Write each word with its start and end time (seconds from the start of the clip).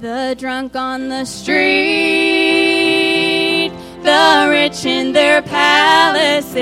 The 0.00 0.36
drunk 0.38 0.76
on 0.76 1.08
the 1.08 1.24
street, 1.24 1.62
the 4.02 4.46
rich 4.50 4.84
in 4.84 5.12
their 5.14 5.40
palaces, 5.40 6.60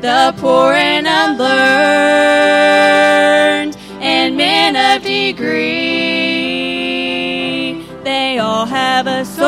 the 0.00 0.34
poor 0.38 0.72
and 0.72 1.06
unlearned, 1.06 1.46
and 4.00 4.36
men 4.36 4.74
of 4.74 5.04
degree. 5.04 5.46
They 8.02 8.38
all 8.40 8.66
have 8.66 9.06
a 9.06 9.24
soul 9.24 9.46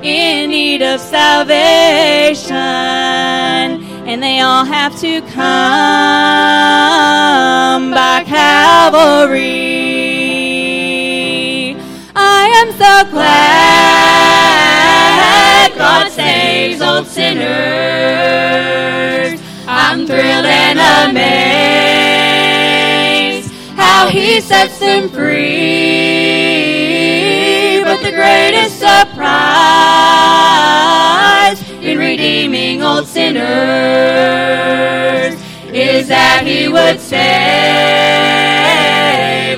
in 0.00 0.50
need 0.50 0.80
of 0.80 1.00
salvation, 1.00 2.54
and 4.18 4.24
they 4.24 4.40
all 4.40 4.64
have 4.64 4.98
to 4.98 5.20
come 5.20 5.36
by 7.92 8.24
Calvary. 8.26 9.36
I 12.16 12.48
am 12.60 12.72
so 12.72 13.04
glad 13.12 13.28
God 15.76 16.10
saves 16.10 16.80
old 16.82 17.06
sinners. 17.06 17.48
I'm 19.68 20.04
thrilled 20.04 20.46
and 20.46 20.80
amazed 21.10 22.32
how 23.76 24.08
He 24.08 24.40
sets 24.40 24.80
them 24.80 25.08
free. 25.10 25.44
But 27.84 28.02
the 28.02 28.10
greatest 28.10 28.80
surprise 28.80 29.68
in 31.98 32.04
redeeming 32.04 32.82
old 32.82 33.06
sinners 33.06 33.42
is 35.72 36.08
that 36.08 36.42
He 36.44 36.68
would 36.68 37.00
save 37.00 37.18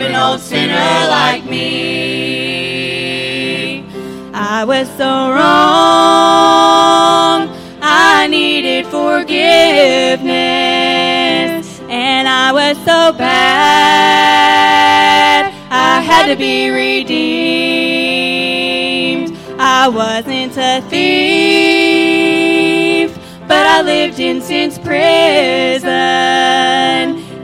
an 0.01 0.15
old 0.15 0.41
sinner 0.41 1.09
like 1.09 1.45
me. 1.45 2.81
I 4.33 4.64
was 4.64 4.89
so 4.97 5.31
wrong. 5.31 5.41
I 7.83 8.27
needed 8.29 8.86
forgiveness. 8.86 10.20
And 11.89 12.29
I 12.29 12.53
was 12.53 12.77
so 12.79 13.12
bad. 13.12 14.34
I 15.70 16.01
had 16.01 16.27
to 16.27 16.36
be 16.36 16.70
redeemed. 16.70 17.81
I 19.62 19.89
wasn't 19.89 20.57
a 20.57 20.81
thief, 20.89 21.89
but 23.51 23.67
I 23.67 23.83
lived 23.83 24.20
in 24.20 24.41
sin's 24.41 24.79
prison. 24.79 25.91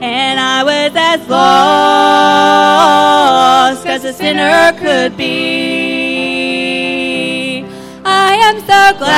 And 0.01 0.39
I 0.39 0.63
was 0.63 0.93
as 0.95 1.27
lost 1.27 1.45
as 3.85 4.05
a 4.05 4.13
sinner 4.13 4.71
could 4.79 5.17
be. 5.17 5.35
I 8.05 8.35
am 8.47 8.61
so 8.61 8.93
glad 8.97 9.17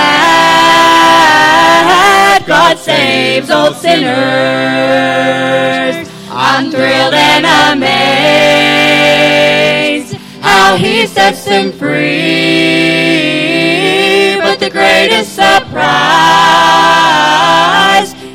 God 2.48 2.80
saves 2.80 3.52
old 3.52 3.76
sinners. 3.76 4.10
I'm 6.32 6.72
thrilled 6.72 7.14
and 7.14 7.46
amazed 7.78 7.94
how 10.42 10.76
He 10.76 11.06
sets 11.06 11.46
them 11.46 11.72
free. 11.72 13.29
But 14.60 14.66
the 14.66 14.72
greatest 14.72 15.36
surprise 15.36 15.80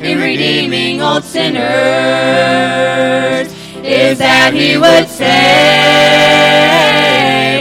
in 0.01 0.19
redeeming 0.19 0.99
old 0.99 1.23
sinners 1.23 1.61
is 3.83 4.17
that 4.17 4.51
He 4.55 4.75
would 4.75 5.07
save 5.07 5.29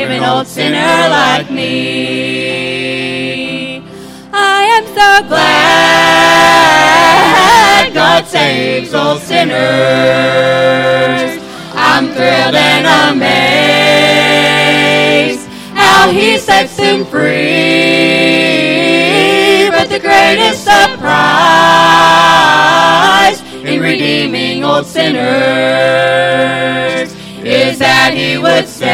an 0.09 0.25
old 0.25 0.47
sinner 0.47 1.11
like 1.11 1.51
me. 1.51 2.62
I 4.33 4.62
am 4.79 4.87
so 4.87 5.29
glad 5.29 5.45
God 7.92 8.24
saves 8.24 8.95
old 8.95 9.20
sinners. 9.20 9.53
I'm 11.74 12.07
thrilled 12.14 12.55
and 12.55 12.86
amazed 13.13 14.64
He 16.13 16.39
sets 16.39 16.77
him 16.77 17.05
free. 17.07 17.31
But 19.70 19.89
the 19.89 19.98
greatest 20.01 20.65
surprise 20.65 21.15
in 23.65 23.81
redeeming 23.81 24.65
old 24.65 24.87
sinners 24.87 25.25
is 27.45 27.79
that 27.79 28.13
He 28.15 28.39
would 28.39 28.69
save 28.69 28.87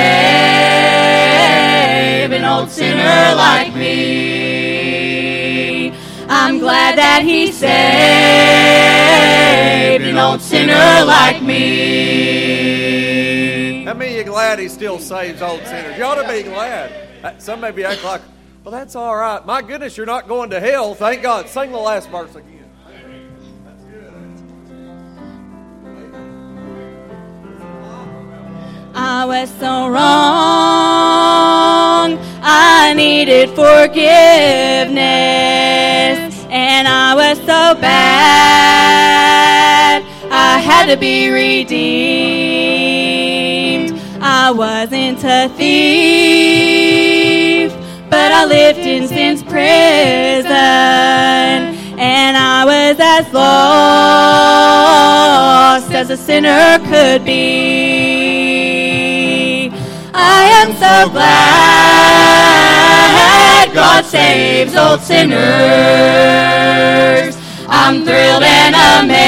an 2.32 2.44
old 2.44 2.71
sinner 2.71 3.34
like 3.37 3.75
me. 3.75 5.10
I'm 6.28 6.59
glad 6.59 6.97
that 6.98 7.22
He 7.25 7.53
saved 7.53 7.71
an 10.04 10.16
old 10.16 10.41
sinner 10.41 11.04
like 11.04 11.42
me. 11.42 13.09
How 13.90 13.96
many 13.96 14.12
of 14.12 14.18
you 14.18 14.32
glad 14.32 14.60
he 14.60 14.68
still 14.68 15.00
saves 15.00 15.42
old 15.42 15.66
sinners? 15.66 15.98
You 15.98 16.04
ought 16.04 16.22
to 16.22 16.28
be 16.28 16.44
glad. 16.44 16.92
Uh, 17.24 17.36
Some 17.38 17.60
maybe 17.60 17.84
act 17.84 18.04
like, 18.04 18.20
well, 18.62 18.70
that's 18.70 18.94
all 18.94 19.16
right. 19.16 19.44
My 19.44 19.62
goodness, 19.62 19.96
you're 19.96 20.06
not 20.06 20.28
going 20.28 20.50
to 20.50 20.60
hell. 20.60 20.94
Thank 20.94 21.22
God. 21.22 21.48
Sing 21.48 21.72
the 21.72 21.78
last 21.78 22.08
verse 22.08 22.36
again. 22.36 22.70
I 28.94 29.24
was 29.24 29.50
so 29.58 29.88
wrong. 29.88 29.98
I 32.44 32.94
needed 32.94 33.48
forgiveness. 33.48 33.98
And 36.48 36.86
I 36.86 37.16
was 37.16 37.38
so 37.38 37.74
bad. 37.80 38.04
I 40.30 40.60
had 40.60 40.86
to 40.86 40.96
be 40.96 41.28
redeemed. 41.28 42.79
I 44.42 44.50
wasn't 44.52 45.22
a 45.22 45.50
thief, 45.50 45.70
but 48.08 48.32
I 48.32 48.46
lived 48.46 48.78
in 48.78 49.06
sin's 49.06 49.42
prison. 49.42 50.50
And 52.00 52.36
I 52.38 52.64
was 52.64 52.98
as 52.98 53.30
lost 53.34 53.50
as 55.92 56.08
a 56.08 56.16
sinner 56.16 56.78
could 56.88 57.22
be. 57.22 57.40
I 60.14 60.42
am 60.60 60.72
so 60.84 61.10
glad 61.12 61.26
God 63.74 64.06
saves 64.06 64.74
old 64.74 65.02
sinners. 65.02 65.36
I'm 67.68 68.04
thrilled 68.04 68.42
and 68.42 68.74
amazed 69.04 69.20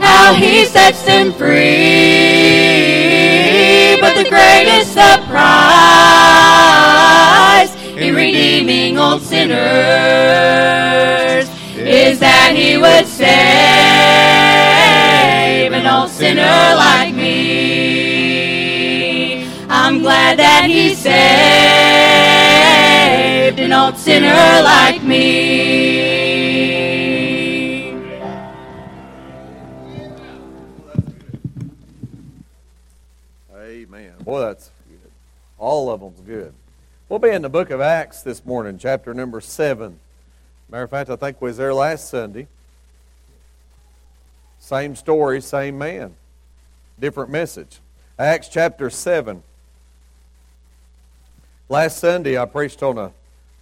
how 0.00 0.34
He 0.34 0.66
sets 0.66 1.02
them 1.02 1.32
free. 1.32 1.99
Sinners 9.20 9.60
is 11.76 12.18
that 12.18 12.54
He 12.54 12.76
would 12.76 13.06
save 13.06 13.30
an 15.72 15.86
old 15.86 16.10
sinner 16.10 16.74
like 16.76 17.14
me. 17.14 18.60
I'm 19.68 20.00
glad 20.00 20.38
that 20.38 20.64
He 20.68 20.94
saved 20.94 21.10
an 23.58 23.72
old 23.72 23.96
sinner 23.96 24.62
like 24.62 25.02
me. 25.02 26.40
Amen. 33.56 34.14
Boy, 34.24 34.40
that's 34.40 34.70
good. 34.88 35.10
All 35.58 35.90
of 35.90 36.00
them's 36.00 36.20
good. 36.20 36.52
We'll 37.10 37.18
be 37.18 37.30
in 37.30 37.42
the 37.42 37.48
book 37.48 37.70
of 37.70 37.80
Acts 37.80 38.22
this 38.22 38.46
morning, 38.46 38.78
chapter 38.78 39.12
number 39.12 39.40
7. 39.40 39.98
Matter 40.70 40.84
of 40.84 40.90
fact, 40.90 41.10
I 41.10 41.16
think 41.16 41.42
we 41.42 41.48
was 41.48 41.56
there 41.56 41.74
last 41.74 42.08
Sunday. 42.08 42.46
Same 44.60 44.94
story, 44.94 45.40
same 45.40 45.76
man. 45.76 46.14
Different 47.00 47.30
message. 47.30 47.80
Acts 48.16 48.46
chapter 48.46 48.90
7. 48.90 49.42
Last 51.68 51.98
Sunday, 51.98 52.38
I 52.38 52.44
preached 52.44 52.80
on 52.80 52.96
a 52.96 53.10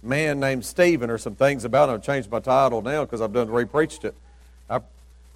man 0.03 0.39
named 0.39 0.63
Stephen 0.63 1.09
or 1.09 1.17
some 1.17 1.33
things 1.33 1.65
about 1.65 1.89
him. 1.89 1.95
I've 1.95 2.03
changed 2.03 2.29
my 2.29 2.41
title 2.41 2.83
now 2.83 3.03
because 3.03 3.19
I've 3.19 3.33
done 3.33 3.49
re-preached 3.49 4.05
it. 4.05 4.13
I, 4.69 4.81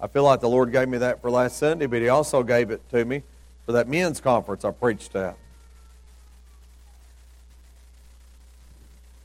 I 0.00 0.06
feel 0.06 0.22
like 0.22 0.38
the 0.38 0.48
Lord 0.48 0.70
gave 0.70 0.88
me 0.88 0.98
that 0.98 1.20
for 1.20 1.32
last 1.32 1.56
Sunday, 1.56 1.86
but 1.86 2.00
He 2.00 2.08
also 2.08 2.44
gave 2.44 2.70
it 2.70 2.88
to 2.90 3.04
me 3.04 3.24
for 3.66 3.72
that 3.72 3.88
men's 3.88 4.20
conference 4.20 4.64
I 4.64 4.70
preached 4.70 5.16
at. 5.16 5.36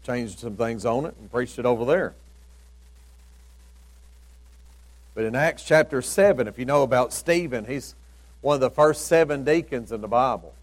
Changed 0.06 0.40
some 0.40 0.56
things 0.56 0.86
on 0.86 1.06
it 1.06 1.16
and 1.20 1.32
preached 1.32 1.60
it 1.60 1.66
over 1.66 1.86
there. 1.86 2.14
But 5.16 5.26
in 5.26 5.36
Acts 5.36 5.64
chapter 5.64 6.02
7, 6.02 6.48
if 6.48 6.58
you 6.58 6.66
know 6.66 6.84
about 6.84 7.12
Stephen, 7.12 7.66
he's 7.66 7.96
one 8.42 8.56
of 8.56 8.62
the 8.62 8.70
first 8.70 9.06
seven 9.08 9.44
deacons 9.44 9.92
in 9.92 10.02
the 10.02 10.08
Bible. 10.08 10.54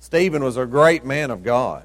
Stephen 0.00 0.44
was 0.44 0.56
a 0.56 0.66
great 0.66 1.04
man 1.04 1.30
of 1.30 1.42
God. 1.42 1.84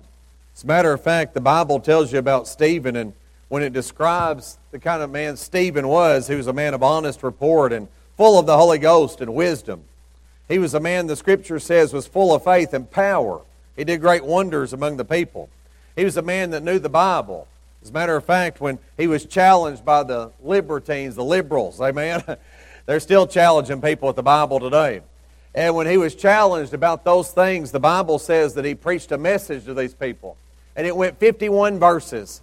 As 0.55 0.63
a 0.63 0.67
matter 0.67 0.91
of 0.91 1.01
fact, 1.01 1.33
the 1.33 1.39
Bible 1.39 1.79
tells 1.79 2.11
you 2.11 2.19
about 2.19 2.47
Stephen, 2.47 2.97
and 2.97 3.13
when 3.47 3.63
it 3.63 3.71
describes 3.71 4.57
the 4.71 4.79
kind 4.79 5.01
of 5.01 5.09
man 5.09 5.37
Stephen 5.37 5.87
was, 5.87 6.27
he 6.27 6.35
was 6.35 6.47
a 6.47 6.53
man 6.53 6.73
of 6.73 6.83
honest 6.83 7.23
report 7.23 7.71
and 7.71 7.87
full 8.17 8.37
of 8.37 8.45
the 8.45 8.57
Holy 8.57 8.77
Ghost 8.77 9.21
and 9.21 9.33
wisdom. 9.33 9.83
He 10.49 10.59
was 10.59 10.73
a 10.73 10.79
man, 10.79 11.07
the 11.07 11.15
Scripture 11.15 11.59
says, 11.59 11.93
was 11.93 12.07
full 12.07 12.35
of 12.35 12.43
faith 12.43 12.73
and 12.73 12.91
power. 12.91 13.39
He 13.77 13.85
did 13.85 14.01
great 14.01 14.25
wonders 14.25 14.73
among 14.73 14.97
the 14.97 15.05
people. 15.05 15.49
He 15.99 16.05
was 16.05 16.15
a 16.15 16.21
man 16.21 16.51
that 16.51 16.63
knew 16.63 16.79
the 16.79 16.87
Bible. 16.87 17.45
As 17.83 17.89
a 17.89 17.91
matter 17.91 18.15
of 18.15 18.23
fact, 18.23 18.61
when 18.61 18.79
he 18.95 19.05
was 19.05 19.25
challenged 19.25 19.83
by 19.83 20.03
the 20.03 20.31
libertines, 20.41 21.15
the 21.15 21.25
liberals, 21.25 21.81
amen, 21.81 22.23
they're 22.85 23.01
still 23.01 23.27
challenging 23.27 23.81
people 23.81 24.07
with 24.07 24.15
the 24.15 24.23
Bible 24.23 24.61
today. 24.61 25.01
And 25.53 25.75
when 25.75 25.87
he 25.87 25.97
was 25.97 26.15
challenged 26.15 26.73
about 26.73 27.03
those 27.03 27.31
things, 27.31 27.71
the 27.71 27.81
Bible 27.81 28.17
says 28.17 28.53
that 28.53 28.63
he 28.63 28.75
preached 28.75 29.11
a 29.11 29.17
message 29.17 29.65
to 29.65 29.73
these 29.73 29.93
people. 29.93 30.37
And 30.73 30.87
it 30.87 30.95
went 30.95 31.19
51 31.19 31.79
verses. 31.79 32.39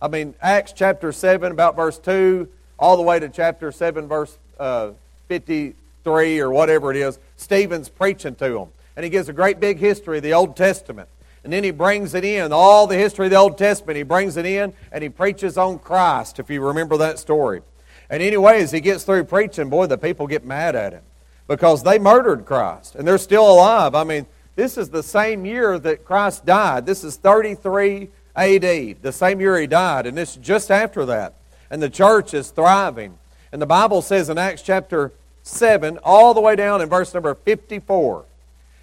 I 0.00 0.08
mean, 0.08 0.34
Acts 0.40 0.72
chapter 0.72 1.12
7, 1.12 1.52
about 1.52 1.76
verse 1.76 1.98
2, 1.98 2.48
all 2.78 2.96
the 2.96 3.02
way 3.02 3.18
to 3.18 3.28
chapter 3.28 3.72
7, 3.72 4.08
verse 4.08 4.38
uh, 4.58 4.92
53 5.28 6.40
or 6.40 6.50
whatever 6.50 6.92
it 6.92 6.96
is. 6.96 7.18
Stephen's 7.36 7.90
preaching 7.90 8.34
to 8.36 8.48
them. 8.48 8.68
And 8.96 9.04
he 9.04 9.10
gives 9.10 9.28
a 9.28 9.34
great 9.34 9.60
big 9.60 9.76
history 9.76 10.16
of 10.16 10.22
the 10.22 10.32
Old 10.32 10.56
Testament. 10.56 11.10
And 11.46 11.52
then 11.52 11.62
he 11.62 11.70
brings 11.70 12.12
it 12.12 12.24
in, 12.24 12.52
all 12.52 12.88
the 12.88 12.96
history 12.96 13.26
of 13.26 13.30
the 13.30 13.36
Old 13.36 13.56
Testament. 13.56 13.96
He 13.96 14.02
brings 14.02 14.36
it 14.36 14.44
in 14.44 14.74
and 14.90 15.00
he 15.00 15.08
preaches 15.08 15.56
on 15.56 15.78
Christ, 15.78 16.40
if 16.40 16.50
you 16.50 16.60
remember 16.60 16.96
that 16.96 17.20
story. 17.20 17.62
And 18.10 18.20
anyway, 18.20 18.62
as 18.62 18.72
he 18.72 18.80
gets 18.80 19.04
through 19.04 19.22
preaching, 19.26 19.70
boy, 19.70 19.86
the 19.86 19.96
people 19.96 20.26
get 20.26 20.44
mad 20.44 20.74
at 20.74 20.92
him 20.92 21.04
because 21.46 21.84
they 21.84 22.00
murdered 22.00 22.46
Christ 22.46 22.96
and 22.96 23.06
they're 23.06 23.16
still 23.16 23.48
alive. 23.48 23.94
I 23.94 24.02
mean, 24.02 24.26
this 24.56 24.76
is 24.76 24.88
the 24.88 25.04
same 25.04 25.46
year 25.46 25.78
that 25.78 26.04
Christ 26.04 26.44
died. 26.44 26.84
This 26.84 27.04
is 27.04 27.14
33 27.14 28.08
AD, 28.34 29.02
the 29.02 29.12
same 29.12 29.40
year 29.40 29.56
he 29.56 29.68
died, 29.68 30.08
and 30.08 30.18
this 30.18 30.34
just 30.34 30.72
after 30.72 31.06
that. 31.06 31.34
And 31.70 31.80
the 31.80 31.88
church 31.88 32.34
is 32.34 32.50
thriving. 32.50 33.18
And 33.52 33.62
the 33.62 33.66
Bible 33.66 34.02
says 34.02 34.28
in 34.30 34.36
Acts 34.36 34.62
chapter 34.62 35.12
7, 35.44 35.98
all 36.02 36.34
the 36.34 36.40
way 36.40 36.56
down 36.56 36.82
in 36.82 36.88
verse 36.88 37.14
number 37.14 37.36
54, 37.36 38.24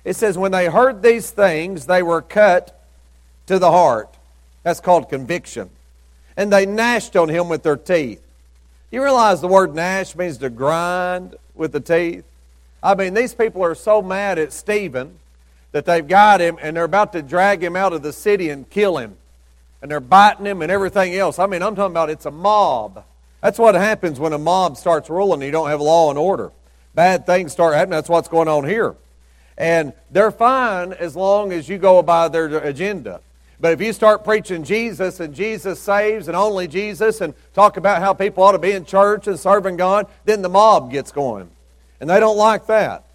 it 0.03 0.15
says, 0.15 0.37
When 0.37 0.51
they 0.51 0.67
heard 0.67 1.01
these 1.01 1.31
things, 1.31 1.85
they 1.85 2.03
were 2.03 2.21
cut 2.21 2.79
to 3.47 3.59
the 3.59 3.71
heart. 3.71 4.09
That's 4.63 4.79
called 4.79 5.09
conviction. 5.09 5.69
And 6.35 6.51
they 6.51 6.65
gnashed 6.65 7.15
on 7.15 7.29
him 7.29 7.49
with 7.49 7.63
their 7.63 7.77
teeth. 7.77 8.21
You 8.91 9.03
realize 9.03 9.41
the 9.41 9.47
word 9.47 9.73
gnash 9.73 10.15
means 10.15 10.37
to 10.39 10.49
grind 10.49 11.35
with 11.55 11.71
the 11.71 11.79
teeth? 11.79 12.25
I 12.81 12.95
mean, 12.95 13.13
these 13.13 13.33
people 13.33 13.63
are 13.63 13.75
so 13.75 14.01
mad 14.01 14.37
at 14.37 14.51
Stephen 14.51 15.17
that 15.71 15.85
they've 15.85 16.07
got 16.07 16.41
him 16.41 16.57
and 16.61 16.75
they're 16.75 16.83
about 16.83 17.13
to 17.13 17.21
drag 17.21 17.63
him 17.63 17.75
out 17.75 17.93
of 17.93 18.03
the 18.03 18.13
city 18.13 18.49
and 18.49 18.69
kill 18.69 18.97
him. 18.97 19.15
And 19.81 19.89
they're 19.89 19.99
biting 19.99 20.45
him 20.45 20.61
and 20.61 20.71
everything 20.71 21.15
else. 21.15 21.39
I 21.39 21.45
mean, 21.45 21.61
I'm 21.61 21.75
talking 21.75 21.91
about 21.91 22.09
it's 22.09 22.25
a 22.25 22.31
mob. 22.31 23.03
That's 23.41 23.59
what 23.59 23.75
happens 23.75 24.19
when 24.19 24.31
a 24.31 24.37
mob 24.37 24.77
starts 24.77 25.09
ruling 25.09 25.41
and 25.41 25.43
you 25.43 25.51
don't 25.51 25.69
have 25.69 25.81
law 25.81 26.09
and 26.09 26.17
order. 26.17 26.51
Bad 26.95 27.25
things 27.25 27.51
start 27.51 27.73
happening. 27.73 27.91
That's 27.97 28.09
what's 28.09 28.27
going 28.27 28.47
on 28.47 28.65
here. 28.65 28.95
And 29.57 29.93
they're 30.11 30.31
fine 30.31 30.93
as 30.93 31.15
long 31.15 31.51
as 31.51 31.69
you 31.69 31.77
go 31.77 32.01
by 32.01 32.27
their 32.27 32.57
agenda. 32.59 33.21
But 33.59 33.73
if 33.73 33.81
you 33.81 33.93
start 33.93 34.25
preaching 34.25 34.63
Jesus 34.63 35.19
and 35.19 35.33
Jesus 35.33 35.79
saves 35.79 36.27
and 36.27 36.35
only 36.35 36.67
Jesus 36.67 37.21
and 37.21 37.33
talk 37.53 37.77
about 37.77 38.01
how 38.01 38.13
people 38.13 38.43
ought 38.43 38.53
to 38.53 38.59
be 38.59 38.71
in 38.71 38.83
church 38.83 39.27
and 39.27 39.39
serving 39.39 39.77
God, 39.77 40.07
then 40.25 40.41
the 40.41 40.49
mob 40.49 40.91
gets 40.91 41.11
going. 41.11 41.49
And 42.01 42.09
they 42.09 42.19
don't 42.19 42.37
like 42.37 42.67
that. 42.67 43.05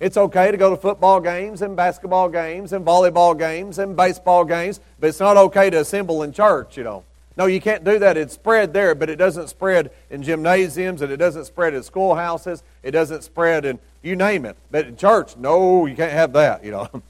It's 0.00 0.16
okay 0.16 0.50
to 0.50 0.56
go 0.56 0.70
to 0.70 0.76
football 0.76 1.20
games 1.20 1.60
and 1.60 1.76
basketball 1.76 2.28
games 2.28 2.72
and 2.72 2.86
volleyball 2.86 3.36
games 3.36 3.78
and 3.78 3.96
baseball 3.96 4.44
games, 4.44 4.80
but 5.00 5.08
it's 5.08 5.20
not 5.20 5.36
okay 5.36 5.70
to 5.70 5.80
assemble 5.80 6.22
in 6.22 6.32
church, 6.32 6.76
you 6.76 6.84
know. 6.84 7.04
No, 7.36 7.46
you 7.46 7.60
can't 7.60 7.84
do 7.84 7.98
that. 7.98 8.16
It's 8.16 8.34
spread 8.34 8.72
there, 8.72 8.94
but 8.94 9.10
it 9.10 9.16
doesn't 9.16 9.48
spread 9.48 9.92
in 10.10 10.22
gymnasiums 10.22 11.02
and 11.02 11.12
it 11.12 11.18
doesn't 11.18 11.44
spread 11.44 11.74
in 11.74 11.82
schoolhouses. 11.82 12.62
It 12.82 12.92
doesn't 12.92 13.22
spread 13.22 13.64
in 13.64 13.78
you 14.02 14.16
name 14.16 14.44
it. 14.44 14.56
But 14.70 14.86
in 14.86 14.96
church, 14.96 15.36
no, 15.36 15.86
you 15.86 15.96
can't 15.96 16.12
have 16.12 16.32
that, 16.34 16.64
you 16.64 16.70
know. 16.70 16.88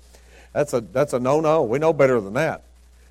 That's 0.55 0.73
a 0.73 0.81
that's 0.81 1.12
a 1.12 1.20
no-no. 1.20 1.62
We 1.62 1.79
know 1.79 1.93
better 1.93 2.20
than 2.20 2.32
that. 2.32 2.64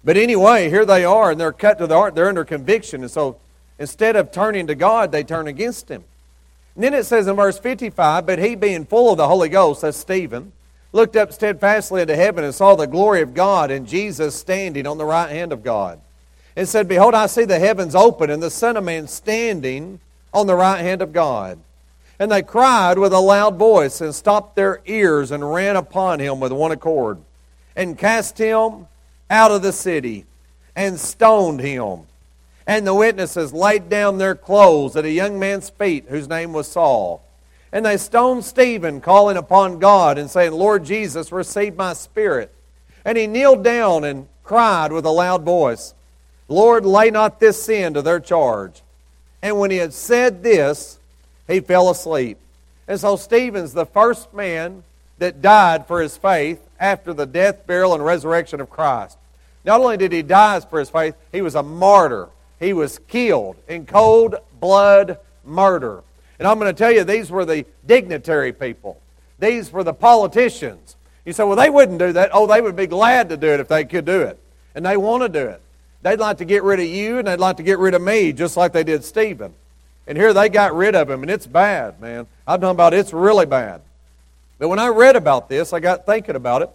But 0.04 0.18
anyway, 0.18 0.70
here 0.70 0.86
they 0.86 1.06
are 1.06 1.32
and 1.32 1.40
they're 1.40 1.54
cut 1.54 1.78
to 1.78 1.88
the 1.88 1.96
heart. 1.96 2.16
They're 2.16 2.28
under 2.28 2.44
conviction. 2.44 3.02
And 3.04 3.12
so 3.12 3.38
instead 3.78 4.16
of 4.16 4.32
turning 4.32 4.68
to 4.68 4.76
God, 4.76 5.12
they 5.12 5.24
turn 5.24 5.48
against 5.48 5.88
him. 5.88 6.04
And 6.76 6.84
then 6.84 6.94
it 6.94 7.06
says 7.06 7.28
in 7.28 7.36
verse 7.36 7.58
55, 7.58 8.26
But 8.26 8.40
he 8.40 8.56
being 8.56 8.86
full 8.86 9.12
of 9.12 9.18
the 9.18 9.28
Holy 9.28 9.50
Ghost, 9.50 9.82
that's 9.82 9.98
Stephen, 9.98 10.52
looked 10.92 11.16
up 11.16 11.32
steadfastly 11.32 12.02
into 12.02 12.16
heaven 12.16 12.44
and 12.44 12.54
saw 12.54 12.76
the 12.76 12.86
glory 12.86 13.22
of 13.22 13.34
God 13.34 13.72
and 13.72 13.88
Jesus 13.88 14.36
standing 14.36 14.88
on 14.88 14.98
the 14.98 15.06
right 15.06 15.30
hand 15.30 15.54
of 15.54 15.64
God. 15.64 16.02
And 16.56 16.68
said, 16.68 16.88
Behold, 16.88 17.14
I 17.14 17.28
see 17.28 17.46
the 17.46 17.60
heavens 17.60 17.94
open 17.94 18.30
and 18.30 18.42
the 18.42 18.50
Son 18.50 18.78
of 18.78 18.84
Man 18.84 19.08
standing 19.08 20.00
on 20.34 20.48
the 20.48 20.56
right 20.56 20.82
hand 20.82 21.02
of 21.02 21.14
God. 21.14 21.60
And 22.20 22.32
they 22.32 22.42
cried 22.42 22.98
with 22.98 23.14
a 23.14 23.20
loud 23.20 23.58
voice 23.58 24.02
and 24.02 24.14
stopped 24.14 24.56
their 24.56 24.82
ears 24.86 25.32
and 25.32 25.54
ran 25.54 25.76
upon 25.76 26.20
him 26.20 26.40
with 26.40 26.52
one 26.52 26.72
accord 26.72 27.20
and 27.76 27.98
cast 27.98 28.38
him 28.38 28.88
out 29.30 29.52
of 29.52 29.62
the 29.62 29.72
city 29.72 30.26
and 30.76 31.00
stoned 31.00 31.60
him. 31.60 32.02
And 32.66 32.86
the 32.86 32.96
witnesses 32.96 33.54
laid 33.54 33.88
down 33.90 34.18
their 34.18 34.36
clothes 34.36 34.96
at 34.96 35.06
a 35.06 35.12
young 35.12 35.40
man's 35.40 35.70
feet 35.70 36.06
whose 36.10 36.28
name 36.28 36.54
was 36.54 36.68
Saul. 36.68 37.24
And 37.72 37.86
they 37.86 37.98
stoned 37.98 38.44
Stephen, 38.46 39.00
calling 39.00 39.38
upon 39.38 39.80
God 39.80 40.18
and 40.18 40.30
saying, 40.30 40.52
Lord 40.52 40.84
Jesus, 40.84 41.32
receive 41.32 41.76
my 41.76 41.94
spirit. 41.94 42.54
And 43.06 43.18
he 43.18 43.28
kneeled 43.28 43.64
down 43.64 44.04
and 44.04 44.28
cried 44.44 44.92
with 44.92 45.06
a 45.06 45.12
loud 45.12 45.44
voice, 45.44 45.94
Lord, 46.50 46.86
lay 46.86 47.10
not 47.12 47.40
this 47.40 47.62
sin 47.64 47.94
to 47.94 48.02
their 48.02 48.20
charge. 48.20 48.82
And 49.42 49.60
when 49.60 49.70
he 49.70 49.78
had 49.78 49.94
said 49.94 50.44
this, 50.44 51.00
he 51.48 51.60
fell 51.60 51.90
asleep. 51.90 52.38
And 52.88 53.00
so 53.00 53.16
Stephen's 53.16 53.74
the 53.74 53.86
first 53.86 54.34
man 54.34 54.84
that 55.20 55.42
died 55.42 55.88
for 55.88 56.02
his 56.02 56.16
faith 56.18 56.60
after 56.80 57.14
the 57.14 57.26
death, 57.26 57.66
burial, 57.66 57.94
and 57.94 58.06
resurrection 58.06 58.62
of 58.62 58.70
Christ. 58.70 59.18
Not 59.66 59.82
only 59.82 59.98
did 59.98 60.12
he 60.12 60.22
die 60.22 60.60
for 60.62 60.80
his 60.80 60.90
faith, 60.90 61.16
he 61.32 61.42
was 61.42 61.56
a 61.56 61.64
martyr. 61.64 62.30
He 62.60 62.74
was 62.74 63.00
killed 63.08 63.58
in 63.68 63.86
cold 63.86 64.36
blood 64.60 65.20
murder. 65.44 66.04
And 66.40 66.48
I'm 66.48 66.60
going 66.60 66.74
to 66.74 66.78
tell 66.78 66.92
you, 66.92 67.04
these 67.04 67.32
were 67.32 67.46
the 67.46 67.66
dignitary 67.86 68.54
people. 68.54 69.00
These 69.40 69.72
were 69.72 69.84
the 69.84 69.94
politicians. 69.94 70.96
You 71.26 71.34
say, 71.34 71.44
well, 71.44 71.58
they 71.58 71.70
wouldn't 71.70 72.00
do 72.00 72.14
that. 72.14 72.30
Oh, 72.32 72.48
they 72.48 72.62
would 72.62 72.76
be 72.76 72.88
glad 72.88 73.30
to 73.30 73.38
do 73.38 73.48
it 73.48 73.60
if 73.60 73.68
they 73.68 73.84
could 73.84 74.06
do 74.06 74.22
it. 74.22 74.40
And 74.76 74.86
they 74.86 74.98
want 74.98 75.24
to 75.24 75.30
do 75.30 75.48
it. 75.48 75.62
They'd 76.04 76.20
like 76.20 76.38
to 76.38 76.46
get 76.46 76.64
rid 76.64 76.80
of 76.80 76.86
you 76.86 77.18
and 77.18 77.28
they'd 77.28 77.40
like 77.40 77.58
to 77.58 77.64
get 77.64 77.80
rid 77.80 77.94
of 77.94 78.02
me, 78.02 78.32
just 78.32 78.56
like 78.56 78.72
they 78.72 78.84
did 78.84 79.04
Stephen. 79.04 79.54
And 80.08 80.18
here 80.18 80.34
they 80.34 80.50
got 80.50 80.74
rid 80.74 80.96
of 80.96 81.10
him, 81.10 81.22
and 81.22 81.30
it's 81.30 81.46
bad, 81.46 82.00
man. 82.00 82.28
I'm 82.48 82.62
talking 82.62 82.72
about 82.72 82.94
it's 82.94 83.12
really 83.12 83.46
bad. 83.46 83.82
But 84.58 84.70
when 84.70 84.80
I 84.80 84.88
read 84.88 85.16
about 85.16 85.50
this, 85.50 85.74
I 85.74 85.80
got 85.80 86.06
thinking 86.06 86.36
about 86.36 86.62
it, 86.62 86.70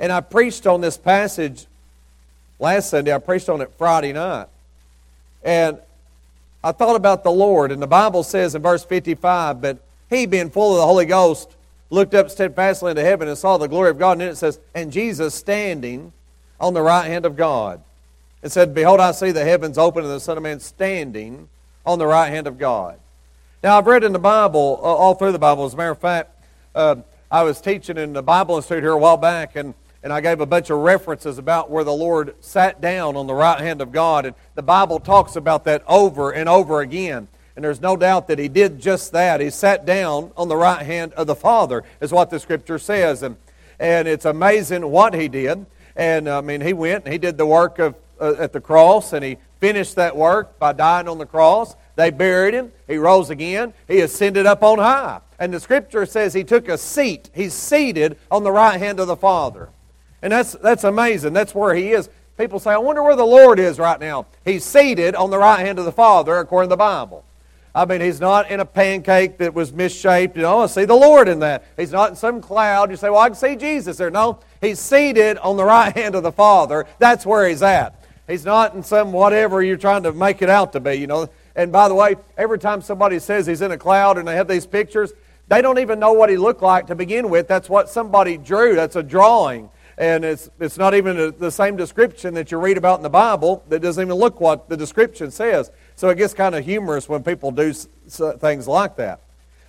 and 0.00 0.10
I 0.10 0.20
preached 0.20 0.66
on 0.66 0.80
this 0.80 0.98
passage 0.98 1.66
last 2.58 2.90
Sunday. 2.90 3.14
I 3.14 3.18
preached 3.18 3.48
on 3.48 3.60
it 3.60 3.70
Friday 3.78 4.12
night. 4.12 4.48
And 5.44 5.78
I 6.62 6.72
thought 6.72 6.96
about 6.96 7.24
the 7.24 7.30
Lord, 7.30 7.72
and 7.72 7.80
the 7.80 7.86
Bible 7.86 8.22
says 8.22 8.54
in 8.54 8.62
verse 8.62 8.84
55, 8.84 9.60
but 9.60 9.78
he, 10.10 10.26
being 10.26 10.50
full 10.50 10.72
of 10.72 10.78
the 10.78 10.86
Holy 10.86 11.06
Ghost, 11.06 11.50
looked 11.90 12.14
up 12.14 12.30
steadfastly 12.30 12.90
into 12.90 13.02
heaven 13.02 13.28
and 13.28 13.36
saw 13.36 13.58
the 13.58 13.66
glory 13.68 13.90
of 13.90 13.98
God. 13.98 14.12
And 14.12 14.22
then 14.22 14.28
it 14.28 14.36
says, 14.36 14.58
and 14.74 14.92
Jesus 14.92 15.34
standing 15.34 16.12
on 16.60 16.74
the 16.74 16.82
right 16.82 17.06
hand 17.06 17.26
of 17.26 17.36
God. 17.36 17.82
It 18.42 18.50
said, 18.50 18.74
Behold, 18.74 19.00
I 19.00 19.12
see 19.12 19.30
the 19.30 19.44
heavens 19.44 19.78
open 19.78 20.04
and 20.04 20.12
the 20.12 20.20
Son 20.20 20.36
of 20.36 20.42
Man 20.42 20.60
standing 20.60 21.48
on 21.84 21.98
the 21.98 22.06
right 22.06 22.28
hand 22.28 22.46
of 22.46 22.58
God. 22.58 22.98
Now, 23.62 23.78
I've 23.78 23.86
read 23.86 24.04
in 24.04 24.12
the 24.12 24.18
Bible, 24.18 24.80
uh, 24.82 24.86
all 24.86 25.14
through 25.14 25.32
the 25.32 25.38
Bible, 25.38 25.64
as 25.64 25.74
a 25.74 25.76
matter 25.76 25.90
of 25.90 25.98
fact, 25.98 26.30
uh, 26.74 26.96
I 27.30 27.42
was 27.42 27.60
teaching 27.60 27.96
in 27.96 28.12
the 28.12 28.22
Bible 28.22 28.56
Institute 28.56 28.82
here 28.82 28.92
a 28.92 28.98
while 28.98 29.16
back, 29.16 29.56
and 29.56 29.74
and 30.02 30.12
I 30.12 30.20
gave 30.20 30.40
a 30.40 30.46
bunch 30.46 30.68
of 30.70 30.78
references 30.78 31.38
about 31.38 31.70
where 31.70 31.84
the 31.84 31.92
Lord 31.92 32.34
sat 32.40 32.80
down 32.80 33.16
on 33.16 33.28
the 33.28 33.34
right 33.34 33.60
hand 33.60 33.80
of 33.80 33.92
God. 33.92 34.26
And 34.26 34.34
the 34.54 34.62
Bible 34.62 34.98
talks 34.98 35.36
about 35.36 35.64
that 35.64 35.84
over 35.86 36.32
and 36.32 36.48
over 36.48 36.80
again. 36.80 37.28
And 37.54 37.64
there's 37.64 37.80
no 37.80 37.96
doubt 37.96 38.26
that 38.28 38.38
he 38.38 38.48
did 38.48 38.80
just 38.80 39.12
that. 39.12 39.40
He 39.40 39.50
sat 39.50 39.86
down 39.86 40.32
on 40.36 40.48
the 40.48 40.56
right 40.56 40.84
hand 40.84 41.12
of 41.12 41.26
the 41.26 41.36
Father, 41.36 41.84
is 42.00 42.10
what 42.10 42.30
the 42.30 42.40
Scripture 42.40 42.78
says. 42.78 43.22
And, 43.22 43.36
and 43.78 44.08
it's 44.08 44.24
amazing 44.24 44.90
what 44.90 45.14
he 45.14 45.28
did. 45.28 45.66
And 45.94 46.28
I 46.28 46.40
mean, 46.40 46.62
he 46.62 46.72
went 46.72 47.04
and 47.04 47.12
he 47.12 47.18
did 47.18 47.36
the 47.36 47.46
work 47.46 47.78
of, 47.78 47.94
uh, 48.20 48.34
at 48.38 48.52
the 48.52 48.60
cross, 48.60 49.12
and 49.12 49.24
he 49.24 49.36
finished 49.62 49.94
that 49.94 50.16
work 50.16 50.58
by 50.58 50.72
dying 50.72 51.06
on 51.06 51.18
the 51.18 51.24
cross. 51.24 51.76
They 51.94 52.10
buried 52.10 52.52
him. 52.52 52.72
He 52.88 52.96
rose 52.96 53.30
again. 53.30 53.72
He 53.86 54.00
ascended 54.00 54.44
up 54.44 54.64
on 54.64 54.78
high. 54.78 55.20
And 55.38 55.54
the 55.54 55.60
Scripture 55.60 56.04
says 56.04 56.34
he 56.34 56.42
took 56.42 56.66
a 56.66 56.76
seat. 56.76 57.30
He's 57.32 57.54
seated 57.54 58.18
on 58.28 58.42
the 58.42 58.50
right 58.50 58.80
hand 58.80 58.98
of 58.98 59.06
the 59.06 59.14
Father. 59.14 59.68
And 60.20 60.32
that's, 60.32 60.54
that's 60.54 60.82
amazing. 60.82 61.32
That's 61.32 61.54
where 61.54 61.76
he 61.76 61.92
is. 61.92 62.10
People 62.36 62.58
say, 62.58 62.72
I 62.72 62.78
wonder 62.78 63.04
where 63.04 63.14
the 63.14 63.24
Lord 63.24 63.60
is 63.60 63.78
right 63.78 64.00
now. 64.00 64.26
He's 64.44 64.64
seated 64.64 65.14
on 65.14 65.30
the 65.30 65.38
right 65.38 65.60
hand 65.60 65.78
of 65.78 65.84
the 65.84 65.92
Father, 65.92 66.38
according 66.38 66.70
to 66.70 66.72
the 66.72 66.78
Bible. 66.78 67.24
I 67.72 67.84
mean, 67.84 68.00
he's 68.00 68.20
not 68.20 68.50
in 68.50 68.58
a 68.58 68.64
pancake 68.64 69.38
that 69.38 69.54
was 69.54 69.72
misshaped. 69.72 70.34
You 70.34 70.42
know, 70.42 70.58
I 70.58 70.66
see 70.66 70.86
the 70.86 70.96
Lord 70.96 71.28
in 71.28 71.38
that. 71.38 71.64
He's 71.76 71.92
not 71.92 72.10
in 72.10 72.16
some 72.16 72.40
cloud. 72.40 72.90
You 72.90 72.96
say, 72.96 73.10
well, 73.10 73.20
I 73.20 73.28
can 73.28 73.36
see 73.36 73.54
Jesus 73.54 73.96
there. 73.96 74.10
No, 74.10 74.40
he's 74.60 74.80
seated 74.80 75.38
on 75.38 75.56
the 75.56 75.64
right 75.64 75.96
hand 75.96 76.16
of 76.16 76.24
the 76.24 76.32
Father. 76.32 76.84
That's 76.98 77.24
where 77.24 77.48
he's 77.48 77.62
at. 77.62 78.01
He's 78.26 78.44
not 78.44 78.74
in 78.74 78.82
some 78.82 79.12
whatever 79.12 79.62
you're 79.62 79.76
trying 79.76 80.04
to 80.04 80.12
make 80.12 80.42
it 80.42 80.48
out 80.48 80.72
to 80.74 80.80
be, 80.80 80.94
you 80.94 81.06
know. 81.06 81.28
And 81.56 81.72
by 81.72 81.88
the 81.88 81.94
way, 81.94 82.16
every 82.36 82.58
time 82.58 82.80
somebody 82.80 83.18
says 83.18 83.46
he's 83.46 83.62
in 83.62 83.72
a 83.72 83.78
cloud 83.78 84.16
and 84.16 84.26
they 84.26 84.36
have 84.36 84.48
these 84.48 84.66
pictures, 84.66 85.12
they 85.48 85.60
don't 85.60 85.78
even 85.78 85.98
know 85.98 86.12
what 86.12 86.30
he 86.30 86.36
looked 86.36 86.62
like 86.62 86.86
to 86.86 86.94
begin 86.94 87.28
with. 87.28 87.48
That's 87.48 87.68
what 87.68 87.88
somebody 87.88 88.38
drew. 88.38 88.74
That's 88.74 88.96
a 88.96 89.02
drawing. 89.02 89.70
And 89.98 90.24
it's, 90.24 90.48
it's 90.58 90.78
not 90.78 90.94
even 90.94 91.18
a, 91.18 91.30
the 91.30 91.50
same 91.50 91.76
description 91.76 92.34
that 92.34 92.50
you 92.50 92.58
read 92.58 92.78
about 92.78 92.98
in 92.98 93.02
the 93.02 93.10
Bible 93.10 93.62
that 93.68 93.80
doesn't 93.80 94.02
even 94.02 94.16
look 94.16 94.40
what 94.40 94.68
the 94.68 94.76
description 94.76 95.30
says. 95.30 95.70
So 95.96 96.08
it 96.08 96.16
gets 96.16 96.32
kind 96.32 96.54
of 96.54 96.64
humorous 96.64 97.08
when 97.08 97.22
people 97.22 97.50
do 97.50 97.72
things 97.72 98.66
like 98.66 98.96
that. 98.96 99.20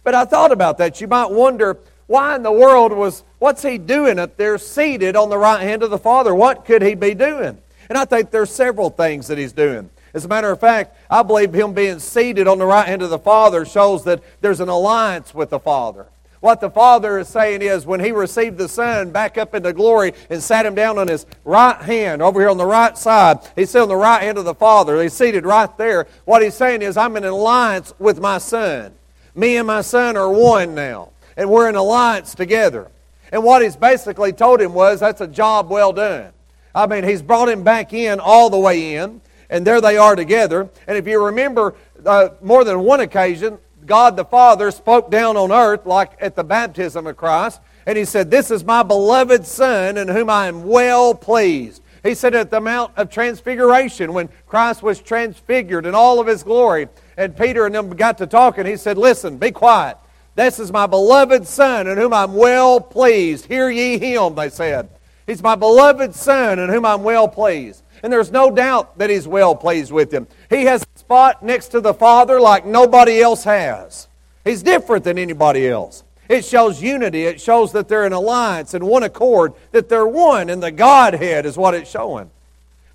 But 0.04 0.16
I 0.16 0.26
thought 0.26 0.52
about 0.52 0.78
that. 0.78 1.02
You 1.02 1.08
might 1.08 1.32
wonder 1.32 1.78
why 2.08 2.36
in 2.36 2.44
the 2.44 2.52
world 2.52 2.94
was, 2.94 3.24
what's 3.40 3.64
he 3.64 3.78
doing 3.78 4.20
up 4.20 4.38
there 4.38 4.58
seated 4.58 5.16
on 5.16 5.30
the 5.30 5.38
right 5.38 5.62
hand 5.62 5.84
of 5.84 5.90
the 5.90 5.98
Father? 5.98 6.34
What 6.36 6.66
could 6.66 6.82
he 6.82 6.96
be 6.96 7.14
doing? 7.14 7.58
And 7.94 8.00
I 8.00 8.06
think 8.06 8.32
there's 8.32 8.50
several 8.50 8.90
things 8.90 9.28
that 9.28 9.38
he's 9.38 9.54
doing. 9.54 9.92
As 10.16 10.26
a 10.26 10.28
matter 10.28 10.50
of 10.50 10.60
fact, 10.60 10.98
I 11.12 11.22
believe 11.22 11.54
him 11.54 11.74
being 11.74 12.00
seated 12.00 12.48
on 12.48 12.58
the 12.58 12.66
right 12.66 12.88
hand 12.88 13.04
of 13.04 13.12
the 13.12 13.20
Father 13.20 13.66
shows 13.66 14.04
that 14.06 14.24
there's 14.42 14.62
an 14.62 14.68
alliance 14.68 15.36
with 15.36 15.52
the 15.52 15.60
Father. 15.60 16.08
What 16.40 16.60
the 16.60 16.72
Father 16.72 17.20
is 17.20 17.28
saying 17.28 17.62
is 17.62 17.86
when 17.86 18.00
he 18.00 18.12
received 18.12 18.58
the 18.58 18.68
Son 18.68 19.12
back 19.12 19.38
up 19.38 19.54
into 19.54 19.74
glory 19.74 20.14
and 20.32 20.42
sat 20.42 20.66
him 20.66 20.74
down 20.74 20.98
on 20.98 21.08
his 21.08 21.28
right 21.46 21.80
hand, 21.80 22.24
over 22.24 22.40
here 22.40 22.50
on 22.50 22.58
the 22.58 22.66
right 22.66 22.98
side, 22.98 23.38
he's 23.56 23.70
sitting 23.70 23.84
on 23.84 23.90
the 23.90 23.96
right 23.96 24.24
hand 24.24 24.40
of 24.40 24.46
the 24.46 24.56
Father. 24.56 25.00
He's 25.00 25.14
seated 25.14 25.46
right 25.46 25.78
there. 25.78 26.08
What 26.26 26.42
he's 26.42 26.56
saying 26.56 26.82
is, 26.82 26.98
I'm 26.98 27.16
in 27.16 27.24
alliance 27.24 27.94
with 28.00 28.20
my 28.20 28.40
Son. 28.40 28.92
Me 29.36 29.58
and 29.58 29.68
my 29.68 29.82
Son 29.82 30.18
are 30.18 30.32
one 30.32 30.74
now, 30.74 31.12
and 31.38 31.48
we're 31.48 31.70
in 31.70 31.76
alliance 31.76 32.34
together. 32.34 32.90
And 33.32 33.44
what 33.44 33.62
he's 33.62 33.76
basically 33.76 34.34
told 34.34 34.62
him 34.62 34.74
was, 34.74 35.00
that's 35.00 35.22
a 35.22 35.28
job 35.28 35.70
well 35.70 35.94
done. 35.94 36.34
I 36.76 36.88
mean, 36.88 37.04
he's 37.04 37.22
brought 37.22 37.50
him 37.50 37.64
back 37.64 37.94
in 37.94 38.20
all 38.20 38.50
the 38.50 38.60
way 38.60 38.96
in 38.96 39.22
and 39.54 39.68
there 39.68 39.80
they 39.80 39.98
are 39.98 40.16
together. 40.16 40.68
And 40.88 40.98
if 40.98 41.08
you 41.08 41.24
remember, 41.24 41.76
uh, 42.04 42.30
more 42.42 42.64
than 42.64 42.80
one 42.80 43.02
occasion, 43.02 43.60
God 43.86 44.18
the 44.18 44.26
Father 44.26 44.72
spoke 44.72 45.12
down 45.12 45.38
on 45.38 45.52
earth, 45.52 45.86
like 45.86 46.14
at 46.20 46.36
the 46.36 46.44
baptism 46.44 47.06
of 47.06 47.18
Christ, 47.18 47.62
and 47.86 47.96
He 47.96 48.04
said, 48.04 48.32
This 48.32 48.50
is 48.50 48.64
my 48.64 48.82
beloved 48.82 49.46
Son 49.46 49.98
in 49.98 50.08
whom 50.08 50.30
I 50.30 50.48
am 50.48 50.64
well 50.64 51.14
pleased. 51.14 51.84
He 52.02 52.16
said 52.16 52.34
at 52.34 52.50
the 52.50 52.60
Mount 52.60 52.94
of 52.98 53.12
Transfiguration, 53.12 54.14
when 54.14 54.28
Christ 54.48 54.82
was 54.82 55.00
transfigured 55.00 55.86
in 55.86 55.94
all 55.94 56.20
of 56.20 56.26
His 56.26 56.42
glory, 56.42 56.88
and 57.16 57.38
Peter 57.38 57.68
and 57.68 57.76
them 57.76 57.92
got 57.92 58.18
to 58.18 58.28
talking, 58.28 58.66
He 58.66 58.76
said, 58.76 58.98
Listen, 58.98 59.38
be 59.38 59.52
quiet. 59.52 59.98
This 60.36 60.58
is 60.58 60.72
my 60.72 60.88
beloved 60.88 61.46
Son 61.46 61.86
in 61.86 61.98
whom 62.00 62.12
I'm 62.12 62.34
well 62.34 62.82
pleased. 62.82 63.46
Hear 63.46 63.70
ye 63.70 64.00
him, 64.00 64.34
they 64.34 64.50
said. 64.50 64.90
He's 65.26 65.42
my 65.42 65.56
beloved 65.56 66.14
Son 66.16 66.60
in 66.60 66.70
whom 66.70 66.86
I'm 66.86 67.04
well 67.04 67.28
pleased. 67.28 67.84
And 68.02 68.12
there's 68.12 68.32
no 68.32 68.52
doubt 68.52 68.98
that 68.98 69.10
he's 69.10 69.28
well 69.28 69.56
pleased 69.56 69.92
with 69.92 70.14
him. 70.14 70.28
He 70.50 70.66
has 70.66 70.84
a 70.84 71.00
spot 71.00 71.42
next 71.44 71.70
to 71.70 71.80
the 71.80 71.94
Father 71.94 72.42
like 72.42 72.66
nobody 72.66 73.22
else 73.22 73.46
has. 73.46 74.08
He's 74.44 74.62
different 74.62 75.06
than 75.06 75.18
anybody 75.18 75.70
else. 75.70 76.04
It 76.28 76.44
shows 76.44 76.82
unity. 76.82 77.26
It 77.26 77.40
shows 77.40 77.72
that 77.72 77.88
they're 77.88 78.06
in 78.06 78.14
alliance 78.14 78.74
and 78.74 78.84
one 78.86 79.04
accord, 79.04 79.54
that 79.72 79.88
they're 79.88 80.08
one, 80.08 80.50
and 80.50 80.62
the 80.62 80.72
Godhead 80.72 81.46
is 81.46 81.58
what 81.58 81.74
it's 81.74 81.90
showing. 81.90 82.30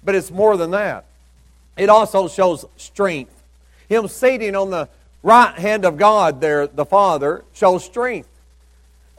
But 0.05 0.15
it's 0.15 0.31
more 0.31 0.57
than 0.57 0.73
that. 0.73 1.07
It 1.77 1.89
also 1.89 2.29
shows 2.29 2.67
strength. 2.77 3.43
Him 3.89 4.09
seating 4.09 4.55
on 4.55 4.71
the 4.71 4.89
right 5.23 5.55
hand 5.55 5.87
of 5.87 5.97
God 5.97 6.41
there, 6.41 6.67
the 6.67 6.85
Father, 6.85 7.45
shows 7.55 7.85
strength 7.85 8.29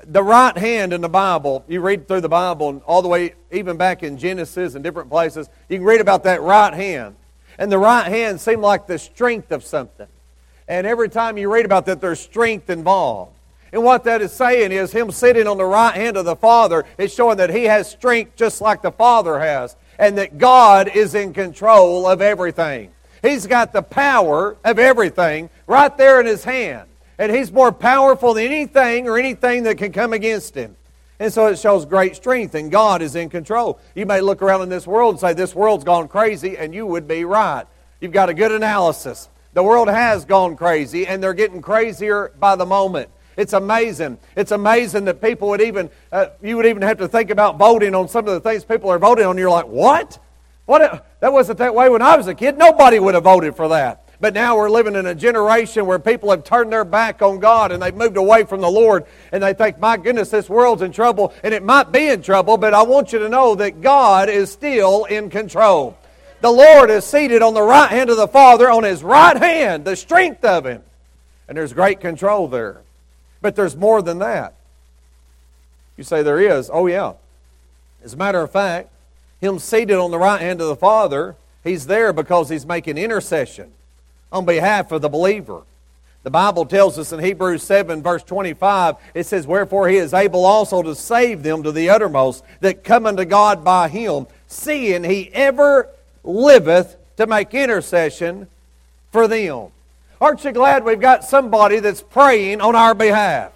the 0.06 0.24
right 0.24 0.58
hand 0.58 0.94
in 0.94 1.02
the 1.02 1.10
Bible, 1.10 1.64
you 1.68 1.82
read 1.82 2.08
through 2.08 2.22
the 2.22 2.30
Bible 2.30 2.70
and 2.70 2.82
all 2.84 3.02
the 3.02 3.08
way, 3.08 3.34
even 3.52 3.78
back 3.78 4.04
in 4.04 4.18
Genesis 4.18 4.76
and 4.76 4.84
different 4.84 5.10
places, 5.10 5.50
you 5.68 5.78
can 5.78 5.86
read 5.86 6.02
about 6.02 6.24
that 6.24 6.42
right 6.42 6.74
hand. 6.74 7.16
And 7.58 7.72
the 7.72 7.78
right 7.78 8.08
hand 8.08 8.40
seemed 8.40 8.62
like 8.62 8.88
the 8.88 8.98
strength 8.98 9.52
of 9.52 9.64
something. 9.64 10.08
And 10.68 10.88
every 10.88 11.10
time 11.10 11.38
you 11.38 11.52
read 11.52 11.66
about 11.66 11.86
that, 11.88 12.00
there's 12.00 12.20
strength 12.20 12.70
involved. 12.70 13.34
And 13.72 13.84
what 13.84 14.04
that 14.06 14.22
is 14.22 14.32
saying 14.32 14.72
is 14.72 14.92
him 14.92 15.12
sitting 15.12 15.48
on 15.48 15.58
the 15.58 15.66
right 15.66 15.94
hand 15.94 16.18
of 16.18 16.26
the 16.26 16.36
Father 16.36 16.86
is 16.98 17.14
showing 17.14 17.38
that 17.38 17.50
he 17.50 17.66
has 17.66 17.90
strength 17.90 18.36
just 18.36 18.62
like 18.62 18.82
the 18.82 18.92
Father 18.92 19.40
has, 19.40 19.76
and 20.00 20.18
that 20.18 20.38
God 20.38 20.88
is 20.88 21.14
in 21.14 21.34
control 21.34 22.08
of 22.08 22.22
everything. 22.22 22.92
He's 23.22 23.46
got 23.46 23.74
the 23.74 23.82
power 23.82 24.58
of 24.64 24.80
everything 24.80 25.50
right 25.68 25.96
there 25.98 26.20
in 26.20 26.26
his 26.26 26.44
hand 26.44 26.89
and 27.20 27.36
he's 27.36 27.52
more 27.52 27.72
powerful 27.72 28.34
than 28.34 28.46
anything 28.46 29.08
or 29.08 29.20
anything 29.20 29.64
that 29.64 29.78
can 29.78 29.92
come 29.92 30.14
against 30.14 30.56
him. 30.56 30.78
And 31.20 31.32
so 31.32 31.48
it 31.48 31.60
shows 31.60 31.86
great 31.86 32.16
strength, 32.16 32.56
and 32.56 32.72
God 32.72 33.02
is 33.02 33.14
in 33.16 33.30
control. 33.30 33.78
You 33.94 34.06
may 34.06 34.22
look 34.22 34.42
around 34.42 34.62
in 34.62 34.70
this 34.70 34.88
world 34.88 35.16
and 35.16 35.20
say, 35.20 35.34
This 35.34 35.54
world's 35.54 35.84
gone 35.84 36.08
crazy, 36.08 36.58
and 36.58 36.74
you 36.74 36.86
would 36.86 37.10
be 37.10 37.26
right. 37.26 37.66
You've 38.00 38.14
got 38.14 38.30
a 38.30 38.34
good 38.34 38.54
analysis. 38.54 39.28
The 39.54 39.62
world 39.62 39.90
has 39.90 40.24
gone 40.24 40.56
crazy, 40.56 41.06
and 41.06 41.22
they're 41.22 41.34
getting 41.34 41.62
crazier 41.62 42.32
by 42.40 42.56
the 42.56 42.66
moment. 42.66 43.10
It's 43.36 43.52
amazing. 43.52 44.18
It's 44.38 44.52
amazing 44.52 45.06
that 45.06 45.22
people 45.22 45.50
would 45.50 45.62
even, 45.62 45.90
uh, 46.12 46.28
you 46.42 46.56
would 46.56 46.66
even 46.66 46.84
have 46.84 47.00
to 47.00 47.08
think 47.10 47.32
about 47.32 47.58
voting 47.58 47.96
on 47.96 48.08
some 48.08 48.28
of 48.28 48.34
the 48.34 48.40
things 48.40 48.64
people 48.64 48.90
are 48.90 49.00
voting 49.00 49.26
on. 49.26 49.38
You're 49.38 49.50
like, 49.50 49.68
what? 49.68 50.20
What? 50.66 51.06
That 51.20 51.34
wasn't 51.34 51.58
that 51.60 51.76
way 51.76 51.90
when 51.90 52.02
I 52.02 52.16
was 52.16 52.28
a 52.28 52.34
kid. 52.34 52.58
Nobody 52.58 53.00
would 53.00 53.16
have 53.16 53.24
voted 53.24 53.56
for 53.56 53.68
that. 53.70 54.09
But 54.22 54.34
now 54.34 54.58
we're 54.58 54.70
living 54.70 54.96
in 54.96 55.06
a 55.06 55.16
generation 55.16 55.86
where 55.86 55.98
people 55.98 56.30
have 56.32 56.44
turned 56.44 56.74
their 56.74 56.84
back 56.84 57.22
on 57.22 57.40
God 57.40 57.72
and 57.72 57.82
they've 57.82 57.96
moved 57.96 58.18
away 58.18 58.44
from 58.44 58.60
the 58.60 58.70
Lord 58.70 59.06
and 59.32 59.42
they 59.42 59.54
think, 59.54 59.80
my 59.80 59.96
goodness, 59.96 60.30
this 60.30 60.50
world's 60.50 60.82
in 60.82 60.92
trouble. 60.92 61.34
And 61.42 61.54
it 61.54 61.64
might 61.64 61.94
be 61.94 62.10
in 62.10 62.22
trouble, 62.22 62.58
but 62.58 62.74
I 62.74 62.82
want 62.82 63.14
you 63.14 63.20
to 63.20 63.30
know 63.30 63.56
that 63.56 63.82
God 63.82 64.28
is 64.28 64.52
still 64.52 65.06
in 65.06 65.30
control. 65.30 65.98
The 66.42 66.52
Lord 66.52 66.90
is 66.90 67.06
seated 67.06 67.42
on 67.42 67.54
the 67.54 67.62
right 67.62 67.90
hand 67.90 68.10
of 68.10 68.18
the 68.18 68.28
Father, 68.28 68.70
on 68.70 68.84
his 68.84 69.04
right 69.04 69.38
hand, 69.38 69.86
the 69.86 69.96
strength 69.96 70.44
of 70.44 70.66
him. 70.66 70.84
And 71.48 71.58
there's 71.58 71.74
great 71.74 72.02
control 72.02 72.50
there. 72.50 72.82
But 73.42 73.56
there's 73.56 73.76
more 73.76 74.02
than 74.02 74.20
that. 74.20 74.54
You 75.96 76.04
say 76.04 76.24
there 76.24 76.40
is. 76.40 76.70
Oh, 76.72 76.88
yeah. 76.88 77.14
As 78.04 78.14
a 78.14 78.18
matter 78.18 78.42
of 78.42 78.52
fact, 78.52 78.90
him 79.40 79.60
seated 79.60 79.98
on 79.98 80.12
the 80.12 80.20
right 80.20 80.42
hand 80.42 80.60
of 80.60 80.68
the 80.68 80.76
Father, 80.76 81.36
he's 81.64 81.88
there 81.88 82.12
because 82.12 82.50
he's 82.50 82.66
making 82.66 82.98
intercession 82.98 83.72
on 84.32 84.46
behalf 84.46 84.92
of 84.92 85.02
the 85.02 85.10
believer. 85.10 85.64
The 86.24 86.30
Bible 86.30 86.66
tells 86.66 87.00
us 87.00 87.14
in 87.14 87.20
Hebrews 87.20 87.64
7, 87.64 88.04
verse 88.04 88.24
25, 88.24 88.98
it 89.14 89.26
says, 89.26 89.48
Wherefore 89.48 89.88
he 89.88 89.98
is 89.98 90.14
able 90.14 90.46
also 90.46 90.84
to 90.84 90.94
save 90.94 91.44
them 91.44 91.64
to 91.64 91.72
the 91.72 91.90
uttermost 91.90 92.44
that 92.60 92.84
come 92.84 93.06
unto 93.06 93.24
God 93.24 93.64
by 93.64 93.88
him, 93.88 94.28
seeing 94.48 95.06
he 95.06 95.32
ever 95.34 95.88
liveth 96.24 96.98
to 97.18 97.26
make 97.26 97.54
intercession 97.54 98.48
for 99.12 99.28
them. 99.28 99.70
Aren't 100.20 100.44
you 100.44 100.52
glad 100.52 100.84
we've 100.84 101.00
got 101.00 101.24
somebody 101.24 101.80
that's 101.80 102.02
praying 102.02 102.60
on 102.60 102.76
our 102.76 102.94
behalf? 102.94 103.54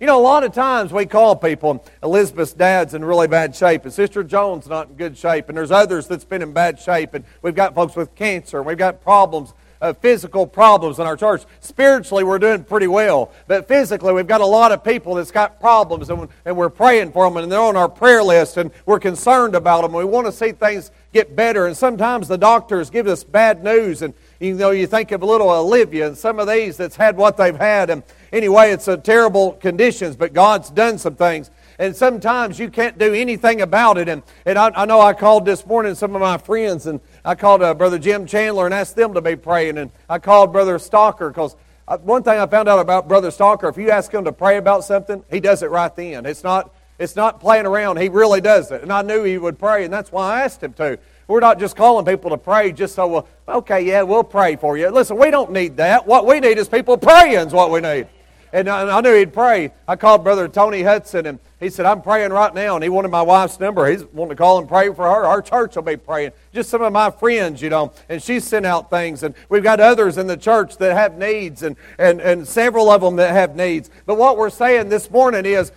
You 0.00 0.06
know, 0.06 0.18
a 0.18 0.22
lot 0.22 0.44
of 0.44 0.54
times 0.54 0.92
we 0.92 1.06
call 1.06 1.36
people, 1.36 1.84
Elizabeth's 2.02 2.52
dad's 2.52 2.94
in 2.94 3.04
really 3.04 3.26
bad 3.26 3.54
shape, 3.54 3.84
and 3.84 3.92
Sister 3.92 4.22
Jones 4.22 4.68
not 4.68 4.88
in 4.88 4.94
good 4.94 5.18
shape, 5.18 5.48
and 5.48 5.58
there's 5.58 5.72
others 5.72 6.06
that's 6.06 6.24
been 6.24 6.40
in 6.40 6.52
bad 6.52 6.80
shape, 6.80 7.14
and 7.14 7.24
we've 7.42 7.54
got 7.54 7.74
folks 7.74 7.96
with 7.96 8.14
cancer, 8.14 8.58
and 8.58 8.66
we've 8.66 8.78
got 8.78 9.02
problems 9.02 9.52
uh, 9.80 9.92
physical 9.92 10.46
problems 10.46 10.98
in 10.98 11.06
our 11.06 11.16
church. 11.16 11.42
Spiritually, 11.60 12.24
we're 12.24 12.38
doing 12.38 12.64
pretty 12.64 12.86
well. 12.86 13.32
But 13.46 13.68
physically, 13.68 14.12
we've 14.12 14.26
got 14.26 14.40
a 14.40 14.46
lot 14.46 14.72
of 14.72 14.82
people 14.84 15.14
that's 15.14 15.30
got 15.30 15.60
problems, 15.60 16.10
and, 16.10 16.28
and 16.44 16.56
we're 16.56 16.68
praying 16.68 17.12
for 17.12 17.28
them, 17.28 17.36
and 17.36 17.50
they're 17.50 17.60
on 17.60 17.76
our 17.76 17.88
prayer 17.88 18.22
list, 18.22 18.56
and 18.56 18.70
we're 18.86 19.00
concerned 19.00 19.54
about 19.54 19.82
them. 19.82 19.92
We 19.92 20.04
want 20.04 20.26
to 20.26 20.32
see 20.32 20.52
things 20.52 20.90
get 21.12 21.34
better. 21.34 21.66
And 21.66 21.76
sometimes 21.76 22.28
the 22.28 22.38
doctors 22.38 22.90
give 22.90 23.06
us 23.06 23.24
bad 23.24 23.62
news, 23.62 24.02
and 24.02 24.14
you 24.40 24.54
know, 24.54 24.70
you 24.70 24.86
think 24.86 25.12
of 25.12 25.22
a 25.22 25.26
little 25.26 25.50
Olivia 25.50 26.06
and 26.06 26.16
some 26.16 26.38
of 26.38 26.46
these 26.48 26.76
that's 26.76 26.96
had 26.96 27.16
what 27.16 27.36
they've 27.36 27.56
had. 27.56 27.90
And 27.90 28.02
anyway, 28.32 28.70
it's 28.70 28.88
a 28.88 28.96
terrible 28.96 29.52
conditions, 29.52 30.16
but 30.16 30.32
God's 30.32 30.70
done 30.70 30.98
some 30.98 31.16
things 31.16 31.50
and 31.78 31.94
sometimes 31.94 32.58
you 32.58 32.70
can't 32.70 32.98
do 32.98 33.14
anything 33.14 33.60
about 33.60 33.98
it. 33.98 34.08
And, 34.08 34.22
and 34.44 34.58
I, 34.58 34.70
I 34.74 34.84
know 34.84 35.00
I 35.00 35.12
called 35.12 35.44
this 35.44 35.64
morning 35.64 35.94
some 35.94 36.14
of 36.14 36.20
my 36.20 36.36
friends, 36.36 36.86
and 36.86 37.00
I 37.28 37.34
called 37.34 37.60
uh, 37.60 37.74
Brother 37.74 37.98
Jim 37.98 38.24
Chandler 38.24 38.64
and 38.64 38.72
asked 38.72 38.96
them 38.96 39.12
to 39.12 39.20
be 39.20 39.36
praying. 39.36 39.76
And 39.76 39.90
I 40.08 40.18
called 40.18 40.50
Brother 40.50 40.78
Stalker 40.78 41.28
because 41.28 41.56
uh, 41.86 41.98
one 41.98 42.22
thing 42.22 42.40
I 42.40 42.46
found 42.46 42.70
out 42.70 42.78
about 42.78 43.06
Brother 43.06 43.30
Stalker, 43.30 43.68
if 43.68 43.76
you 43.76 43.90
ask 43.90 44.10
him 44.10 44.24
to 44.24 44.32
pray 44.32 44.56
about 44.56 44.82
something, 44.82 45.22
he 45.30 45.38
does 45.38 45.62
it 45.62 45.70
right 45.70 45.94
then. 45.94 46.24
It's 46.24 46.42
not, 46.42 46.74
it's 46.98 47.16
not 47.16 47.38
playing 47.38 47.66
around. 47.66 47.98
He 47.98 48.08
really 48.08 48.40
does 48.40 48.70
it. 48.70 48.80
And 48.80 48.90
I 48.90 49.02
knew 49.02 49.24
he 49.24 49.36
would 49.36 49.58
pray, 49.58 49.84
and 49.84 49.92
that's 49.92 50.10
why 50.10 50.36
I 50.36 50.44
asked 50.44 50.62
him 50.62 50.72
to. 50.74 50.98
We're 51.26 51.40
not 51.40 51.58
just 51.58 51.76
calling 51.76 52.06
people 52.06 52.30
to 52.30 52.38
pray 52.38 52.72
just 52.72 52.94
so, 52.94 53.06
well, 53.06 53.28
okay, 53.46 53.82
yeah, 53.82 54.00
we'll 54.00 54.24
pray 54.24 54.56
for 54.56 54.78
you. 54.78 54.88
Listen, 54.88 55.18
we 55.18 55.30
don't 55.30 55.52
need 55.52 55.76
that. 55.76 56.06
What 56.06 56.24
we 56.24 56.40
need 56.40 56.56
is 56.56 56.66
people 56.66 56.96
praying 56.96 57.48
is 57.48 57.52
what 57.52 57.70
we 57.70 57.82
need. 57.82 58.06
And 58.52 58.68
I, 58.68 59.00
knew 59.00 59.14
he'd 59.14 59.32
pray. 59.32 59.72
I 59.86 59.96
called 59.96 60.24
Brother 60.24 60.48
Tony 60.48 60.82
Hudson, 60.82 61.26
and 61.26 61.38
he 61.60 61.68
said, 61.70 61.86
I'm 61.86 62.02
praying 62.02 62.30
right 62.30 62.54
now. 62.54 62.76
And 62.76 62.82
he 62.82 62.88
wanted 62.88 63.08
my 63.08 63.22
wife's 63.22 63.60
number. 63.60 63.86
He's 63.86 64.04
wanting 64.04 64.36
to 64.36 64.36
call 64.36 64.58
and 64.58 64.68
pray 64.68 64.92
for 64.92 65.04
her. 65.04 65.26
Our 65.26 65.42
church 65.42 65.76
will 65.76 65.82
be 65.82 65.96
praying. 65.96 66.32
Just 66.54 66.70
some 66.70 66.82
of 66.82 66.92
my 66.92 67.10
friends, 67.10 67.60
you 67.60 67.68
know. 67.68 67.92
And 68.08 68.22
she 68.22 68.40
sent 68.40 68.64
out 68.64 68.90
things. 68.90 69.22
And 69.22 69.34
we've 69.48 69.62
got 69.62 69.80
others 69.80 70.16
in 70.18 70.26
the 70.26 70.36
church 70.36 70.78
that 70.78 70.96
have 70.96 71.18
needs, 71.18 71.62
and, 71.62 71.76
and, 71.98 72.20
and 72.20 72.46
several 72.46 72.90
of 72.90 73.00
them 73.00 73.16
that 73.16 73.32
have 73.32 73.54
needs. 73.54 73.90
But 74.06 74.16
what 74.16 74.36
we're 74.36 74.50
saying 74.50 74.88
this 74.88 75.10
morning 75.10 75.44
is, 75.44 75.72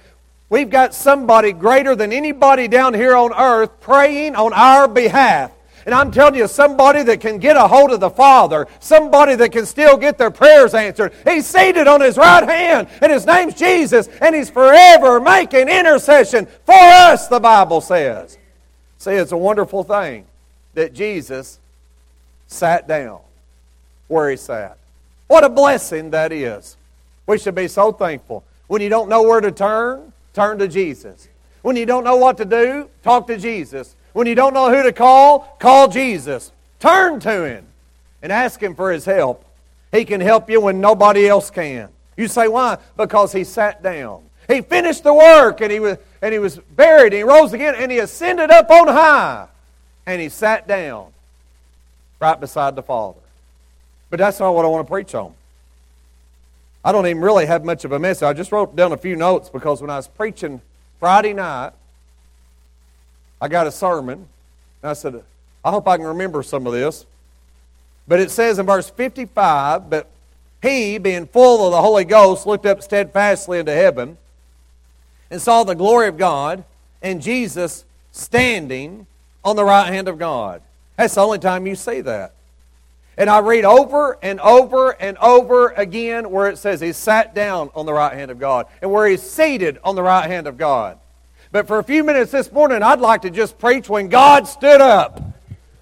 We've 0.52 0.70
got 0.70 0.94
somebody 0.94 1.54
greater 1.54 1.96
than 1.96 2.12
anybody 2.12 2.68
down 2.68 2.94
here 2.94 3.16
on 3.16 3.34
earth 3.34 3.80
praying 3.80 4.36
on 4.36 4.52
our 4.52 4.86
behalf. 4.86 5.50
And 5.86 5.96
I'm 5.96 6.12
telling 6.12 6.36
you, 6.36 6.48
somebody 6.48 7.04
that 7.04 7.22
can 7.22 7.40
get 7.40 7.56
a 7.56 7.68
hold 7.68 7.92
of 7.92 8.00
the 8.00 8.10
Father, 8.10 8.68
somebody 8.80 9.36
that 9.36 9.52
can 9.52 9.66
still 9.66 9.98
get 9.98 10.18
their 10.18 10.32
prayers 10.32 10.74
answered. 10.74 11.14
He's 11.28 11.46
seated 11.46 11.88
on 11.88 12.02
his 12.02 12.18
right 12.18 12.48
hand, 12.48 12.88
and 13.02 13.12
his 13.12 13.26
name's 13.26 13.56
Jesus, 13.56 14.08
and 14.22 14.36
he's 14.36 14.50
forever 14.50 15.20
making 15.20 15.70
intercession 15.70 16.48
for 16.66 16.74
us, 16.74 17.28
the 17.28 17.40
Bible 17.40 17.82
says. 17.82 18.38
See, 18.98 19.12
it's 19.12 19.32
a 19.32 19.38
wonderful 19.38 19.84
thing 19.84 20.26
that 20.74 20.94
Jesus 20.94 21.60
sat 22.48 22.88
down 22.88 23.20
where 24.08 24.30
he 24.30 24.38
sat. 24.38 24.78
What 25.28 25.44
a 25.44 25.50
blessing 25.50 26.12
that 26.12 26.32
is. 26.32 26.78
We 27.26 27.38
should 27.38 27.56
be 27.56 27.68
so 27.68 27.92
thankful. 27.92 28.44
When 28.68 28.82
you 28.82 28.90
don't 28.90 29.10
know 29.10 29.24
where 29.24 29.42
to 29.42 29.52
turn, 29.52 30.12
turn 30.34 30.60
to 30.60 30.68
Jesus. 30.68 31.28
When 31.62 31.76
you 31.76 31.86
don't 31.86 32.04
know 32.04 32.18
what 32.18 32.38
to 32.38 32.46
do, 32.46 32.90
talk 33.04 33.28
to 33.28 33.38
Jesus. 33.38 33.96
When 34.14 34.28
you 34.28 34.36
don't 34.36 34.54
know 34.54 34.74
who 34.74 34.84
to 34.84 34.92
call, 34.92 35.56
call 35.60 35.88
Jesus. 35.88 36.52
Turn 36.80 37.20
to 37.22 37.46
Him 37.46 37.66
and 38.22 38.32
ask 38.32 38.62
Him 38.62 38.76
for 38.76 38.92
His 38.92 39.06
help. 39.06 39.46
He 39.92 40.06
can 40.06 40.22
help 40.22 40.50
you 40.50 40.62
when 40.62 40.82
nobody 40.82 41.28
else 41.28 41.50
can. 41.50 41.90
You 42.18 42.28
say, 42.28 42.48
why? 42.48 42.78
Because 42.98 43.32
He 43.32 43.44
sat 43.44 43.82
down. 43.82 44.24
He 44.48 44.62
finished 44.62 45.04
the 45.04 45.14
work 45.14 45.62
and 45.62 45.72
He 45.72 45.80
was, 45.80 45.98
and 46.22 46.34
he 46.34 46.40
was 46.40 46.58
buried 46.58 47.14
and 47.14 47.20
He 47.20 47.24
rose 47.24 47.54
again 47.54 47.76
and 47.76 47.92
He 47.92 48.00
ascended 48.00 48.52
up 48.52 48.70
on 48.70 48.88
high 48.88 49.48
and 50.06 50.22
He 50.22 50.30
sat 50.30 50.68
down 50.68 51.12
right 52.20 52.40
beside 52.40 52.76
the 52.76 52.84
Father. 52.84 53.20
But 54.10 54.20
that's 54.20 54.40
not 54.40 54.54
what 54.54 54.66
I 54.66 54.68
want 54.68 54.86
to 54.86 54.92
preach 54.92 55.16
on. 55.16 55.34
I 56.84 56.92
don't 56.92 57.06
even 57.06 57.22
really 57.22 57.46
have 57.46 57.64
much 57.64 57.86
of 57.86 57.92
a 57.92 58.00
message. 58.00 58.24
I 58.24 58.34
just 58.34 58.52
wrote 58.52 58.76
down 58.76 58.92
a 58.92 58.98
few 58.98 59.16
notes 59.16 59.50
because 59.50 59.82
when 59.82 59.90
I 59.90 59.98
was 59.98 60.08
preaching 60.08 60.62
Friday 61.00 61.34
night, 61.34 61.74
I 63.42 63.48
got 63.48 63.68
a 63.68 63.72
sermon. 63.72 64.28
And 64.84 64.90
I 64.90 64.94
said, 64.94 65.22
I 65.66 65.72
hope 65.72 65.88
I 65.88 65.98
can 65.98 66.06
remember 66.06 66.44
some 66.44 66.68
of 66.68 66.74
this. 66.74 67.06
But 68.08 68.20
it 68.20 68.32
says 68.32 68.60
in 68.60 68.66
verse 68.66 68.90
55, 68.90 69.90
But 69.90 70.08
he, 70.62 71.00
being 71.00 71.26
full 71.26 71.66
of 71.66 71.72
the 71.72 71.82
Holy 71.82 72.06
Ghost, 72.06 72.46
looked 72.46 72.66
up 72.66 72.84
steadfastly 72.84 73.60
into 73.60 73.74
heaven 73.74 74.18
and 75.32 75.42
saw 75.42 75.64
the 75.64 75.76
glory 75.76 76.08
of 76.08 76.18
God 76.18 76.64
and 77.02 77.22
Jesus 77.22 77.84
standing 78.12 79.08
on 79.44 79.56
the 79.56 79.64
right 79.64 79.92
hand 79.92 80.08
of 80.08 80.20
God. 80.20 80.62
That's 80.98 81.16
the 81.16 81.22
only 81.22 81.40
time 81.40 81.66
you 81.66 81.76
see 81.76 82.02
that. 82.02 82.34
And 83.18 83.30
I 83.30 83.40
read 83.40 83.66
over 83.66 84.18
and 84.22 84.40
over 84.40 84.92
and 84.92 85.18
over 85.18 85.70
again 85.70 86.32
where 86.32 86.50
it 86.50 86.58
says 86.58 86.80
he 86.80 86.94
sat 86.94 87.34
down 87.34 87.70
on 87.76 87.86
the 87.86 87.94
right 87.94 88.14
hand 88.14 88.32
of 88.32 88.40
God 88.40 88.68
and 88.82 88.92
where 88.92 89.08
he's 89.08 89.22
seated 89.22 89.80
on 89.84 89.96
the 89.96 90.04
right 90.04 90.28
hand 90.28 90.48
of 90.48 90.58
God. 90.58 90.98
But 91.52 91.68
for 91.68 91.80
a 91.80 91.84
few 91.84 92.04
minutes 92.04 92.32
this 92.32 92.52
morning, 92.52 92.82
I'd 92.82 93.00
like 93.00 93.24
to 93.24 93.30
just 93.30 93.60
preach 93.60 93.90
when 93.90 94.08
God 94.08 94.48
stood 94.48 94.82
up. 94.82 95.22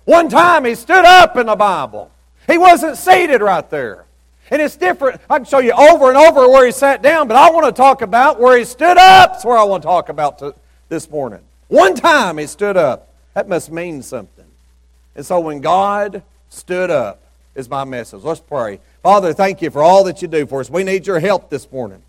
One 0.05 0.29
time 0.29 0.65
he 0.65 0.73
stood 0.75 1.05
up 1.05 1.37
in 1.37 1.45
the 1.45 1.55
Bible. 1.55 2.11
He 2.47 2.57
wasn't 2.57 2.97
seated 2.97 3.41
right 3.41 3.69
there. 3.69 4.05
And 4.49 4.59
it's 4.61 4.75
different. 4.75 5.21
I 5.29 5.37
can 5.37 5.45
show 5.45 5.59
you 5.59 5.73
over 5.73 6.09
and 6.09 6.17
over 6.17 6.49
where 6.49 6.65
he 6.65 6.71
sat 6.71 7.03
down, 7.03 7.27
but 7.27 7.37
I 7.37 7.51
want 7.51 7.67
to 7.67 7.71
talk 7.71 8.01
about 8.01 8.39
where 8.39 8.57
he 8.57 8.65
stood 8.65 8.97
up. 8.97 9.33
That's 9.33 9.45
where 9.45 9.57
I 9.57 9.63
want 9.63 9.83
to 9.83 9.87
talk 9.87 10.09
about 10.09 10.39
to, 10.39 10.55
this 10.87 11.07
morning. 11.09 11.41
One 11.67 11.93
time 11.93 12.39
he 12.39 12.47
stood 12.47 12.75
up. 12.75 13.13
That 13.35 13.47
must 13.47 13.71
mean 13.71 14.01
something. 14.01 14.45
And 15.15 15.23
so 15.23 15.39
when 15.39 15.61
God 15.61 16.23
stood 16.49 16.89
up 16.89 17.21
is 17.53 17.69
my 17.69 17.83
message. 17.83 18.23
Let's 18.23 18.39
pray. 18.39 18.79
Father, 19.03 19.33
thank 19.33 19.61
you 19.61 19.69
for 19.69 19.83
all 19.83 20.03
that 20.05 20.21
you 20.21 20.27
do 20.27 20.47
for 20.47 20.61
us. 20.61 20.69
We 20.69 20.83
need 20.83 21.05
your 21.05 21.19
help 21.19 21.49
this 21.49 21.71
morning. 21.71 22.01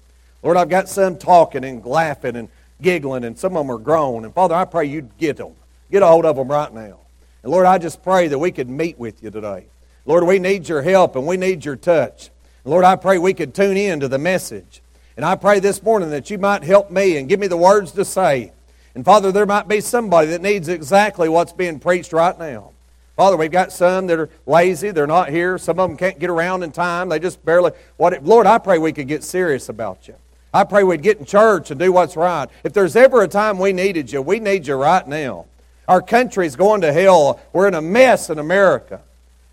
Lord, 0.42 0.56
I've 0.56 0.68
got 0.70 0.88
some 0.88 1.18
talking 1.18 1.64
and 1.64 1.84
laughing 1.84 2.36
and 2.36 2.48
giggling, 2.82 3.24
and 3.24 3.38
some 3.38 3.56
of 3.56 3.66
them 3.66 3.74
are 3.74 3.78
grown. 3.78 4.24
And 4.24 4.34
Father, 4.34 4.54
I 4.54 4.64
pray 4.64 4.86
you'd 4.86 5.16
get 5.18 5.36
them. 5.36 5.54
Get 5.90 6.02
a 6.02 6.06
hold 6.06 6.24
of 6.24 6.36
them 6.36 6.48
right 6.48 6.72
now. 6.72 6.98
And 7.42 7.50
Lord, 7.50 7.66
I 7.66 7.78
just 7.78 8.02
pray 8.02 8.28
that 8.28 8.38
we 8.38 8.52
could 8.52 8.68
meet 8.68 8.98
with 8.98 9.22
you 9.22 9.30
today. 9.30 9.66
Lord, 10.06 10.24
we 10.24 10.38
need 10.38 10.68
your 10.68 10.82
help 10.82 11.16
and 11.16 11.26
we 11.26 11.36
need 11.36 11.64
your 11.64 11.76
touch. 11.76 12.30
And 12.64 12.70
Lord, 12.70 12.84
I 12.84 12.96
pray 12.96 13.18
we 13.18 13.34
could 13.34 13.54
tune 13.54 13.76
in 13.76 14.00
to 14.00 14.08
the 14.08 14.18
message. 14.18 14.82
And 15.16 15.24
I 15.24 15.34
pray 15.34 15.60
this 15.60 15.82
morning 15.82 16.10
that 16.10 16.30
you 16.30 16.38
might 16.38 16.62
help 16.62 16.90
me 16.90 17.16
and 17.16 17.28
give 17.28 17.40
me 17.40 17.46
the 17.46 17.56
words 17.56 17.92
to 17.92 18.04
say. 18.04 18.52
And 18.94 19.04
Father, 19.04 19.32
there 19.32 19.46
might 19.46 19.68
be 19.68 19.80
somebody 19.80 20.28
that 20.28 20.42
needs 20.42 20.68
exactly 20.68 21.28
what's 21.28 21.52
being 21.52 21.78
preached 21.78 22.12
right 22.12 22.38
now. 22.38 22.72
Father, 23.16 23.36
we've 23.36 23.50
got 23.50 23.70
some 23.72 24.06
that 24.06 24.18
are 24.18 24.30
lazy. 24.46 24.90
They're 24.90 25.06
not 25.06 25.28
here. 25.28 25.58
Some 25.58 25.78
of 25.78 25.90
them 25.90 25.98
can't 25.98 26.18
get 26.18 26.30
around 26.30 26.62
in 26.62 26.72
time. 26.72 27.10
They 27.10 27.18
just 27.18 27.44
barely. 27.44 27.72
What, 27.98 28.24
Lord, 28.24 28.46
I 28.46 28.58
pray 28.58 28.78
we 28.78 28.92
could 28.92 29.08
get 29.08 29.22
serious 29.22 29.68
about 29.68 30.08
you. 30.08 30.14
I 30.52 30.64
pray 30.64 30.82
we'd 30.82 31.02
get 31.02 31.18
in 31.18 31.24
church 31.24 31.70
and 31.70 31.78
do 31.78 31.92
what's 31.92 32.16
right. 32.16 32.48
If 32.64 32.72
there's 32.72 32.96
ever 32.96 33.22
a 33.22 33.28
time 33.28 33.58
we 33.58 33.72
needed 33.72 34.10
you, 34.10 34.20
we 34.20 34.40
need 34.40 34.66
you 34.66 34.74
right 34.74 35.06
now. 35.06 35.46
Our 35.86 36.02
country's 36.02 36.56
going 36.56 36.80
to 36.82 36.92
hell. 36.92 37.40
We're 37.52 37.68
in 37.68 37.74
a 37.74 37.82
mess 37.82 38.30
in 38.30 38.38
America. 38.38 39.00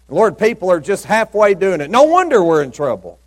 Lord, 0.09 0.37
people 0.37 0.71
are 0.71 0.79
just 0.79 1.05
halfway 1.05 1.53
doing 1.53 1.81
it. 1.81 1.89
No 1.89 2.03
wonder 2.03 2.43
we're 2.43 2.63
in 2.63 2.71
trouble. 2.71 3.19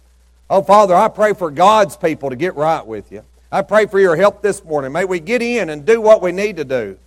Oh, 0.49 0.63
Father, 0.63 0.95
I 0.95 1.09
pray 1.09 1.35
for 1.35 1.51
God's 1.51 1.97
people 1.97 2.31
to 2.31 2.37
get 2.37 2.57
right 2.57 2.85
with 2.85 3.13
you. 3.13 3.23
I 3.53 3.63
pray 3.63 3.87
for 3.87 4.01
your 4.01 4.17
help 4.17 4.43
this 4.43 4.65
morning. 4.65 4.93
May 4.93 5.05
we 5.05 5.21
get 5.21 5.43
in 5.43 5.71
and 5.71 5.85
do 5.85 6.01
what 6.01 6.23
we 6.23 6.33
need 6.33 6.57
to 6.57 6.65
do. 6.65 6.99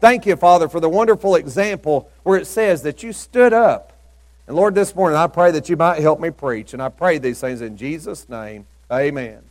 Thank 0.00 0.26
you, 0.26 0.36
Father, 0.36 0.68
for 0.68 0.80
the 0.80 0.88
wonderful 0.88 1.36
example 1.36 2.10
where 2.24 2.38
it 2.38 2.46
says 2.46 2.82
that 2.82 3.02
you 3.02 3.12
stood 3.12 3.52
up. 3.52 3.92
And 4.46 4.56
Lord, 4.56 4.74
this 4.74 4.94
morning 4.94 5.16
I 5.16 5.28
pray 5.28 5.52
that 5.52 5.68
you 5.68 5.76
might 5.76 6.00
help 6.00 6.20
me 6.20 6.30
preach. 6.30 6.74
And 6.74 6.82
I 6.82 6.88
pray 6.88 7.18
these 7.18 7.40
things 7.40 7.60
in 7.60 7.76
Jesus' 7.76 8.28
name. 8.28 8.66
Amen. 8.90 9.42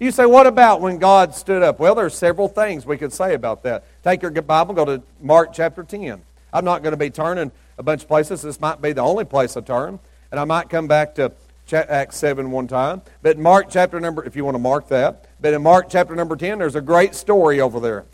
You 0.00 0.10
say, 0.10 0.24
what 0.24 0.46
about 0.46 0.80
when 0.80 0.96
God 0.96 1.34
stood 1.34 1.62
up? 1.62 1.78
Well, 1.78 1.94
there's 1.94 2.16
several 2.16 2.48
things 2.48 2.86
we 2.86 2.96
could 2.96 3.12
say 3.12 3.34
about 3.34 3.62
that. 3.64 3.84
Take 4.02 4.22
your 4.22 4.30
Bible, 4.30 4.72
go 4.72 4.86
to 4.86 5.02
Mark 5.20 5.52
chapter 5.52 5.84
10. 5.84 6.22
I'm 6.54 6.64
not 6.64 6.82
going 6.82 6.92
to 6.92 6.96
be 6.96 7.10
turning 7.10 7.52
a 7.76 7.82
bunch 7.82 8.02
of 8.02 8.08
places. 8.08 8.40
This 8.40 8.58
might 8.62 8.80
be 8.80 8.92
the 8.92 9.02
only 9.02 9.26
place 9.26 9.58
I 9.58 9.60
turn. 9.60 9.98
And 10.30 10.40
I 10.40 10.44
might 10.44 10.70
come 10.70 10.88
back 10.88 11.16
to 11.16 11.32
Acts 11.70 12.16
7 12.16 12.50
one 12.50 12.66
time. 12.66 13.02
But 13.20 13.36
Mark 13.36 13.66
chapter 13.68 14.00
number, 14.00 14.24
if 14.24 14.34
you 14.36 14.42
want 14.42 14.54
to 14.54 14.58
mark 14.58 14.88
that. 14.88 15.26
But 15.38 15.52
in 15.52 15.62
Mark 15.62 15.90
chapter 15.90 16.16
number 16.16 16.34
10, 16.34 16.60
there's 16.60 16.76
a 16.76 16.80
great 16.80 17.14
story 17.14 17.60
over 17.60 17.78
there. 17.78 18.06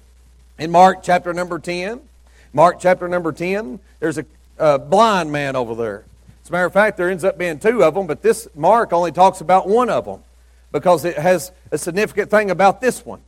In 0.59 0.73
Mark 0.73 1.05
chapter 1.05 1.33
number 1.33 1.61
10, 1.61 2.01
Mark 2.53 2.81
chapter 2.81 3.07
number 3.07 3.31
10, 3.31 3.79
there's 4.01 4.19
a, 4.19 4.27
a 4.59 4.81
blind 4.81 5.31
man 5.31 5.55
over 5.55 5.77
there. 5.77 6.05
As 6.43 6.49
a 6.49 6.53
matter 6.53 6.67
of 6.67 6.73
fact, 6.73 6.97
there 6.97 7.11
ends 7.11 7.23
up 7.23 7.39
being 7.39 7.61
two 7.61 7.85
of 7.85 7.95
them, 7.95 8.09
but 8.09 8.23
this 8.23 8.49
Mark 8.57 8.93
only 8.93 9.13
talks 9.13 9.41
about 9.41 9.69
one 9.69 9.89
of 9.89 10.05
them 10.05 10.25
because 10.79 11.05
it 11.05 11.17
has 11.17 11.53
a 11.71 11.79
significant 11.79 12.31
thing 12.31 12.51
about 12.51 12.81
this 12.81 13.05
one. 13.05 13.21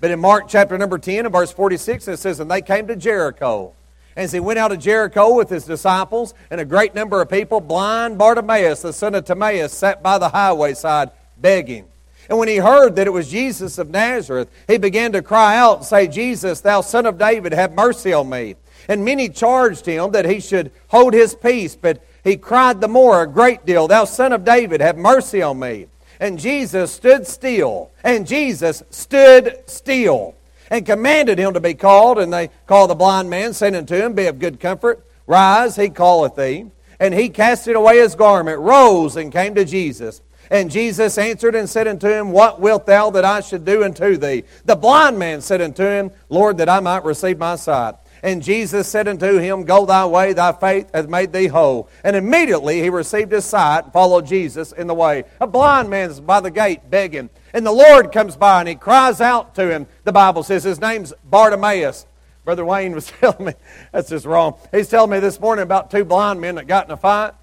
But 0.00 0.10
in 0.10 0.20
Mark 0.20 0.44
chapter 0.48 0.76
number 0.78 0.98
10 0.98 1.26
and 1.26 1.32
verse 1.32 1.52
46, 1.52 2.08
it 2.08 2.16
says, 2.18 2.40
And 2.40 2.50
they 2.50 2.62
came 2.62 2.86
to 2.88 2.96
Jericho. 2.96 3.72
And 4.16 4.24
as 4.24 4.32
he 4.32 4.40
went 4.40 4.58
out 4.58 4.72
of 4.72 4.80
Jericho 4.80 5.34
with 5.34 5.48
his 5.48 5.64
disciples 5.64 6.34
and 6.50 6.60
a 6.60 6.64
great 6.64 6.94
number 6.94 7.20
of 7.20 7.30
people, 7.30 7.60
blind 7.60 8.18
Bartimaeus, 8.18 8.82
the 8.82 8.92
son 8.92 9.14
of 9.14 9.24
Timaeus, 9.24 9.72
sat 9.72 10.02
by 10.02 10.18
the 10.18 10.28
highway 10.28 10.74
side 10.74 11.10
begging. 11.40 11.86
And 12.28 12.38
when 12.38 12.48
he 12.48 12.56
heard 12.56 12.96
that 12.96 13.06
it 13.06 13.12
was 13.12 13.30
Jesus 13.30 13.78
of 13.78 13.90
Nazareth, 13.90 14.48
he 14.66 14.76
began 14.76 15.12
to 15.12 15.22
cry 15.22 15.56
out 15.56 15.78
and 15.78 15.86
say, 15.86 16.06
Jesus, 16.08 16.60
thou 16.60 16.80
son 16.80 17.06
of 17.06 17.16
David, 17.16 17.52
have 17.52 17.72
mercy 17.72 18.12
on 18.12 18.28
me. 18.28 18.56
And 18.88 19.04
many 19.04 19.28
charged 19.28 19.86
him 19.86 20.12
that 20.12 20.26
he 20.26 20.40
should 20.40 20.70
hold 20.88 21.14
his 21.14 21.34
peace, 21.34 21.76
but 21.76 22.02
he 22.24 22.36
cried 22.36 22.80
the 22.80 22.88
more 22.88 23.22
a 23.22 23.26
great 23.26 23.64
deal, 23.64 23.88
Thou 23.88 24.04
son 24.04 24.32
of 24.32 24.44
David, 24.44 24.80
have 24.80 24.96
mercy 24.96 25.42
on 25.42 25.58
me. 25.58 25.86
And 26.20 26.38
Jesus 26.38 26.92
stood 26.92 27.26
still, 27.26 27.90
and 28.02 28.26
Jesus 28.26 28.82
stood 28.90 29.58
still, 29.66 30.34
and 30.70 30.84
commanded 30.84 31.38
him 31.38 31.54
to 31.54 31.60
be 31.60 31.74
called. 31.74 32.18
And 32.18 32.32
they 32.32 32.50
called 32.66 32.90
the 32.90 32.94
blind 32.94 33.30
man, 33.30 33.52
saying 33.52 33.76
unto 33.76 33.94
him, 33.94 34.14
Be 34.14 34.26
of 34.26 34.38
good 34.38 34.58
comfort, 34.58 35.06
rise, 35.26 35.76
he 35.76 35.88
calleth 35.88 36.34
thee. 36.34 36.66
And 37.00 37.14
he 37.14 37.28
casted 37.28 37.76
away 37.76 37.98
his 37.98 38.16
garment, 38.16 38.58
rose, 38.58 39.16
and 39.16 39.32
came 39.32 39.54
to 39.54 39.64
Jesus. 39.64 40.20
And 40.50 40.70
Jesus 40.70 41.18
answered 41.18 41.54
and 41.54 41.68
said 41.68 41.86
unto 41.86 42.08
him, 42.08 42.32
What 42.32 42.60
wilt 42.60 42.86
thou 42.86 43.10
that 43.10 43.24
I 43.24 43.40
should 43.40 43.64
do 43.64 43.84
unto 43.84 44.16
thee? 44.16 44.44
The 44.64 44.76
blind 44.76 45.18
man 45.18 45.40
said 45.40 45.60
unto 45.60 45.84
him, 45.84 46.10
Lord, 46.28 46.58
that 46.58 46.68
I 46.68 46.80
might 46.80 47.04
receive 47.04 47.38
my 47.38 47.56
sight. 47.56 47.94
And 48.22 48.42
Jesus 48.42 48.88
said 48.88 49.08
unto 49.08 49.38
him, 49.38 49.64
Go 49.64 49.86
thy 49.86 50.06
way, 50.06 50.32
thy 50.32 50.52
faith 50.52 50.90
hath 50.92 51.08
made 51.08 51.32
thee 51.32 51.46
whole. 51.46 51.88
And 52.02 52.16
immediately 52.16 52.80
he 52.80 52.90
received 52.90 53.32
his 53.32 53.44
sight 53.44 53.84
and 53.84 53.92
followed 53.92 54.26
Jesus 54.26 54.72
in 54.72 54.86
the 54.86 54.94
way. 54.94 55.24
A 55.40 55.46
blind 55.46 55.90
man's 55.90 56.20
by 56.20 56.40
the 56.40 56.50
gate 56.50 56.90
begging. 56.90 57.30
And 57.52 57.64
the 57.64 57.72
Lord 57.72 58.12
comes 58.12 58.36
by 58.36 58.60
and 58.60 58.68
he 58.68 58.74
cries 58.74 59.20
out 59.20 59.54
to 59.54 59.70
him. 59.70 59.86
The 60.04 60.12
Bible 60.12 60.42
says 60.42 60.64
his 60.64 60.80
name's 60.80 61.12
Bartimaeus. 61.24 62.06
Brother 62.44 62.64
Wayne 62.64 62.94
was 62.94 63.06
telling 63.20 63.46
me, 63.46 63.52
that's 63.92 64.08
just 64.08 64.26
wrong. 64.26 64.58
He's 64.70 64.88
telling 64.88 65.10
me 65.10 65.20
this 65.20 65.38
morning 65.38 65.62
about 65.62 65.90
two 65.90 66.04
blind 66.04 66.40
men 66.40 66.54
that 66.54 66.66
got 66.66 66.86
in 66.86 66.90
a 66.90 66.96
fight. 66.96 67.34